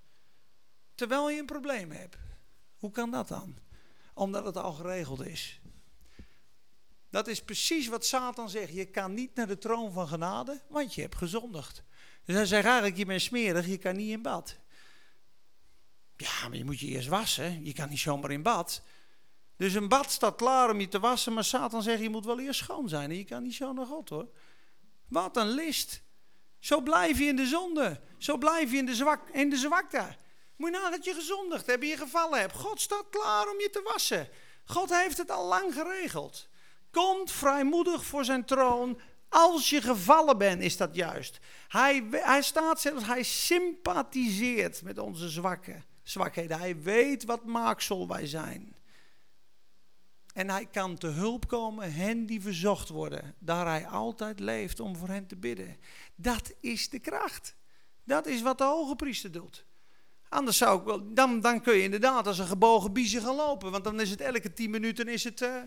Terwijl 0.95 1.31
je 1.31 1.39
een 1.39 1.47
probleem 1.47 1.91
hebt. 1.91 2.17
Hoe 2.77 2.91
kan 2.91 3.11
dat 3.11 3.29
dan? 3.29 3.57
Omdat 4.15 4.45
het 4.45 4.57
al 4.57 4.73
geregeld 4.73 5.27
is. 5.27 5.61
Dat 7.11 7.29
is 7.29 7.43
precies 7.43 7.89
wat 7.89 8.07
Satan 8.07 8.51
zegt. 8.51 8.73
Je 8.73 8.85
kan 8.85 9.15
niet 9.15 9.35
naar 9.35 9.47
de 9.47 9.59
troon 9.59 9.93
van 9.93 10.09
genade, 10.09 10.61
want 10.69 10.95
je 10.95 11.01
hebt 11.01 11.17
gezondigd. 11.17 11.83
Dus 12.25 12.35
hij 12.35 12.47
zegt 12.47 12.65
eigenlijk, 12.65 12.97
je 12.97 13.07
bent 13.07 13.23
smerig, 13.23 13.67
je 13.67 13.79
kan 13.79 13.97
niet 13.97 14.11
in 14.11 14.23
bad. 14.23 14.57
Ja, 16.17 16.49
maar 16.49 16.57
je 16.57 16.65
moet 16.65 16.81
je 16.81 16.87
eerst 16.87 17.09
wassen. 17.09 17.65
Je 17.65 17.73
kan 17.73 17.89
niet 17.89 17.99
zomaar 17.99 18.31
in 18.31 18.43
bad. 18.43 18.83
Dus 19.57 19.75
een 19.75 19.89
bad 19.89 20.11
staat 20.11 20.37
klaar 20.37 20.71
om 20.71 20.81
je 20.81 20.89
te 20.89 21.01
wassen, 21.01 21.33
maar 21.33 21.45
Satan 21.45 21.83
zegt 21.83 22.03
je 22.03 22.11
moet 22.11 22.25
wel 22.25 22.41
eerst 22.41 22.61
schoon 22.61 22.89
zijn. 22.89 23.11
En 23.11 23.17
je 23.17 23.25
kan 23.25 23.43
niet 23.43 23.55
zo 23.55 23.73
naar 23.73 23.87
God 23.87 24.09
hoor. 24.09 24.29
Wat 25.09 25.37
een 25.37 25.49
list. 25.49 26.03
Zo 26.59 26.81
blijf 26.81 27.19
je 27.19 27.25
in 27.25 27.37
de 27.37 27.47
zonde. 27.47 28.01
Zo 28.19 28.37
blijf 28.37 28.71
je 28.71 28.77
in 28.77 28.87
de, 28.87 28.95
zwak, 28.95 29.29
in 29.29 29.51
de 29.51 29.57
zwakte. 29.57 30.17
Moet 30.57 30.71
je 30.71 30.79
nadat 30.81 31.05
je 31.05 31.15
gezondigd 31.15 31.67
hebt, 31.67 31.85
je 31.85 31.97
gevallen 31.97 32.41
hebt. 32.41 32.55
God 32.55 32.81
staat 32.81 33.09
klaar 33.11 33.49
om 33.49 33.61
je 33.61 33.71
te 33.71 33.83
wassen. 33.93 34.29
God 34.65 34.91
heeft 34.91 35.19
het 35.19 35.31
al 35.31 35.47
lang 35.47 35.75
geregeld. 35.75 36.49
Komt 36.91 37.31
vrijmoedig 37.31 38.05
voor 38.05 38.25
zijn 38.25 38.45
troon. 38.45 39.01
Als 39.35 39.71
je 39.71 39.81
gevallen 39.81 40.39
bent, 40.39 40.63
is 40.63 40.77
dat 40.77 40.95
juist. 40.95 41.39
Hij, 41.69 42.07
hij 42.11 42.43
staat 42.43 42.81
zelfs, 42.81 43.05
hij 43.07 43.23
sympathiseert 43.23 44.83
met 44.83 44.99
onze 44.99 45.29
zwakke, 45.29 45.83
zwakheden. 46.03 46.59
Hij 46.59 46.81
weet 46.81 47.25
wat 47.25 47.45
maaksel 47.45 48.09
wij 48.09 48.27
zijn. 48.27 48.77
En 50.33 50.51
hij 50.51 50.67
kan 50.67 50.99
te 50.99 51.07
hulp 51.07 51.49
komen 51.49 51.93
hen 51.93 52.27
die 52.27 52.41
verzocht 52.41 52.89
worden, 52.89 53.35
daar 53.39 53.67
hij 53.67 53.87
altijd 53.87 54.41
leeft 54.41 54.81
om 54.81 54.97
voor 54.97 55.09
hen 55.09 55.27
te 55.27 55.37
bidden. 55.37 55.77
Dat 56.15 56.53
is 56.61 56.89
de 56.89 56.99
kracht. 56.99 57.55
Dat 58.05 58.27
is 58.27 58.43
wat 58.43 58.59
de 58.59 58.65
hoge 58.65 58.97
priester 58.97 59.33
doet. 59.33 59.67
Anders 60.29 60.57
zou 60.57 60.79
ik 60.79 60.85
wel, 60.85 61.15
dan, 61.15 61.41
dan 61.41 61.61
kun 61.61 61.75
je 61.75 61.83
inderdaad 61.83 62.27
als 62.27 62.39
een 62.39 62.47
gebogen 62.47 62.93
biezen 62.93 63.23
gaan 63.23 63.35
lopen. 63.35 63.71
Want 63.71 63.85
dan 63.85 64.01
is 64.01 64.11
het 64.11 64.21
elke 64.21 64.53
tien 64.53 64.71
minuten 64.71 65.09
is 65.09 65.25
het, 65.25 65.41
uh, 65.41 65.63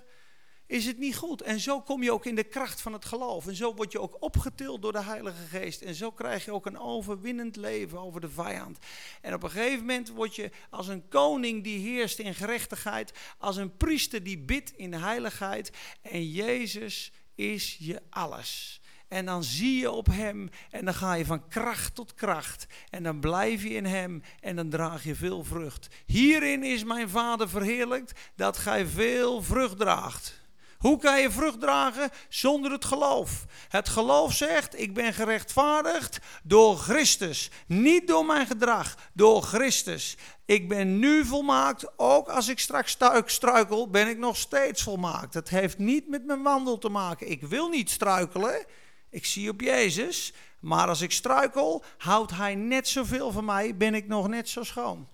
is 0.68 0.86
het 0.86 0.98
niet 0.98 1.16
goed. 1.16 1.42
En 1.42 1.60
zo 1.60 1.82
kom 1.82 2.04
je 2.04 2.12
ook 2.12 2.26
in 2.26 2.36
de 2.36 2.44
kracht 2.44 2.82
van 2.82 2.94
het 2.94 3.06
geloof. 3.06 3.48
En 3.48 3.56
zo 3.56 3.74
word 3.74 3.92
je 3.92 4.00
ook 4.00 4.18
opgetild 4.20 4.82
door 4.82 4.92
de 4.92 5.04
Heilige 5.04 5.46
Geest. 5.50 5.82
En 5.82 5.96
zo 5.96 6.12
krijg 6.12 6.46
je 6.46 6.52
ook 6.52 6.66
een 6.66 6.80
overwinnend 6.80 7.56
leven 7.56 8.00
over 8.00 8.22
de 8.22 8.30
vijand. 8.30 8.78
En 9.22 9.34
op 9.34 9.44
een 9.44 9.50
gegeven 9.50 9.80
moment 9.80 10.10
word 10.10 10.36
je 10.36 10.52
als 10.70 10.88
een 10.88 11.08
koning 11.08 11.64
die 11.64 11.80
heerst 11.80 12.20
in 12.20 12.36
gerechtigheid. 12.36 13.14
Als 13.38 13.56
een 13.56 13.78
priester 13.78 14.24
die 14.24 14.40
bidt 14.40 14.72
in 14.72 14.94
heiligheid. 14.94 15.72
En 16.02 16.32
Jezus 16.32 17.12
is 17.36 17.78
je 17.80 18.02
alles. 18.10 18.80
En 19.08 19.26
dan 19.26 19.44
zie 19.44 19.80
je 19.80 19.92
op 19.92 20.08
Hem 20.08 20.50
en 20.70 20.86
dan 20.86 20.94
ga 20.94 21.14
je 21.14 21.26
van 21.26 21.48
kracht 21.48 21.96
tot 21.96 22.14
kracht. 22.14 22.66
En 22.90 23.04
dan 23.04 23.20
blijf 23.20 23.64
je 23.64 23.70
in 23.70 23.86
Hem 23.86 24.22
en 24.40 24.56
dan 24.56 24.70
draag 24.70 25.04
je 25.04 25.16
veel 25.16 25.44
vrucht. 25.44 25.88
Hierin 26.06 26.64
is 26.64 26.84
mijn 26.84 27.10
Vader 27.10 27.50
verheerlijkt 27.50 28.20
dat 28.36 28.58
gij 28.58 28.86
veel 28.86 29.44
vrucht 29.44 29.78
draagt. 29.78 30.44
Hoe 30.78 30.98
kan 31.00 31.22
je 31.22 31.32
vrucht 31.32 31.60
dragen? 31.60 32.10
Zonder 32.30 32.72
het 32.72 32.86
geloof. 32.86 33.46
Het 33.70 33.90
geloof 33.90 34.34
zegt, 34.34 34.80
ik 34.80 34.94
ben 34.94 35.14
gerechtvaardigd 35.14 36.20
door 36.44 36.78
Christus. 36.78 37.50
Niet 37.68 38.08
door 38.08 38.26
mijn 38.26 38.48
gedrag, 38.48 38.96
door 39.14 39.42
Christus. 39.42 40.18
Ik 40.46 40.70
ben 40.70 41.00
nu 41.00 41.26
volmaakt, 41.26 41.98
ook 41.98 42.28
als 42.28 42.48
ik 42.48 42.60
straks 42.60 42.98
struikel, 43.26 43.90
ben 43.90 44.08
ik 44.08 44.18
nog 44.18 44.38
steeds 44.38 44.84
volmaakt. 44.84 45.34
Het 45.34 45.50
heeft 45.50 45.78
niet 45.78 46.08
met 46.08 46.26
mijn 46.26 46.44
wandel 46.44 46.78
te 46.78 46.90
maken. 46.90 47.32
Ik 47.32 47.42
wil 47.42 47.70
niet 47.70 47.90
struikelen. 47.90 48.66
Ik 49.10 49.26
zie 49.26 49.50
op 49.50 49.62
Jezus, 49.62 50.34
maar 50.60 50.88
als 50.88 51.02
ik 51.02 51.12
struikel, 51.12 51.84
houdt 51.98 52.32
Hij 52.32 52.56
net 52.56 52.88
zoveel 52.88 53.32
van 53.32 53.46
mij, 53.46 53.78
ben 53.78 53.94
ik 53.94 54.08
nog 54.08 54.28
net 54.28 54.50
zo 54.50 54.64
schoon. 54.64 55.08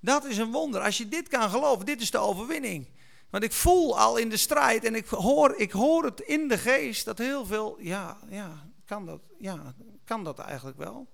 Dat 0.00 0.24
is 0.24 0.38
een 0.38 0.50
wonder. 0.50 0.80
Als 0.80 0.98
je 0.98 1.08
dit 1.08 1.28
kan 1.28 1.50
geloven, 1.50 1.86
dit 1.86 2.00
is 2.00 2.10
de 2.10 2.18
overwinning. 2.18 2.86
Want 3.30 3.44
ik 3.44 3.52
voel 3.52 3.98
al 3.98 4.16
in 4.16 4.28
de 4.28 4.36
strijd 4.36 4.84
en 4.84 4.94
ik 4.94 5.06
hoor, 5.06 5.54
ik 5.56 5.70
hoor 5.70 6.04
het 6.04 6.20
in 6.20 6.48
de 6.48 6.58
geest 6.58 7.04
dat 7.04 7.18
heel 7.18 7.46
veel, 7.46 7.80
ja, 7.80 8.18
ja, 8.28 8.70
kan 8.84 9.06
dat, 9.06 9.22
ja, 9.38 9.74
kan 10.04 10.24
dat 10.24 10.38
eigenlijk 10.38 10.76
wel? 10.76 11.10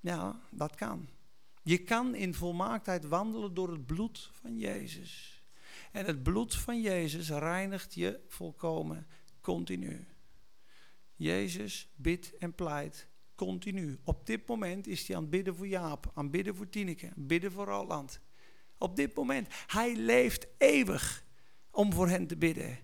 Ja, 0.00 0.40
dat 0.50 0.74
kan. 0.74 1.08
Je 1.62 1.78
kan 1.78 2.14
in 2.14 2.34
volmaaktheid 2.34 3.04
wandelen 3.04 3.54
door 3.54 3.70
het 3.70 3.86
bloed 3.86 4.30
van 4.32 4.58
Jezus. 4.58 5.42
En 5.92 6.04
het 6.04 6.22
bloed 6.22 6.54
van 6.54 6.80
Jezus 6.80 7.28
reinigt 7.28 7.94
je 7.94 8.20
volkomen 8.28 9.06
continu. 9.40 10.06
Jezus 11.14 11.88
bidt 11.96 12.36
en 12.36 12.54
pleit 12.54 13.08
continu. 13.34 13.98
Op 14.04 14.26
dit 14.26 14.46
moment 14.46 14.86
is 14.86 15.06
hij 15.06 15.16
aan 15.16 15.22
het 15.22 15.30
bidden 15.30 15.56
voor 15.56 15.66
Jaap, 15.66 16.10
aan 16.14 16.22
het 16.22 16.32
bidden 16.32 16.56
voor 16.56 16.68
Tineke, 16.68 17.06
aan 17.06 17.12
het 17.14 17.26
bidden 17.26 17.52
voor 17.52 17.64
Roland. 17.64 18.20
Op 18.78 18.96
dit 18.96 19.14
moment. 19.14 19.48
Hij 19.66 19.96
leeft 19.96 20.46
eeuwig 20.58 21.24
om 21.70 21.92
voor 21.92 22.08
hen 22.08 22.26
te 22.26 22.36
bidden. 22.36 22.78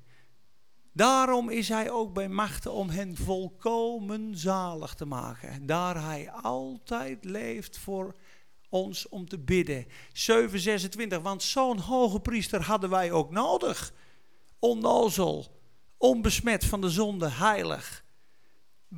Daarom 0.93 1.51
is 1.51 1.69
hij 1.69 1.91
ook 1.91 2.13
bij 2.13 2.29
machten 2.29 2.73
om 2.73 2.89
hen 2.89 3.17
volkomen 3.17 4.37
zalig 4.37 4.95
te 4.95 5.05
maken. 5.05 5.67
Daar 5.67 6.03
hij 6.03 6.31
altijd 6.31 7.25
leeft 7.25 7.79
voor 7.79 8.15
ons 8.69 9.09
om 9.09 9.29
te 9.29 9.39
bidden. 9.39 9.87
726, 10.13 11.21
want 11.21 11.43
zo'n 11.43 11.79
hoge 11.79 12.21
priester 12.21 12.63
hadden 12.63 12.91
wij 12.91 13.13
ook 13.13 13.31
nodig. 13.31 13.93
Onnozel, 14.59 15.47
onbesmet 15.97 16.65
van 16.65 16.81
de 16.81 16.91
zonde, 16.91 17.29
heilig. 17.29 18.04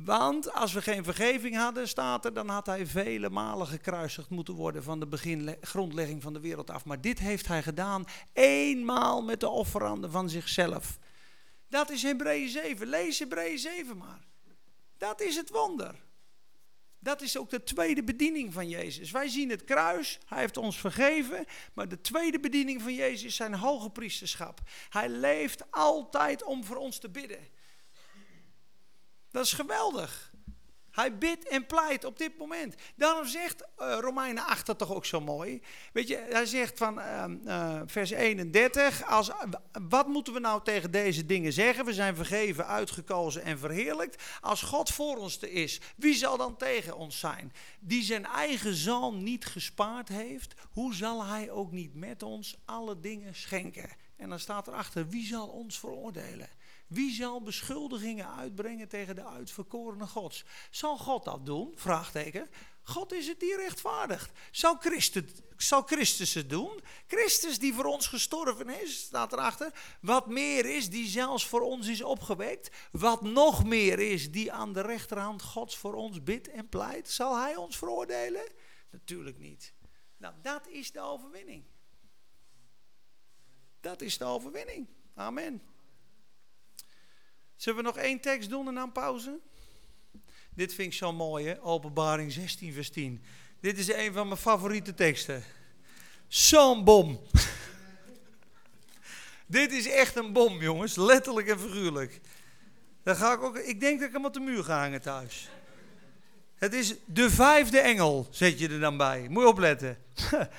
Want 0.03 0.53
als 0.53 0.73
we 0.73 0.81
geen 0.81 1.03
vergeving 1.03 1.55
hadden, 1.55 1.87
staat 1.87 2.25
er, 2.25 2.33
dan 2.33 2.49
had 2.49 2.65
hij 2.65 2.85
vele 2.85 3.29
malen 3.29 3.67
gekruisigd 3.67 4.29
moeten 4.29 4.53
worden 4.53 4.83
van 4.83 4.99
de 4.99 5.07
begin, 5.07 5.57
grondlegging 5.61 6.21
van 6.21 6.33
de 6.33 6.39
wereld 6.39 6.69
af. 6.69 6.85
Maar 6.85 7.01
dit 7.01 7.19
heeft 7.19 7.47
hij 7.47 7.63
gedaan 7.63 8.05
eenmaal 8.33 9.21
met 9.21 9.39
de 9.39 9.49
offeranden 9.49 10.11
van 10.11 10.29
zichzelf. 10.29 10.97
Dat 11.69 11.89
is 11.89 12.03
Hebreeën 12.03 12.49
7. 12.49 12.87
Lees 12.87 13.19
Hebreeën 13.19 13.59
7 13.59 13.97
maar. 13.97 14.25
Dat 14.97 15.21
is 15.21 15.35
het 15.35 15.49
wonder. 15.49 15.95
Dat 16.99 17.21
is 17.21 17.37
ook 17.37 17.49
de 17.49 17.63
tweede 17.63 18.03
bediening 18.03 18.53
van 18.53 18.69
Jezus. 18.69 19.11
Wij 19.11 19.27
zien 19.27 19.49
het 19.49 19.63
kruis, 19.63 20.19
hij 20.25 20.39
heeft 20.39 20.57
ons 20.57 20.79
vergeven, 20.79 21.45
maar 21.73 21.87
de 21.87 22.01
tweede 22.01 22.39
bediening 22.39 22.81
van 22.81 22.93
Jezus 22.93 23.23
is 23.23 23.35
zijn 23.35 23.53
hoge 23.53 23.89
priesterschap. 23.89 24.59
Hij 24.89 25.09
leeft 25.09 25.71
altijd 25.71 26.43
om 26.43 26.63
voor 26.63 26.75
ons 26.75 26.99
te 26.99 27.09
bidden. 27.09 27.39
Dat 29.37 29.45
is 29.45 29.53
geweldig. 29.53 30.31
Hij 30.91 31.17
bidt 31.17 31.47
en 31.47 31.65
pleit 31.65 32.03
op 32.03 32.17
dit 32.17 32.37
moment. 32.37 32.75
Daarom 32.95 33.25
zegt 33.25 33.61
uh, 33.61 33.97
Romeinen 33.99 34.45
8 34.45 34.65
dat 34.65 34.77
toch 34.77 34.93
ook 34.93 35.05
zo 35.05 35.21
mooi. 35.21 35.61
Weet 35.93 36.07
je, 36.07 36.27
hij 36.29 36.45
zegt 36.45 36.77
van 36.77 36.99
uh, 37.45 37.81
vers 37.85 38.09
31, 38.09 39.05
als, 39.05 39.31
wat 39.89 40.07
moeten 40.07 40.33
we 40.33 40.39
nou 40.39 40.63
tegen 40.63 40.91
deze 40.91 41.25
dingen 41.25 41.53
zeggen? 41.53 41.85
We 41.85 41.93
zijn 41.93 42.15
vergeven, 42.15 42.67
uitgekozen 42.67 43.43
en 43.43 43.59
verheerlijkt. 43.59 44.23
Als 44.41 44.61
God 44.61 44.89
voor 44.89 45.17
ons 45.17 45.37
te 45.37 45.51
is, 45.51 45.81
wie 45.95 46.15
zal 46.15 46.37
dan 46.37 46.57
tegen 46.57 46.97
ons 46.97 47.19
zijn? 47.19 47.53
Die 47.79 48.03
zijn 48.03 48.25
eigen 48.25 48.75
zoon 48.75 49.23
niet 49.23 49.45
gespaard 49.45 50.07
heeft, 50.07 50.53
hoe 50.71 50.93
zal 50.93 51.25
hij 51.25 51.51
ook 51.51 51.71
niet 51.71 51.95
met 51.95 52.23
ons 52.23 52.57
alle 52.65 52.99
dingen 52.99 53.35
schenken? 53.35 53.89
En 54.15 54.29
dan 54.29 54.39
staat 54.39 54.67
erachter, 54.67 55.07
wie 55.09 55.25
zal 55.25 55.47
ons 55.47 55.79
veroordelen? 55.79 56.49
Wie 56.87 57.13
zal 57.13 57.41
beschuldigingen 57.41 58.35
uitbrengen 58.35 58.87
tegen 58.87 59.15
de 59.15 59.25
uitverkorene 59.25 60.07
gods? 60.07 60.45
Zal 60.69 60.97
God 60.97 61.23
dat 61.23 61.45
doen? 61.45 61.71
Vraagteken. 61.75 62.49
God 62.83 63.13
is 63.13 63.27
het 63.27 63.39
die 63.39 63.55
rechtvaardigt. 63.55 64.31
Zal 64.51 64.75
Christus, 64.75 65.23
zal 65.57 65.81
Christus 65.81 66.33
het 66.33 66.49
doen? 66.49 66.79
Christus 67.07 67.59
die 67.59 67.73
voor 67.73 67.85
ons 67.85 68.07
gestorven 68.07 68.69
is, 68.69 68.99
staat 68.99 69.33
erachter. 69.33 69.97
Wat 70.01 70.27
meer 70.27 70.65
is, 70.65 70.89
die 70.89 71.07
zelfs 71.07 71.47
voor 71.47 71.61
ons 71.61 71.87
is 71.87 72.01
opgewekt. 72.01 72.75
Wat 72.91 73.21
nog 73.21 73.65
meer 73.65 73.99
is, 73.99 74.31
die 74.31 74.51
aan 74.51 74.73
de 74.73 74.81
rechterhand 74.81 75.41
Gods 75.41 75.77
voor 75.77 75.93
ons 75.93 76.23
bidt 76.23 76.49
en 76.49 76.69
pleit. 76.69 77.09
Zal 77.09 77.37
hij 77.37 77.55
ons 77.55 77.77
veroordelen? 77.77 78.51
Natuurlijk 78.89 79.37
niet. 79.37 79.73
Nou, 80.17 80.33
dat 80.41 80.67
is 80.67 80.91
de 80.91 81.01
overwinning. 81.01 81.63
Dat 83.79 84.01
is 84.01 84.17
de 84.17 84.25
overwinning. 84.25 84.87
Amen. 85.13 85.61
Zullen 87.57 87.79
we 87.79 87.85
nog 87.85 87.97
één 87.97 88.19
tekst 88.19 88.49
doen 88.49 88.67
en 88.67 88.75
dan 88.75 88.91
pauze? 88.91 89.39
Dit 90.49 90.73
vind 90.73 90.91
ik 90.91 90.97
zo 90.97 91.13
mooi, 91.13 91.47
hè? 91.47 91.63
Openbaring 91.63 92.31
16, 92.31 92.73
vers 92.73 92.89
10. 92.89 93.23
Dit 93.59 93.77
is 93.77 93.93
een 93.93 94.13
van 94.13 94.27
mijn 94.27 94.39
favoriete 94.39 94.93
teksten. 94.93 95.43
Zo'n 96.27 96.83
bom. 96.83 97.19
Dit 99.45 99.71
is 99.71 99.89
echt 99.89 100.15
een 100.15 100.33
bom, 100.33 100.61
jongens. 100.61 100.95
Letterlijk 100.95 101.47
en 101.47 101.59
figuurlijk. 101.59 102.21
Dan 103.03 103.15
ga 103.15 103.33
ik, 103.33 103.41
ook, 103.41 103.57
ik 103.57 103.79
denk 103.79 103.99
dat 103.99 104.07
ik 104.07 104.13
hem 104.13 104.25
op 104.25 104.33
de 104.33 104.39
muur 104.39 104.63
ga 104.63 104.79
hangen 104.79 105.01
thuis. 105.01 105.49
Het 106.55 106.73
is 106.73 106.95
de 107.05 107.29
vijfde 107.29 107.79
engel, 107.79 108.27
zet 108.31 108.59
je 108.59 108.69
er 108.69 108.79
dan 108.79 108.97
bij. 108.97 109.27
Moet 109.29 109.43
je 109.43 109.49
opletten. 109.49 109.97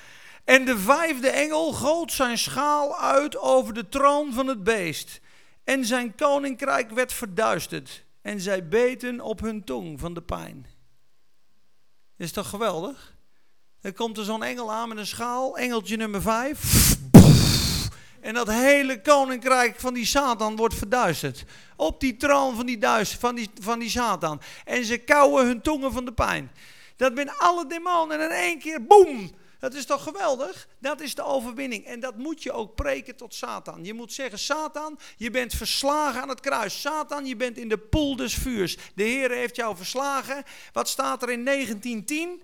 en 0.44 0.64
de 0.64 0.78
vijfde 0.78 1.28
engel 1.28 1.72
goot 1.72 2.12
zijn 2.12 2.38
schaal 2.38 2.98
uit 2.98 3.36
over 3.36 3.74
de 3.74 3.88
troon 3.88 4.32
van 4.32 4.46
het 4.46 4.64
beest. 4.64 5.20
En 5.68 5.84
zijn 5.84 6.14
koninkrijk 6.14 6.90
werd 6.90 7.12
verduisterd. 7.12 8.04
En 8.22 8.40
zij 8.40 8.68
beten 8.68 9.20
op 9.20 9.40
hun 9.40 9.64
tong 9.64 10.00
van 10.00 10.14
de 10.14 10.22
pijn. 10.22 10.66
Is 12.16 12.32
toch 12.32 12.48
geweldig? 12.48 13.16
Dan 13.80 13.92
komt 13.92 14.18
er 14.18 14.24
zo'n 14.24 14.42
engel 14.42 14.72
aan 14.72 14.88
met 14.88 14.98
een 14.98 15.06
schaal, 15.06 15.58
engeltje 15.58 15.96
nummer 15.96 16.22
5. 16.22 16.96
En 18.20 18.34
dat 18.34 18.48
hele 18.48 19.02
koninkrijk 19.02 19.80
van 19.80 19.94
die 19.94 20.04
Satan 20.04 20.56
wordt 20.56 20.74
verduisterd. 20.74 21.44
Op 21.76 22.00
die 22.00 22.16
troon 22.16 22.56
van 22.56 22.66
die, 22.66 22.78
duist, 22.78 23.14
van 23.14 23.34
die, 23.34 23.50
van 23.60 23.78
die 23.78 23.90
Satan. 23.90 24.40
En 24.64 24.84
ze 24.84 24.98
kauwen 24.98 25.46
hun 25.46 25.60
tongen 25.60 25.92
van 25.92 26.04
de 26.04 26.12
pijn. 26.12 26.50
Dat 26.96 27.14
ben 27.14 27.38
alle 27.38 27.66
demonen 27.66 28.20
en 28.20 28.24
in 28.24 28.36
één 28.36 28.58
keer, 28.58 28.86
boem, 28.86 29.30
dat 29.58 29.74
is 29.74 29.86
toch 29.86 30.02
geweldig? 30.02 30.68
Dat 30.78 31.00
is 31.00 31.14
de 31.14 31.24
overwinning. 31.24 31.84
En 31.84 32.00
dat 32.00 32.16
moet 32.16 32.42
je 32.42 32.52
ook 32.52 32.74
preken 32.74 33.16
tot 33.16 33.34
Satan. 33.34 33.84
Je 33.84 33.94
moet 33.94 34.12
zeggen, 34.12 34.38
Satan, 34.38 34.98
je 35.16 35.30
bent 35.30 35.54
verslagen 35.54 36.22
aan 36.22 36.28
het 36.28 36.40
kruis. 36.40 36.80
Satan, 36.80 37.26
je 37.26 37.36
bent 37.36 37.56
in 37.58 37.68
de 37.68 37.78
poel 37.78 38.16
des 38.16 38.34
vuurs. 38.34 38.76
De 38.94 39.02
Heer 39.02 39.30
heeft 39.30 39.56
jou 39.56 39.76
verslagen. 39.76 40.44
Wat 40.72 40.88
staat 40.88 41.22
er 41.22 41.30
in 41.30 41.44
1910? 41.44 42.42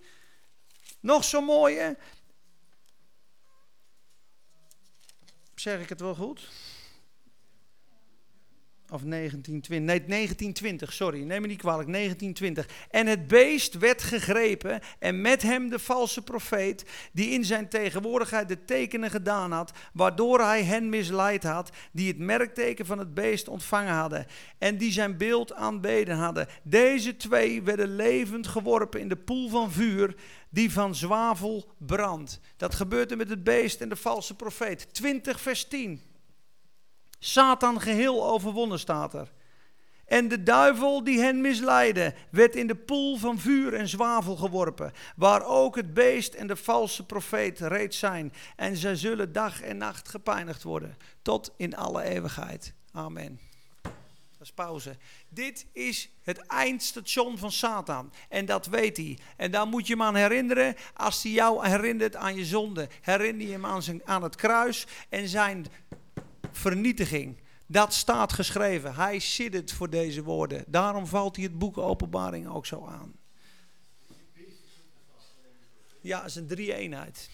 Nog 1.00 1.24
zo 1.24 1.40
mooie. 1.40 1.96
Zeg 5.54 5.80
ik 5.80 5.88
het 5.88 6.00
wel 6.00 6.14
goed? 6.14 6.48
Of 8.91 9.03
1920, 9.03 9.68
nee 9.70 10.05
1920, 10.07 10.93
sorry, 10.93 11.22
neem 11.22 11.41
me 11.41 11.47
niet 11.47 11.59
kwalijk, 11.59 11.93
1920. 11.93 12.87
En 12.91 13.07
het 13.07 13.26
beest 13.26 13.78
werd 13.78 14.03
gegrepen 14.03 14.80
en 14.99 15.20
met 15.20 15.43
hem 15.43 15.68
de 15.68 15.78
valse 15.78 16.22
profeet, 16.22 16.85
die 17.12 17.30
in 17.30 17.45
zijn 17.45 17.68
tegenwoordigheid 17.68 18.49
de 18.49 18.64
tekenen 18.64 19.11
gedaan 19.11 19.53
had, 19.53 19.72
waardoor 19.93 20.41
hij 20.41 20.62
hen 20.62 20.89
misleid 20.89 21.43
had, 21.43 21.70
die 21.93 22.09
het 22.09 22.18
merkteken 22.18 22.87
van 22.87 22.99
het 22.99 23.14
beest 23.14 23.49
ontvangen 23.49 23.95
hadden 23.95 24.26
en 24.59 24.78
die 24.78 24.93
zijn 24.93 25.16
beeld 25.16 25.53
aanbeden 25.53 26.16
hadden. 26.16 26.49
Deze 26.62 27.16
twee 27.16 27.62
werden 27.62 27.97
levend 27.97 28.47
geworpen 28.47 29.01
in 29.01 29.09
de 29.09 29.16
poel 29.16 29.49
van 29.49 29.72
vuur, 29.72 30.14
die 30.51 30.72
van 30.72 30.95
zwavel 30.95 31.72
brandt. 31.78 32.41
Dat 32.57 32.74
gebeurde 32.74 33.16
met 33.16 33.28
het 33.28 33.45
beest 33.45 33.80
en 33.80 33.89
de 33.89 33.97
valse 33.97 34.37
profeet. 34.37 34.95
20 34.95 35.41
vers 35.41 35.64
10. 35.64 36.01
Satan 37.25 37.81
geheel 37.81 38.27
overwonnen 38.27 38.79
staat 38.79 39.14
er. 39.14 39.33
En 40.07 40.29
de 40.29 40.43
duivel 40.43 41.05
die 41.05 41.20
hen 41.20 41.41
misleidde, 41.41 42.14
werd 42.31 42.57
in 42.57 42.66
de 42.66 42.75
poel 42.75 43.16
van 43.16 43.39
vuur 43.39 43.75
en 43.75 43.89
zwavel 43.89 44.37
geworpen, 44.37 44.93
waar 45.16 45.45
ook 45.45 45.77
het 45.77 45.95
beest 45.95 46.35
en 46.35 46.47
de 46.47 46.57
valse 46.57 47.07
profeet 47.07 47.61
reeds 47.61 47.99
zijn. 47.99 48.33
En 48.57 48.77
zij 48.77 48.97
zullen 48.97 49.33
dag 49.33 49.62
en 49.62 49.77
nacht 49.77 50.09
gepijnigd 50.09 50.62
worden, 50.62 50.97
tot 51.22 51.53
in 51.57 51.77
alle 51.77 52.03
eeuwigheid. 52.03 52.75
Amen. 52.93 53.41
Dat 53.83 53.93
is 54.41 54.53
pauze. 54.53 54.97
Dit 55.29 55.66
is 55.72 56.11
het 56.22 56.39
eindstation 56.47 57.39
van 57.39 57.53
Satan. 57.53 58.12
En 58.29 58.47
dat 58.47 58.66
weet 58.66 58.97
hij. 58.97 59.18
En 59.37 59.51
daar 59.51 59.66
moet 59.66 59.87
je 59.87 59.93
hem 59.93 60.03
aan 60.03 60.14
herinneren. 60.14 60.75
Als 60.95 61.22
hij 61.22 61.33
jou 61.33 61.68
herinnert 61.68 62.16
aan 62.16 62.37
je 62.37 62.45
zonde, 62.45 62.89
herinner 63.01 63.47
je 63.47 63.53
hem 63.53 63.66
aan 64.05 64.22
het 64.22 64.37
kruis 64.37 64.87
en 65.09 65.29
zijn 65.29 65.66
vernietiging. 66.57 67.42
Dat 67.66 67.92
staat 67.94 68.32
geschreven. 68.32 68.94
Hij 68.94 69.18
siddert 69.18 69.72
voor 69.72 69.90
deze 69.90 70.22
woorden. 70.22 70.64
Daarom 70.66 71.07
valt 71.07 71.36
hij 71.36 71.44
het 71.44 71.59
boek 71.59 71.78
Openbaring 71.78 72.48
ook 72.48 72.66
zo 72.66 72.86
aan. 72.86 73.12
Ja, 76.00 76.18
het 76.18 76.28
is 76.28 76.34
een 76.34 76.46
drie-eenheid. 76.46 77.30